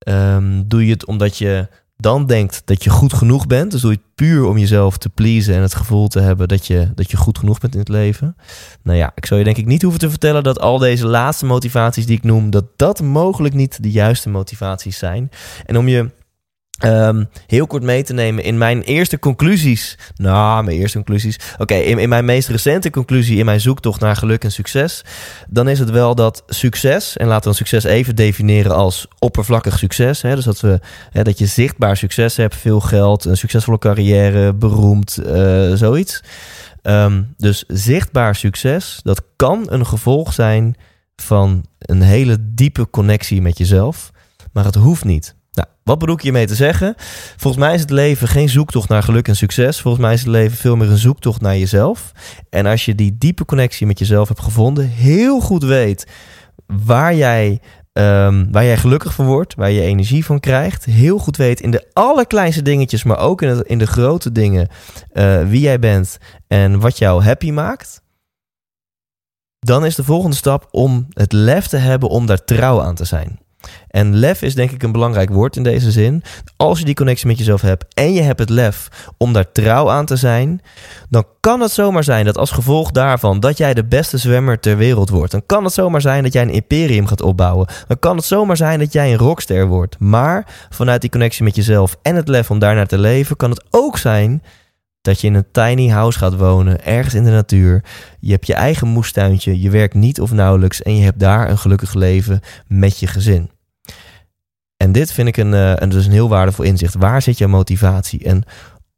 Um, 0.08 0.68
doe 0.68 0.86
je 0.86 0.92
het 0.92 1.06
omdat 1.06 1.38
je 1.38 1.68
dan 2.00 2.26
denkt 2.26 2.62
dat 2.64 2.84
je 2.84 2.90
goed 2.90 3.12
genoeg 3.12 3.46
bent. 3.46 3.70
Dus 3.70 3.80
doe 3.80 3.90
je 3.90 3.96
het 3.96 4.14
puur 4.14 4.44
om 4.44 4.58
jezelf 4.58 4.98
te 4.98 5.08
pleasen 5.08 5.54
en 5.54 5.62
het 5.62 5.74
gevoel 5.74 6.08
te 6.08 6.20
hebben 6.20 6.48
dat 6.48 6.66
je, 6.66 6.88
dat 6.94 7.10
je 7.10 7.16
goed 7.16 7.38
genoeg 7.38 7.58
bent 7.58 7.72
in 7.74 7.80
het 7.80 7.88
leven. 7.88 8.36
Nou 8.82 8.98
ja, 8.98 9.12
ik 9.14 9.26
zou 9.26 9.38
je 9.38 9.46
denk 9.46 9.56
ik 9.56 9.66
niet 9.66 9.82
hoeven 9.82 10.00
te 10.00 10.10
vertellen 10.10 10.42
dat 10.42 10.60
al 10.60 10.78
deze 10.78 11.06
laatste 11.06 11.46
motivaties 11.46 12.06
die 12.06 12.16
ik 12.16 12.22
noem, 12.22 12.50
dat 12.50 12.64
dat 12.76 13.02
mogelijk 13.02 13.54
niet 13.54 13.82
de 13.82 13.90
juiste 13.90 14.28
motivaties 14.28 14.98
zijn. 14.98 15.30
En 15.66 15.78
om 15.78 15.88
je 15.88 16.10
Um, 16.84 17.28
heel 17.46 17.66
kort 17.66 17.82
mee 17.82 18.02
te 18.02 18.12
nemen 18.12 18.44
in 18.44 18.58
mijn 18.58 18.82
eerste 18.82 19.18
conclusies. 19.18 19.98
Nou, 20.14 20.64
mijn 20.64 20.76
eerste 20.76 20.96
conclusies. 20.96 21.38
Oké, 21.58 21.74
in, 21.74 21.98
in 21.98 22.08
mijn 22.08 22.24
meest 22.24 22.48
recente 22.48 22.90
conclusie 22.90 23.38
in 23.38 23.44
mijn 23.44 23.60
zoektocht 23.60 24.00
naar 24.00 24.16
geluk 24.16 24.44
en 24.44 24.52
succes. 24.52 25.04
Dan 25.48 25.68
is 25.68 25.78
het 25.78 25.90
wel 25.90 26.14
dat 26.14 26.42
succes, 26.46 27.16
en 27.16 27.26
laten 27.26 27.50
we 27.50 27.56
succes 27.56 27.84
even 27.84 28.16
definiëren 28.16 28.74
als 28.74 29.06
oppervlakkig 29.18 29.78
succes. 29.78 30.22
Hè, 30.22 30.34
dus 30.34 30.44
dat, 30.44 30.60
we, 30.60 30.80
hè, 31.10 31.22
dat 31.22 31.38
je 31.38 31.46
zichtbaar 31.46 31.96
succes 31.96 32.36
hebt, 32.36 32.56
veel 32.56 32.80
geld, 32.80 33.24
een 33.24 33.36
succesvolle 33.36 33.78
carrière, 33.78 34.54
beroemd, 34.54 35.18
uh, 35.26 35.72
zoiets. 35.74 36.22
Um, 36.82 37.34
dus 37.36 37.64
zichtbaar 37.66 38.34
succes, 38.34 39.00
dat 39.02 39.22
kan 39.36 39.66
een 39.68 39.86
gevolg 39.86 40.32
zijn 40.32 40.76
van 41.16 41.64
een 41.78 42.02
hele 42.02 42.36
diepe 42.40 42.90
connectie 42.90 43.42
met 43.42 43.58
jezelf. 43.58 44.10
Maar 44.52 44.64
het 44.64 44.74
hoeft 44.74 45.04
niet. 45.04 45.34
Wat 45.90 45.98
bedoel 45.98 46.14
ik 46.14 46.22
hiermee 46.22 46.46
te 46.46 46.54
zeggen? 46.54 46.94
Volgens 47.36 47.64
mij 47.64 47.74
is 47.74 47.80
het 47.80 47.90
leven 47.90 48.28
geen 48.28 48.48
zoektocht 48.48 48.88
naar 48.88 49.02
geluk 49.02 49.28
en 49.28 49.36
succes. 49.36 49.80
Volgens 49.80 50.02
mij 50.02 50.12
is 50.12 50.20
het 50.20 50.28
leven 50.28 50.56
veel 50.56 50.76
meer 50.76 50.90
een 50.90 50.96
zoektocht 50.96 51.40
naar 51.40 51.56
jezelf. 51.56 52.12
En 52.50 52.66
als 52.66 52.84
je 52.84 52.94
die 52.94 53.18
diepe 53.18 53.44
connectie 53.44 53.86
met 53.86 53.98
jezelf 53.98 54.28
hebt 54.28 54.40
gevonden, 54.40 54.88
heel 54.88 55.40
goed 55.40 55.62
weet 55.62 56.06
waar 56.66 57.14
jij, 57.14 57.60
ehm, 57.92 58.50
waar 58.50 58.64
jij 58.64 58.76
gelukkig 58.76 59.14
van 59.14 59.26
wordt, 59.26 59.54
waar 59.54 59.70
je 59.70 59.80
energie 59.80 60.24
van 60.24 60.40
krijgt, 60.40 60.84
heel 60.84 61.18
goed 61.18 61.36
weet 61.36 61.60
in 61.60 61.70
de 61.70 61.86
allerkleinste 61.92 62.62
dingetjes, 62.62 63.04
maar 63.04 63.18
ook 63.18 63.42
in, 63.42 63.62
in 63.66 63.78
de 63.78 63.86
grote 63.86 64.32
dingen, 64.32 64.68
uh, 65.12 65.48
wie 65.48 65.60
jij 65.60 65.78
bent 65.78 66.18
en 66.46 66.80
wat 66.80 66.98
jou 66.98 67.22
happy 67.22 67.50
maakt. 67.50 68.02
Dan 69.58 69.84
is 69.84 69.94
de 69.94 70.04
volgende 70.04 70.36
stap 70.36 70.68
om 70.70 71.06
het 71.12 71.32
lef 71.32 71.66
te 71.66 71.76
hebben 71.76 72.08
om 72.08 72.26
daar 72.26 72.44
trouw 72.44 72.80
aan 72.80 72.94
te 72.94 73.04
zijn. 73.04 73.38
En 73.88 74.16
lef 74.16 74.42
is 74.42 74.54
denk 74.54 74.70
ik 74.70 74.82
een 74.82 74.92
belangrijk 74.92 75.30
woord 75.30 75.56
in 75.56 75.62
deze 75.62 75.90
zin. 75.90 76.22
Als 76.56 76.78
je 76.78 76.84
die 76.84 76.94
connectie 76.94 77.26
met 77.26 77.38
jezelf 77.38 77.60
hebt 77.60 77.84
en 77.94 78.12
je 78.12 78.20
hebt 78.20 78.38
het 78.38 78.48
lef 78.48 78.88
om 79.16 79.32
daar 79.32 79.52
trouw 79.52 79.90
aan 79.90 80.06
te 80.06 80.16
zijn, 80.16 80.62
dan 81.08 81.24
kan 81.40 81.60
het 81.60 81.70
zomaar 81.70 82.04
zijn 82.04 82.24
dat 82.24 82.38
als 82.38 82.50
gevolg 82.50 82.90
daarvan 82.90 83.40
dat 83.40 83.58
jij 83.58 83.74
de 83.74 83.84
beste 83.84 84.18
zwemmer 84.18 84.60
ter 84.60 84.76
wereld 84.76 85.10
wordt. 85.10 85.32
Dan 85.32 85.46
kan 85.46 85.64
het 85.64 85.72
zomaar 85.72 86.00
zijn 86.00 86.22
dat 86.22 86.32
jij 86.32 86.42
een 86.42 86.50
imperium 86.50 87.06
gaat 87.06 87.22
opbouwen. 87.22 87.68
Dan 87.86 87.98
kan 87.98 88.16
het 88.16 88.24
zomaar 88.24 88.56
zijn 88.56 88.78
dat 88.78 88.92
jij 88.92 89.12
een 89.12 89.18
rockster 89.18 89.66
wordt. 89.66 89.98
Maar 89.98 90.66
vanuit 90.70 91.00
die 91.00 91.10
connectie 91.10 91.44
met 91.44 91.56
jezelf 91.56 91.96
en 92.02 92.16
het 92.16 92.28
lef 92.28 92.50
om 92.50 92.58
daarnaar 92.58 92.86
te 92.86 92.98
leven, 92.98 93.36
kan 93.36 93.50
het 93.50 93.64
ook 93.70 93.98
zijn 93.98 94.42
dat 95.00 95.20
je 95.20 95.26
in 95.26 95.34
een 95.34 95.50
tiny 95.52 95.88
house 95.88 96.18
gaat 96.18 96.36
wonen, 96.36 96.84
ergens 96.84 97.14
in 97.14 97.24
de 97.24 97.30
natuur. 97.30 97.84
Je 98.20 98.30
hebt 98.30 98.46
je 98.46 98.54
eigen 98.54 98.88
moestuintje, 98.88 99.60
je 99.60 99.70
werkt 99.70 99.94
niet 99.94 100.20
of 100.20 100.32
nauwelijks 100.32 100.82
en 100.82 100.96
je 100.96 101.04
hebt 101.04 101.18
daar 101.18 101.50
een 101.50 101.58
gelukkig 101.58 101.94
leven 101.94 102.40
met 102.66 102.98
je 102.98 103.06
gezin. 103.06 103.50
En 104.76 104.92
dit 104.92 105.12
vind 105.12 105.28
ik 105.28 105.36
een, 105.36 105.52
een, 105.52 105.88
dus 105.88 106.06
een 106.06 106.12
heel 106.12 106.28
waardevol 106.28 106.64
inzicht. 106.64 106.94
Waar 106.94 107.22
zit 107.22 107.38
je 107.38 107.46
motivatie? 107.46 108.24
En 108.24 108.42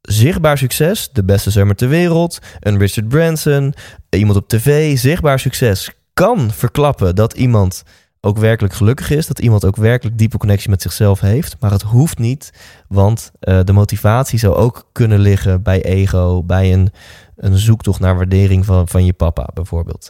zichtbaar 0.00 0.58
succes, 0.58 1.10
de 1.12 1.24
beste 1.24 1.50
zwemmer 1.50 1.76
ter 1.76 1.88
wereld, 1.88 2.38
een 2.60 2.78
Richard 2.78 3.08
Branson, 3.08 3.74
iemand 4.10 4.38
op 4.38 4.48
tv, 4.48 4.98
zichtbaar 4.98 5.38
succes 5.38 5.90
kan 6.14 6.50
verklappen 6.50 7.14
dat 7.14 7.32
iemand 7.32 7.82
ook 8.24 8.38
werkelijk 8.38 8.74
gelukkig 8.74 9.10
is. 9.10 9.26
Dat 9.26 9.38
iemand 9.38 9.64
ook 9.64 9.76
werkelijk 9.76 10.18
diepe 10.18 10.38
connectie 10.38 10.70
met 10.70 10.82
zichzelf 10.82 11.20
heeft. 11.20 11.56
Maar 11.60 11.70
het 11.70 11.82
hoeft 11.82 12.18
niet, 12.18 12.52
want 12.88 13.30
uh, 13.40 13.60
de 13.64 13.72
motivatie 13.72 14.38
zou 14.38 14.54
ook 14.54 14.88
kunnen 14.92 15.18
liggen 15.18 15.62
bij 15.62 15.82
ego, 15.82 16.42
bij 16.42 16.72
een, 16.72 16.92
een 17.36 17.58
zoektocht 17.58 18.00
naar 18.00 18.16
waardering 18.16 18.64
van, 18.64 18.88
van 18.88 19.04
je 19.04 19.12
papa 19.12 19.48
bijvoorbeeld. 19.54 20.08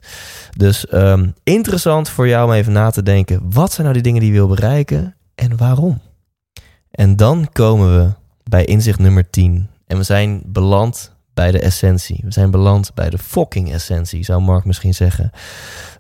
Dus 0.57 0.92
um, 0.92 1.35
interessant 1.42 2.09
voor 2.09 2.29
jou 2.29 2.46
om 2.46 2.53
even 2.53 2.72
na 2.72 2.90
te 2.90 3.03
denken. 3.03 3.40
Wat 3.51 3.72
zijn 3.72 3.83
nou 3.83 3.92
die 3.92 4.03
dingen 4.03 4.20
die 4.20 4.33
je 4.33 4.37
wil 4.37 4.48
bereiken 4.48 5.14
en 5.35 5.57
waarom? 5.57 6.01
En 6.90 7.16
dan 7.16 7.48
komen 7.53 7.98
we 7.98 8.12
bij 8.44 8.64
inzicht 8.64 8.98
nummer 8.98 9.31
10. 9.31 9.68
En 9.87 9.96
we 9.96 10.03
zijn 10.03 10.42
beland 10.46 11.14
bij 11.35 11.51
de 11.51 11.61
essentie. 11.61 12.20
We 12.25 12.33
zijn 12.33 12.51
beland 12.51 12.94
bij 12.94 13.11
de 13.11 13.18
fucking 13.18 13.72
essentie, 13.72 14.25
zou 14.25 14.42
Mark 14.42 14.64
misschien 14.64 14.94
zeggen. 14.94 15.31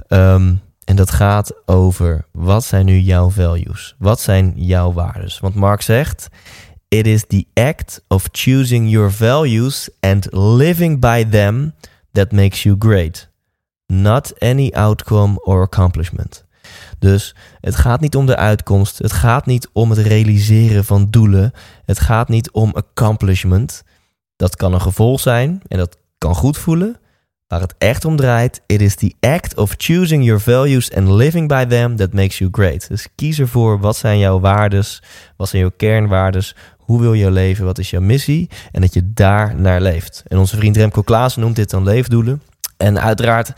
Um, 0.08 0.60
en 0.84 0.96
dat 0.96 1.10
gaat 1.10 1.54
over 1.66 2.26
wat 2.32 2.64
zijn 2.64 2.86
nu 2.86 2.98
jouw 2.98 3.30
values? 3.30 3.94
Wat 3.98 4.20
zijn 4.20 4.52
jouw 4.56 4.92
waardes? 4.92 5.40
Want 5.40 5.54
Mark 5.54 5.82
zegt: 5.82 6.28
It 6.88 7.06
is 7.06 7.24
the 7.26 7.46
act 7.54 8.04
of 8.08 8.28
choosing 8.32 8.90
your 8.90 9.12
values 9.12 9.88
and 10.00 10.26
living 10.32 11.00
by 11.00 11.24
them 11.30 11.74
that 12.12 12.32
makes 12.32 12.62
you 12.62 12.76
great. 12.78 13.30
Not 13.86 14.40
any 14.40 14.70
outcome 14.74 15.44
or 15.44 15.62
accomplishment. 15.62 16.44
Dus 16.98 17.34
het 17.60 17.74
gaat 17.74 18.00
niet 18.00 18.16
om 18.16 18.26
de 18.26 18.36
uitkomst. 18.36 18.98
Het 18.98 19.12
gaat 19.12 19.46
niet 19.46 19.68
om 19.72 19.90
het 19.90 19.98
realiseren 19.98 20.84
van 20.84 21.10
doelen. 21.10 21.52
Het 21.84 22.00
gaat 22.00 22.28
niet 22.28 22.50
om 22.50 22.72
accomplishment. 22.74 23.82
Dat 24.36 24.56
kan 24.56 24.74
een 24.74 24.80
gevolg 24.80 25.20
zijn 25.20 25.62
en 25.68 25.78
dat 25.78 25.96
kan 26.18 26.34
goed 26.34 26.58
voelen. 26.58 26.96
Waar 27.52 27.60
het 27.60 27.74
echt 27.78 28.04
om 28.04 28.16
draait, 28.16 28.62
it 28.66 28.80
is 28.80 28.94
the 28.94 29.14
act 29.20 29.56
of 29.56 29.74
choosing 29.76 30.24
your 30.24 30.40
values 30.40 30.94
and 30.94 31.08
living 31.08 31.48
by 31.48 31.64
them 31.64 31.96
that 31.96 32.12
makes 32.12 32.38
you 32.38 32.50
great. 32.52 32.88
Dus 32.88 33.08
kies 33.14 33.38
ervoor, 33.38 33.80
wat 33.80 33.96
zijn 33.96 34.18
jouw 34.18 34.40
waardes, 34.40 35.02
wat 35.36 35.48
zijn 35.48 35.62
jouw 35.62 35.72
kernwaardes, 35.76 36.56
hoe 36.78 37.00
wil 37.00 37.12
je 37.12 37.30
leven, 37.30 37.64
wat 37.64 37.78
is 37.78 37.90
jouw 37.90 38.00
missie 38.00 38.50
en 38.70 38.80
dat 38.80 38.94
je 38.94 39.12
daar 39.12 39.56
naar 39.56 39.80
leeft. 39.80 40.22
En 40.26 40.38
onze 40.38 40.56
vriend 40.56 40.76
Remco 40.76 41.02
Klaassen 41.02 41.42
noemt 41.42 41.56
dit 41.56 41.70
dan 41.70 41.84
leefdoelen. 41.84 42.42
En 42.82 43.00
uiteraard 43.00 43.52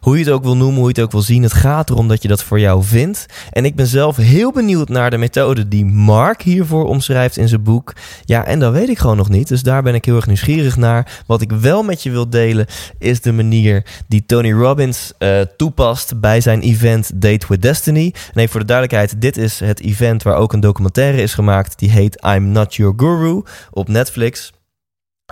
hoe 0.00 0.18
je 0.18 0.24
het 0.24 0.32
ook 0.32 0.42
wil 0.42 0.56
noemen, 0.56 0.78
hoe 0.78 0.88
je 0.88 0.94
het 0.94 1.00
ook 1.00 1.12
wil 1.12 1.20
zien. 1.20 1.42
Het 1.42 1.52
gaat 1.52 1.90
erom 1.90 2.08
dat 2.08 2.22
je 2.22 2.28
dat 2.28 2.42
voor 2.42 2.60
jou 2.60 2.82
vindt. 2.82 3.26
En 3.50 3.64
ik 3.64 3.74
ben 3.74 3.86
zelf 3.86 4.16
heel 4.16 4.52
benieuwd 4.52 4.88
naar 4.88 5.10
de 5.10 5.18
methode 5.18 5.68
die 5.68 5.84
Mark 5.84 6.42
hiervoor 6.42 6.84
omschrijft 6.84 7.36
in 7.36 7.48
zijn 7.48 7.62
boek. 7.62 7.92
Ja, 8.24 8.44
en 8.44 8.58
dat 8.58 8.72
weet 8.72 8.88
ik 8.88 8.98
gewoon 8.98 9.16
nog 9.16 9.28
niet. 9.28 9.48
Dus 9.48 9.62
daar 9.62 9.82
ben 9.82 9.94
ik 9.94 10.04
heel 10.04 10.16
erg 10.16 10.26
nieuwsgierig 10.26 10.76
naar. 10.76 11.22
Wat 11.26 11.40
ik 11.40 11.52
wel 11.52 11.82
met 11.82 12.02
je 12.02 12.10
wil 12.10 12.30
delen, 12.30 12.66
is 12.98 13.20
de 13.20 13.32
manier 13.32 13.86
die 14.08 14.26
Tony 14.26 14.52
Robbins 14.52 15.12
uh, 15.18 15.40
toepast 15.56 16.20
bij 16.20 16.40
zijn 16.40 16.60
event 16.60 17.10
Date 17.14 17.46
with 17.48 17.62
Destiny. 17.62 18.14
En 18.14 18.40
even 18.40 18.50
voor 18.50 18.60
de 18.60 18.66
duidelijkheid, 18.66 19.20
dit 19.20 19.36
is 19.36 19.60
het 19.60 19.80
event 19.80 20.22
waar 20.22 20.36
ook 20.36 20.52
een 20.52 20.60
documentaire 20.60 21.22
is 21.22 21.34
gemaakt. 21.34 21.78
Die 21.78 21.90
heet 21.90 22.24
I'm 22.26 22.48
Not 22.48 22.74
Your 22.74 22.94
Guru 22.96 23.42
op 23.70 23.88
Netflix. 23.88 24.52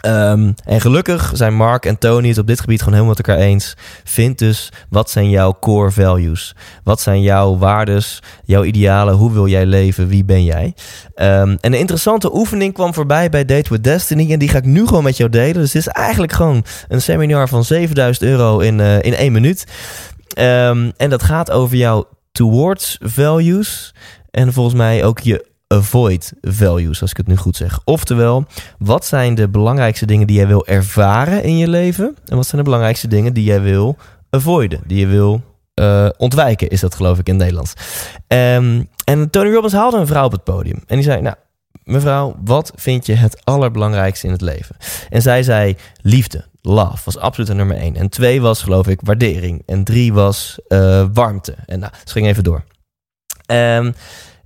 Um, 0.07 0.55
en 0.65 0.81
gelukkig 0.81 1.31
zijn 1.35 1.55
Mark 1.55 1.87
en 1.87 1.99
Tony 1.99 2.29
het 2.29 2.39
op 2.39 2.47
dit 2.47 2.61
gebied 2.61 2.79
gewoon 2.79 2.95
helemaal 2.95 3.15
met 3.17 3.27
elkaar 3.27 3.45
eens. 3.45 3.77
Vind 4.05 4.39
dus 4.39 4.73
wat 4.89 5.11
zijn 5.11 5.31
jouw 5.31 5.57
core 5.61 5.91
values? 5.91 6.55
Wat 6.85 7.01
zijn 7.01 7.23
jouw 7.23 7.59
waardes, 7.59 8.23
jouw 8.45 8.65
idealen? 8.65 9.15
Hoe 9.15 9.33
wil 9.33 9.47
jij 9.47 9.67
leven? 9.67 10.09
Wie 10.09 10.25
ben 10.25 10.45
jij? 10.45 10.75
Um, 11.15 11.51
en 11.51 11.59
een 11.61 11.75
interessante 11.75 12.35
oefening 12.35 12.75
kwam 12.75 12.95
voorbij 12.95 13.29
bij 13.29 13.45
Date 13.45 13.69
with 13.71 13.85
Destiny. 13.85 14.33
En 14.33 14.39
die 14.39 14.49
ga 14.49 14.59
ik 14.59 14.65
nu 14.65 14.87
gewoon 14.87 15.05
met 15.05 15.17
jou 15.17 15.31
delen. 15.31 15.55
Dus 15.55 15.73
dit 15.73 15.87
is 15.87 15.93
eigenlijk 15.93 16.33
gewoon 16.33 16.65
een 16.89 17.03
seminar 17.03 17.49
van 17.49 17.65
7000 17.65 18.27
euro 18.27 18.59
in, 18.59 18.79
uh, 18.79 19.03
in 19.03 19.15
één 19.15 19.33
minuut. 19.33 19.67
Um, 20.39 20.93
en 20.97 21.11
dat 21.11 21.23
gaat 21.23 21.51
over 21.51 21.77
jouw 21.77 22.09
towards 22.33 22.99
values. 23.01 23.95
En 24.31 24.53
volgens 24.53 24.75
mij 24.75 25.05
ook 25.05 25.19
je 25.19 25.51
avoid 25.73 26.33
values, 26.41 27.01
als 27.01 27.11
ik 27.11 27.17
het 27.17 27.27
nu 27.27 27.37
goed 27.37 27.57
zeg. 27.57 27.81
Oftewel, 27.85 28.45
wat 28.79 29.05
zijn 29.07 29.35
de 29.35 29.49
belangrijkste 29.49 30.07
dingen 30.07 30.27
die 30.27 30.37
jij 30.37 30.47
wil 30.47 30.67
ervaren 30.67 31.43
in 31.43 31.57
je 31.57 31.69
leven? 31.69 32.17
En 32.27 32.37
wat 32.37 32.47
zijn 32.47 32.57
de 32.57 32.67
belangrijkste 32.67 33.09
dingen 33.09 33.33
die 33.33 33.45
jij 33.45 33.61
wil 33.61 33.97
avoiden, 34.31 34.81
die 34.87 34.99
je 34.99 35.07
wil 35.07 35.43
uh, 35.75 36.09
ontwijken, 36.17 36.69
is 36.69 36.81
dat 36.81 36.95
geloof 36.95 37.19
ik 37.19 37.27
in 37.27 37.33
het 37.35 37.43
Nederlands. 37.43 37.73
Um, 38.29 38.89
en 39.05 39.31
Tony 39.31 39.53
Robbins 39.53 39.75
haalde 39.75 39.97
een 39.97 40.07
vrouw 40.07 40.25
op 40.25 40.33
het 40.33 40.45
podium. 40.45 40.83
En 40.87 40.97
die 40.97 41.05
zei, 41.05 41.21
nou, 41.21 41.37
mevrouw, 41.85 42.37
wat 42.45 42.73
vind 42.75 43.07
je 43.07 43.15
het 43.15 43.45
allerbelangrijkste 43.45 44.27
in 44.27 44.33
het 44.33 44.41
leven? 44.41 44.77
En 45.11 45.23
zij 45.23 45.43
zei, 45.43 45.77
liefde, 46.03 46.45
love, 46.63 47.03
was 47.05 47.19
absoluut 47.19 47.55
nummer 47.55 47.77
één. 47.77 47.97
En 47.97 48.09
twee 48.09 48.41
was, 48.41 48.63
geloof 48.63 48.89
ik, 48.89 49.01
waardering. 49.03 49.63
En 49.67 49.85
drie 49.85 50.13
was 50.13 50.59
uh, 50.69 51.05
warmte. 51.13 51.55
En 51.67 51.79
nou, 51.79 51.93
ze 52.05 52.13
ging 52.13 52.27
even 52.27 52.45
door. 52.45 52.65
Um, 53.47 53.95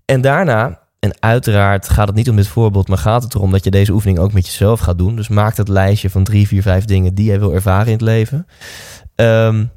en 0.04 0.20
daarna 0.20 0.78
en 1.06 1.16
uiteraard 1.20 1.88
gaat 1.88 2.06
het 2.06 2.16
niet 2.16 2.30
om 2.30 2.36
dit 2.36 2.48
voorbeeld, 2.48 2.88
maar 2.88 2.98
gaat 2.98 3.22
het 3.22 3.34
erom 3.34 3.50
dat 3.50 3.64
je 3.64 3.70
deze 3.70 3.92
oefening 3.92 4.18
ook 4.18 4.32
met 4.32 4.46
jezelf 4.46 4.80
gaat 4.80 4.98
doen. 4.98 5.16
Dus 5.16 5.28
maak 5.28 5.56
het 5.56 5.68
lijstje 5.68 6.10
van 6.10 6.24
drie, 6.24 6.46
vier, 6.46 6.62
vijf 6.62 6.84
dingen 6.84 7.14
die 7.14 7.24
jij 7.24 7.38
wil 7.38 7.54
ervaren 7.54 7.86
in 7.86 7.92
het 7.92 8.00
leven. 8.00 8.46
Um, 9.14 9.70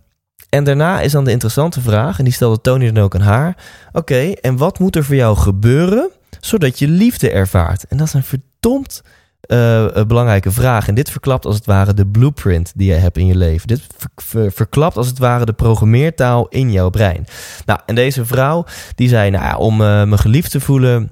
en 0.49 0.63
daarna 0.63 1.01
is 1.01 1.11
dan 1.11 1.23
de 1.23 1.31
interessante 1.31 1.81
vraag, 1.81 2.17
en 2.17 2.23
die 2.23 2.33
stelde 2.33 2.61
Tony 2.61 2.91
dan 2.91 3.03
ook 3.03 3.15
aan 3.15 3.21
haar. 3.21 3.57
Oké, 3.91 4.31
en 4.31 4.57
wat 4.57 4.79
moet 4.79 4.95
er 4.95 5.03
voor 5.03 5.15
jou 5.15 5.37
gebeuren 5.37 6.09
zodat 6.39 6.79
je 6.79 6.87
liefde 6.87 7.29
ervaart? 7.29 7.83
En 7.87 7.97
dat 7.97 8.07
is 8.07 8.13
een 8.13 8.23
verdomd 8.23 9.01
uh, 9.47 9.85
belangrijke 10.07 10.51
vraag. 10.51 10.87
En 10.87 10.95
dit 10.95 11.11
verklapt 11.11 11.45
als 11.45 11.55
het 11.55 11.65
ware 11.65 11.93
de 11.93 12.07
blueprint 12.07 12.71
die 12.75 12.91
je 12.91 12.97
hebt 12.97 13.17
in 13.17 13.25
je 13.25 13.35
leven. 13.35 13.67
Dit 13.67 13.81
ver 14.15 14.51
verklapt 14.51 14.97
als 14.97 15.07
het 15.07 15.17
ware 15.17 15.45
de 15.45 15.53
programmeertaal 15.53 16.47
in 16.47 16.71
jouw 16.71 16.89
brein. 16.89 17.25
Nou, 17.65 17.79
en 17.85 17.95
deze 17.95 18.25
vrouw 18.25 18.65
die 18.95 19.09
zei, 19.09 19.29
nou 19.29 19.57
om 19.57 19.81
uh, 19.81 20.03
me 20.03 20.17
geliefd 20.17 20.51
te 20.51 20.59
voelen 20.59 21.11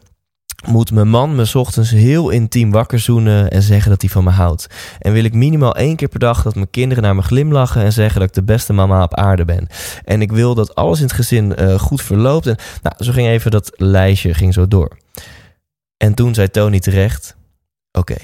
moet 0.67 0.91
mijn 0.91 1.09
man 1.09 1.35
me 1.35 1.51
ochtends 1.53 1.91
heel 1.91 2.29
intiem 2.29 2.71
wakker 2.71 2.99
zoenen 2.99 3.51
en 3.51 3.61
zeggen 3.61 3.89
dat 3.89 4.01
hij 4.01 4.09
van 4.09 4.23
me 4.23 4.29
houdt. 4.29 4.67
En 4.99 5.13
wil 5.13 5.23
ik 5.23 5.33
minimaal 5.33 5.75
één 5.75 5.95
keer 5.95 6.07
per 6.07 6.19
dag 6.19 6.43
dat 6.43 6.55
mijn 6.55 6.69
kinderen 6.69 7.03
naar 7.03 7.15
me 7.15 7.21
glimlachen 7.21 7.83
en 7.83 7.93
zeggen 7.93 8.19
dat 8.19 8.29
ik 8.29 8.35
de 8.35 8.43
beste 8.43 8.73
mama 8.73 9.03
op 9.03 9.15
aarde 9.15 9.45
ben. 9.45 9.67
En 10.03 10.21
ik 10.21 10.31
wil 10.31 10.55
dat 10.55 10.75
alles 10.75 10.97
in 10.97 11.05
het 11.05 11.13
gezin 11.13 11.53
uh, 11.59 11.79
goed 11.79 12.01
verloopt. 12.01 12.47
En 12.47 12.57
nou, 12.81 13.03
zo 13.03 13.11
ging 13.11 13.27
even 13.27 13.51
dat 13.51 13.71
lijstje 13.75 14.33
ging 14.33 14.53
zo 14.53 14.67
door. 14.67 14.97
En 15.97 16.13
toen 16.13 16.33
zei 16.33 16.49
Tony 16.49 16.79
terecht: 16.79 17.35
Oké, 17.91 18.17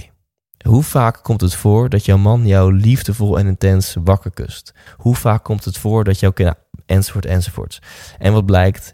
hoe 0.63 0.83
vaak 0.83 1.23
komt 1.23 1.41
het 1.41 1.55
voor 1.55 1.89
dat 1.89 2.05
jouw 2.05 2.17
man 2.17 2.47
jou 2.47 2.73
liefdevol 2.73 3.39
en 3.39 3.47
intens 3.47 3.95
wakker 4.03 4.31
kust? 4.31 4.73
Hoe 4.97 5.15
vaak 5.15 5.43
komt 5.43 5.65
het 5.65 5.77
voor 5.77 6.03
dat 6.03 6.19
jouw 6.19 6.31
kind. 6.31 6.53
enzovoort, 6.85 7.25
enzovoort. 7.25 7.81
En 8.19 8.33
wat 8.33 8.45
blijkt? 8.45 8.93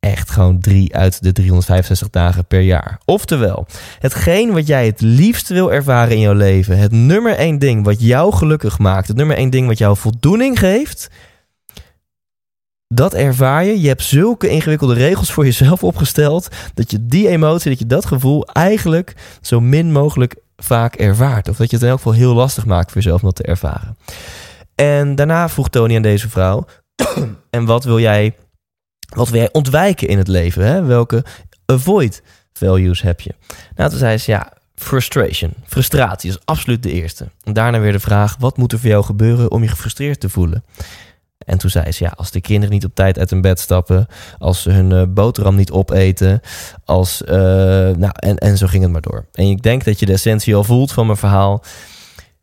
Echt 0.00 0.30
gewoon 0.30 0.60
drie 0.60 0.94
uit 0.94 1.22
de 1.22 1.32
365 1.32 2.10
dagen 2.10 2.44
per 2.44 2.60
jaar. 2.60 3.00
Oftewel, 3.04 3.66
hetgeen 3.98 4.52
wat 4.52 4.66
jij 4.66 4.86
het 4.86 5.00
liefst 5.00 5.48
wil 5.48 5.72
ervaren 5.72 6.14
in 6.14 6.20
jouw 6.20 6.34
leven, 6.34 6.78
het 6.78 6.92
nummer 6.92 7.36
één 7.36 7.58
ding 7.58 7.84
wat 7.84 8.00
jou 8.00 8.32
gelukkig 8.32 8.78
maakt, 8.78 9.08
het 9.08 9.16
nummer 9.16 9.36
één 9.36 9.50
ding 9.50 9.66
wat 9.66 9.78
jou 9.78 9.96
voldoening 9.96 10.58
geeft, 10.58 11.10
dat 12.94 13.14
ervaar 13.14 13.64
je. 13.64 13.80
Je 13.80 13.88
hebt 13.88 14.02
zulke 14.02 14.48
ingewikkelde 14.48 14.94
regels 14.94 15.32
voor 15.32 15.44
jezelf 15.44 15.84
opgesteld. 15.84 16.48
Dat 16.74 16.90
je 16.90 17.06
die 17.06 17.28
emotie, 17.28 17.70
dat 17.70 17.78
je 17.78 17.86
dat 17.86 18.06
gevoel 18.06 18.46
eigenlijk 18.46 19.14
zo 19.40 19.60
min 19.60 19.92
mogelijk 19.92 20.36
vaak 20.56 20.94
ervaart. 20.94 21.48
Of 21.48 21.56
dat 21.56 21.70
je 21.70 21.76
het 21.76 21.84
in 21.84 21.90
elk 21.90 21.98
geval 21.98 22.12
heel 22.18 22.34
lastig 22.34 22.66
maakt 22.66 22.92
voor 22.92 23.02
jezelf 23.02 23.20
om 23.20 23.26
dat 23.26 23.36
te 23.36 23.42
ervaren. 23.42 23.96
En 24.74 25.14
daarna 25.14 25.48
vroeg 25.48 25.68
Tony 25.68 25.96
aan 25.96 26.02
deze 26.02 26.28
vrouw: 26.28 26.64
En 27.50 27.64
wat 27.64 27.84
wil 27.84 28.00
jij, 28.00 28.34
wat 29.16 29.28
wil 29.28 29.40
jij 29.40 29.52
ontwijken 29.52 30.08
in 30.08 30.18
het 30.18 30.28
leven? 30.28 30.64
Hè? 30.64 30.82
Welke 30.82 31.24
avoid 31.66 32.22
values 32.52 33.02
heb 33.02 33.20
je? 33.20 33.34
Nou, 33.74 33.90
toen 33.90 33.98
zei 33.98 34.18
ze 34.18 34.30
ja. 34.30 34.52
Frustration. 34.74 35.54
Frustratie 35.66 36.30
is 36.30 36.38
absoluut 36.44 36.82
de 36.82 36.92
eerste. 36.92 37.28
En 37.44 37.52
daarna 37.52 37.80
weer 37.80 37.92
de 37.92 38.00
vraag: 38.00 38.36
wat 38.38 38.56
moet 38.56 38.72
er 38.72 38.78
voor 38.78 38.88
jou 38.88 39.04
gebeuren 39.04 39.50
om 39.50 39.62
je 39.62 39.68
gefrustreerd 39.68 40.20
te 40.20 40.28
voelen? 40.28 40.64
En 41.38 41.58
toen 41.58 41.70
zei 41.70 41.92
ze, 41.92 42.04
ja, 42.04 42.12
als 42.16 42.30
de 42.30 42.40
kinderen 42.40 42.74
niet 42.74 42.84
op 42.84 42.94
tijd 42.94 43.18
uit 43.18 43.30
hun 43.30 43.40
bed 43.40 43.60
stappen, 43.60 44.06
als 44.38 44.62
ze 44.62 44.70
hun 44.70 44.90
uh, 44.90 45.02
boterham 45.08 45.54
niet 45.54 45.70
opeten, 45.70 46.40
als, 46.84 47.22
uh, 47.22 47.30
nou, 47.30 48.12
en, 48.12 48.36
en 48.36 48.58
zo 48.58 48.66
ging 48.66 48.82
het 48.82 48.92
maar 48.92 49.00
door. 49.00 49.26
En 49.32 49.46
ik 49.46 49.62
denk 49.62 49.84
dat 49.84 49.98
je 49.98 50.06
de 50.06 50.12
essentie 50.12 50.54
al 50.54 50.64
voelt 50.64 50.92
van 50.92 51.06
mijn 51.06 51.18
verhaal. 51.18 51.64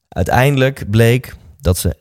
Uiteindelijk 0.09 0.89
bleek 0.89 1.35
dat 1.59 1.77
ze 1.77 1.95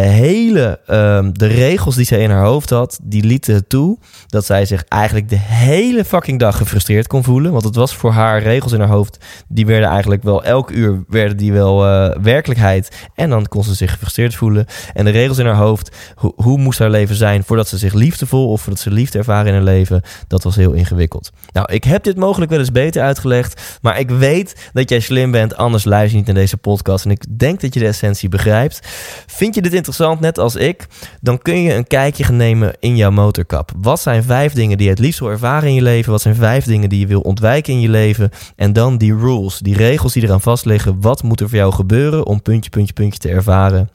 hele, 0.00 0.80
um, 0.90 1.38
de 1.38 1.46
regels 1.46 1.94
die 1.94 2.04
zij 2.04 2.20
in 2.20 2.30
haar 2.30 2.44
hoofd 2.44 2.70
had, 2.70 2.98
die 3.02 3.24
lieten 3.24 3.66
toe 3.66 3.98
dat 4.26 4.44
zij 4.44 4.64
zich 4.66 4.84
eigenlijk 4.88 5.28
de 5.28 5.38
hele 5.38 6.04
fucking 6.04 6.38
dag 6.38 6.56
gefrustreerd 6.56 7.06
kon 7.06 7.24
voelen. 7.24 7.52
Want 7.52 7.64
het 7.64 7.74
was 7.74 7.94
voor 7.94 8.10
haar 8.10 8.42
regels 8.42 8.72
in 8.72 8.80
haar 8.80 8.88
hoofd, 8.88 9.24
die 9.48 9.66
werden 9.66 9.88
eigenlijk 9.88 10.22
wel 10.22 10.44
elk 10.44 10.70
uur 10.70 11.04
werden 11.08 11.36
die 11.36 11.52
wel 11.52 11.86
uh, 11.86 12.16
werkelijkheid. 12.22 13.08
En 13.14 13.30
dan 13.30 13.46
kon 13.46 13.64
ze 13.64 13.74
zich 13.74 13.90
gefrustreerd 13.90 14.34
voelen. 14.34 14.66
En 14.92 15.04
de 15.04 15.10
regels 15.10 15.38
in 15.38 15.46
haar 15.46 15.54
hoofd, 15.54 15.96
ho 16.14 16.32
hoe 16.36 16.58
moest 16.58 16.78
haar 16.78 16.90
leven 16.90 17.16
zijn 17.16 17.44
voordat 17.44 17.68
ze 17.68 17.78
zich 17.78 17.92
liefdevol 17.92 18.48
of 18.48 18.60
voordat 18.60 18.82
ze 18.82 18.90
liefde 18.90 19.18
ervaren 19.18 19.46
in 19.46 19.54
haar 19.54 19.62
leven, 19.62 20.02
dat 20.28 20.42
was 20.42 20.56
heel 20.56 20.72
ingewikkeld. 20.72 21.30
Nou, 21.52 21.72
ik 21.72 21.84
heb 21.84 22.02
dit 22.02 22.16
mogelijk 22.16 22.50
wel 22.50 22.60
eens 22.60 22.72
beter 22.72 23.02
uitgelegd, 23.02 23.78
maar 23.82 23.98
ik 23.98 24.10
weet 24.10 24.70
dat 24.72 24.88
jij 24.88 25.00
slim 25.00 25.30
bent, 25.30 25.56
anders 25.56 25.84
luister 25.84 26.10
je 26.10 26.16
niet 26.16 26.26
naar 26.26 26.42
deze 26.42 26.56
podcast. 26.56 27.04
En 27.04 27.10
ik 27.10 27.38
denk 27.38 27.60
dat 27.60 27.74
je 27.74 27.80
de 27.80 27.86
essentie 27.86 28.28
begrijpt. 28.28 28.80
Vind 29.26 29.54
je 29.54 29.62
dit 29.62 29.72
interessant, 29.86 30.20
net 30.20 30.38
als 30.38 30.56
ik, 30.56 30.86
dan 31.20 31.38
kun 31.38 31.62
je 31.62 31.74
een 31.74 31.86
kijkje 31.86 32.32
nemen 32.32 32.74
in 32.80 32.96
jouw 32.96 33.10
motorkap. 33.10 33.72
Wat 33.76 34.00
zijn 34.00 34.22
vijf 34.22 34.52
dingen 34.52 34.76
die 34.76 34.86
je 34.86 34.92
het 34.92 35.02
liefst 35.02 35.20
wil 35.20 35.30
ervaren 35.30 35.68
in 35.68 35.74
je 35.74 35.82
leven? 35.82 36.12
Wat 36.12 36.20
zijn 36.20 36.34
vijf 36.34 36.64
dingen 36.64 36.88
die 36.88 36.98
je 36.98 37.06
wil 37.06 37.20
ontwijken 37.20 37.72
in 37.72 37.80
je 37.80 37.88
leven? 37.88 38.30
En 38.56 38.72
dan 38.72 38.98
die 38.98 39.16
rules, 39.16 39.58
die 39.58 39.76
regels 39.76 40.12
die 40.12 40.22
eraan 40.22 40.40
vastliggen. 40.40 41.00
Wat 41.00 41.22
moet 41.22 41.40
er 41.40 41.48
voor 41.48 41.58
jou 41.58 41.72
gebeuren 41.72 42.26
om 42.26 42.42
puntje, 42.42 42.70
puntje, 42.70 42.92
puntje 42.92 43.18
te 43.18 43.28
ervaren? 43.28 43.90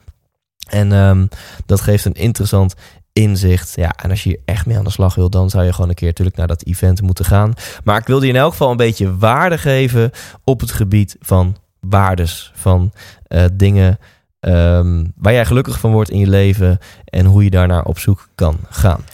En 0.68 0.92
um, 0.92 1.28
dat 1.66 1.80
geeft 1.80 2.04
een 2.04 2.12
interessant 2.12 2.74
inzicht. 3.12 3.72
Ja, 3.76 3.92
en 4.02 4.10
als 4.10 4.22
je 4.22 4.28
hier 4.28 4.40
echt 4.44 4.66
mee 4.66 4.76
aan 4.76 4.84
de 4.84 4.90
slag 4.90 5.14
wil, 5.14 5.30
dan 5.30 5.50
zou 5.50 5.64
je 5.64 5.72
gewoon 5.72 5.88
een 5.88 5.94
keer 5.94 6.08
natuurlijk 6.08 6.36
naar 6.36 6.46
dat 6.46 6.64
event 6.64 7.02
moeten 7.02 7.24
gaan. 7.24 7.52
Maar 7.84 7.98
ik 7.98 8.06
wilde 8.06 8.26
je 8.26 8.32
in 8.32 8.38
elk 8.38 8.50
geval 8.50 8.70
een 8.70 8.76
beetje 8.76 9.16
waarde 9.16 9.58
geven 9.58 10.10
op 10.44 10.60
het 10.60 10.72
gebied 10.72 11.16
van 11.20 11.56
waardes, 11.80 12.52
van 12.54 12.92
uh, 13.28 13.44
dingen 13.52 13.98
um, 14.40 15.12
waar 15.16 15.32
jij 15.32 15.44
gelukkig 15.44 15.80
van 15.80 15.92
wordt 15.92 16.10
in 16.10 16.18
je 16.18 16.28
leven 16.28 16.78
en 17.04 17.26
hoe 17.26 17.44
je 17.44 17.50
daarnaar 17.50 17.84
op 17.84 17.98
zoek 17.98 18.28
kan 18.34 18.58
gaan. 18.68 19.04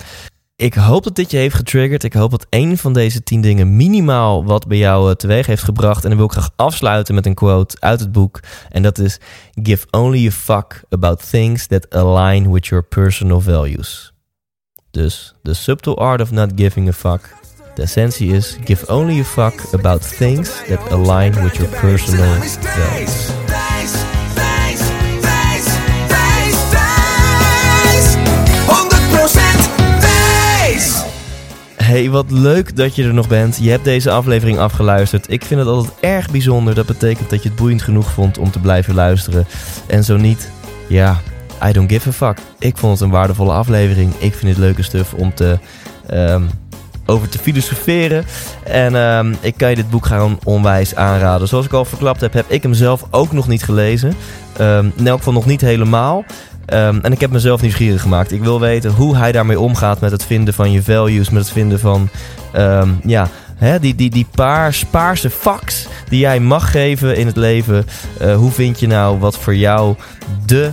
Ik 0.56 0.74
hoop 0.74 1.04
dat 1.04 1.16
dit 1.16 1.30
je 1.30 1.36
heeft 1.36 1.54
getriggerd. 1.54 2.04
Ik 2.04 2.12
hoop 2.12 2.30
dat 2.30 2.46
één 2.48 2.78
van 2.78 2.92
deze 2.92 3.22
tien 3.22 3.40
dingen 3.40 3.76
minimaal 3.76 4.44
wat 4.44 4.66
bij 4.66 4.78
jou 4.78 5.08
uh, 5.08 5.14
teweeg 5.14 5.46
heeft 5.46 5.62
gebracht. 5.62 6.02
En 6.02 6.08
dan 6.08 6.18
wil 6.18 6.26
ik 6.26 6.32
graag 6.32 6.50
afsluiten 6.56 7.14
met 7.14 7.26
een 7.26 7.34
quote 7.34 7.76
uit 7.80 8.00
het 8.00 8.12
boek. 8.12 8.40
En 8.68 8.82
dat 8.82 8.98
is: 8.98 9.18
Give 9.62 9.86
only 9.90 10.26
a 10.26 10.30
fuck 10.30 10.84
about 10.90 11.30
things 11.30 11.66
that 11.66 11.94
align 11.94 12.50
with 12.50 12.66
your 12.66 12.84
personal 12.84 13.40
values. 13.40 14.12
Dus 14.90 15.34
the 15.42 15.54
subtle 15.54 15.94
art 15.94 16.20
of 16.20 16.30
not 16.30 16.52
giving 16.54 16.88
a 16.88 16.92
fuck. 16.92 17.34
De 17.74 17.82
essentie 17.82 18.32
is: 18.32 18.56
give 18.64 18.92
only 18.92 19.20
a 19.20 19.24
fuck 19.24 19.54
about 19.72 20.16
things 20.16 20.62
that 20.68 20.90
align 20.90 21.42
with 21.42 21.56
your 21.56 21.78
personal 21.80 22.34
values. 22.60 23.43
Hey, 31.84 32.10
wat 32.10 32.30
leuk 32.30 32.76
dat 32.76 32.94
je 32.94 33.04
er 33.04 33.14
nog 33.14 33.28
bent. 33.28 33.58
Je 33.60 33.70
hebt 33.70 33.84
deze 33.84 34.10
aflevering 34.10 34.58
afgeluisterd. 34.58 35.30
Ik 35.30 35.44
vind 35.44 35.60
het 35.60 35.68
altijd 35.68 35.94
erg 36.00 36.30
bijzonder. 36.30 36.74
Dat 36.74 36.86
betekent 36.86 37.30
dat 37.30 37.42
je 37.42 37.48
het 37.48 37.58
boeiend 37.58 37.82
genoeg 37.82 38.10
vond 38.10 38.38
om 38.38 38.50
te 38.50 38.58
blijven 38.58 38.94
luisteren. 38.94 39.46
En 39.86 40.04
zo 40.04 40.16
niet, 40.16 40.50
ja, 40.88 41.20
I 41.64 41.72
don't 41.72 41.92
give 41.92 42.08
a 42.08 42.12
fuck. 42.12 42.38
Ik 42.58 42.76
vond 42.76 42.92
het 42.92 43.00
een 43.00 43.10
waardevolle 43.10 43.52
aflevering. 43.52 44.12
Ik 44.18 44.34
vind 44.34 44.50
het 44.50 44.58
leuke 44.60 44.82
stuff 44.82 45.12
om 45.12 45.34
te, 45.34 45.58
um, 46.12 46.50
over 47.06 47.28
te 47.28 47.38
filosoferen. 47.38 48.24
En 48.64 48.94
um, 48.94 49.36
ik 49.40 49.54
kan 49.56 49.70
je 49.70 49.76
dit 49.76 49.90
boek 49.90 50.06
gaan 50.06 50.38
onwijs 50.44 50.94
aanraden. 50.94 51.48
Zoals 51.48 51.66
ik 51.66 51.72
al 51.72 51.84
verklapt 51.84 52.20
heb, 52.20 52.32
heb 52.32 52.50
ik 52.50 52.62
hem 52.62 52.74
zelf 52.74 53.04
ook 53.10 53.32
nog 53.32 53.48
niet 53.48 53.62
gelezen. 53.64 54.14
Um, 54.60 54.92
in 54.96 55.06
elk 55.06 55.18
geval 55.18 55.32
nog 55.32 55.46
niet 55.46 55.60
helemaal. 55.60 56.24
Um, 56.72 57.00
en 57.02 57.12
ik 57.12 57.20
heb 57.20 57.30
mezelf 57.30 57.60
nieuwsgierig 57.60 58.00
gemaakt. 58.00 58.32
Ik 58.32 58.42
wil 58.42 58.60
weten 58.60 58.90
hoe 58.90 59.16
hij 59.16 59.32
daarmee 59.32 59.60
omgaat 59.60 60.00
met 60.00 60.10
het 60.10 60.24
vinden 60.24 60.54
van 60.54 60.72
je 60.72 60.82
values, 60.82 61.30
met 61.30 61.42
het 61.42 61.52
vinden 61.52 61.80
van 61.80 62.08
um, 62.56 63.00
ja, 63.04 63.28
hè, 63.56 63.80
die, 63.80 63.94
die, 63.94 64.10
die 64.10 64.26
paar 64.34 64.74
spaarse 64.74 65.30
facts 65.30 65.86
die 66.08 66.20
jij 66.20 66.40
mag 66.40 66.70
geven 66.70 67.16
in 67.16 67.26
het 67.26 67.36
leven. 67.36 67.86
Uh, 68.22 68.36
hoe 68.36 68.50
vind 68.50 68.80
je 68.80 68.86
nou 68.86 69.18
wat 69.18 69.38
voor 69.38 69.56
jou 69.56 69.96
de, 70.46 70.72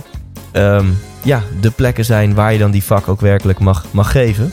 um, 0.52 0.98
ja, 1.22 1.42
de 1.60 1.70
plekken 1.70 2.04
zijn 2.04 2.34
waar 2.34 2.52
je 2.52 2.58
dan 2.58 2.70
die 2.70 2.84
vak 2.84 3.08
ook 3.08 3.20
werkelijk 3.20 3.58
mag, 3.58 3.84
mag 3.90 4.10
geven? 4.10 4.52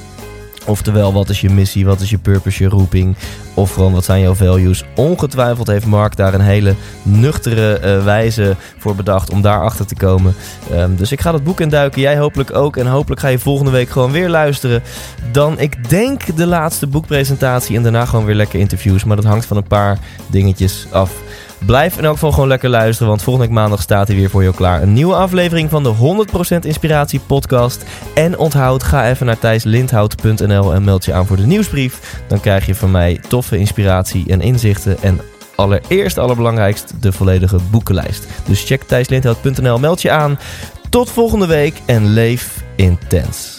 Oftewel, 0.66 1.14
wat 1.14 1.30
is 1.30 1.42
je 1.42 1.50
missie, 1.50 1.86
wat 1.86 2.02
is 2.02 2.10
je 2.10 2.18
purpose, 2.18 2.64
je 2.64 2.70
roeping? 2.70 3.16
Of 3.54 3.74
gewoon, 3.74 3.94
wat 3.94 4.06
zijn 4.06 4.22
jouw 4.22 4.34
values? 4.34 4.84
Ongetwijfeld 4.96 5.68
heeft 5.68 5.86
Mark 5.86 6.16
daar 6.16 6.34
een 6.34 6.42
hele 6.42 6.76
nuchtere 7.04 7.80
uh, 7.84 8.04
wijze 8.04 8.56
voor 8.78 8.96
bedacht 8.96 9.30
om 9.30 9.42
daarachter 9.42 9.86
te 9.86 9.96
komen. 9.96 10.36
Um, 10.74 10.96
dus 10.96 11.12
ik 11.12 11.22
ga 11.22 11.32
dat 11.32 11.44
boek 11.44 11.60
induiken, 11.60 12.02
jij 12.02 12.18
hopelijk 12.18 12.56
ook. 12.56 12.78
En 12.78 12.88
hopelijk 12.88 13.22
ga 13.22 13.28
je 13.28 13.40
volgende 13.40 13.72
week 13.72 13.90
gewoon 13.90 14.12
weer 14.12 14.30
luisteren. 14.30 14.84
Dan, 15.32 15.60
ik 15.60 15.90
denk, 15.90 16.36
de 16.36 16.46
laatste 16.48 16.88
boekpresentatie 16.88 17.76
en 17.76 17.84
daarna 17.84 18.06
gewoon 18.06 18.26
weer 18.26 18.36
lekker 18.36 18.60
interviews. 18.60 19.04
Maar 19.04 19.16
dat 19.16 19.26
hangt 19.26 19.46
van 19.46 19.58
een 19.58 19.64
paar 19.68 20.00
dingetjes 20.28 20.88
af. 20.92 21.12
Blijf 21.66 21.98
in 21.98 22.04
elk 22.04 22.14
geval 22.14 22.32
gewoon 22.32 22.48
lekker 22.48 22.70
luisteren, 22.70 23.08
want 23.08 23.24
volgende 23.24 23.48
week 23.48 23.58
maandag 23.58 23.82
staat 23.82 24.08
hij 24.08 24.18
weer 24.18 24.30
voor 24.30 24.44
je 24.44 24.54
klaar. 24.54 24.82
Een 24.82 24.94
nieuwe 24.94 25.16
aflevering 25.16 25.70
van 25.70 25.84
de 25.84 26.26
100% 26.62 26.66
Inspiratie 26.66 27.20
podcast. 27.20 27.86
En 28.14 28.38
onthoud, 28.38 28.84
ga 28.84 29.10
even 29.10 29.26
naar 29.26 29.40
thijslindhout.nl 29.40 30.74
en 30.74 30.84
meld 30.84 31.06
je 31.06 31.14
aan 31.14 31.26
voor 31.26 31.38
de 31.38 31.46
nieuwsbrief. 31.46 32.22
Dan 32.28 32.40
krijg 32.40 32.66
je 32.66 32.76
van 32.76 32.92
mij 32.92 33.22
toffe 33.28 33.58
inspiratie 33.58 34.24
en 34.28 34.42
inzichten 34.42 34.98
en 35.02 35.22
allereerst 35.56 36.18
allerbelangrijkst 36.18 36.94
de 37.02 37.12
volledige 37.12 37.58
boekenlijst. 37.72 38.28
Dus 38.46 38.64
check 38.64 38.84
thijslindhout.nl, 38.84 39.80
meld 39.80 40.02
je 40.02 40.12
aan. 40.12 40.40
Tot 40.90 41.10
volgende 41.10 41.48
week 41.48 41.82
en 41.86 42.06
leef 42.06 42.64
intens. 42.76 43.59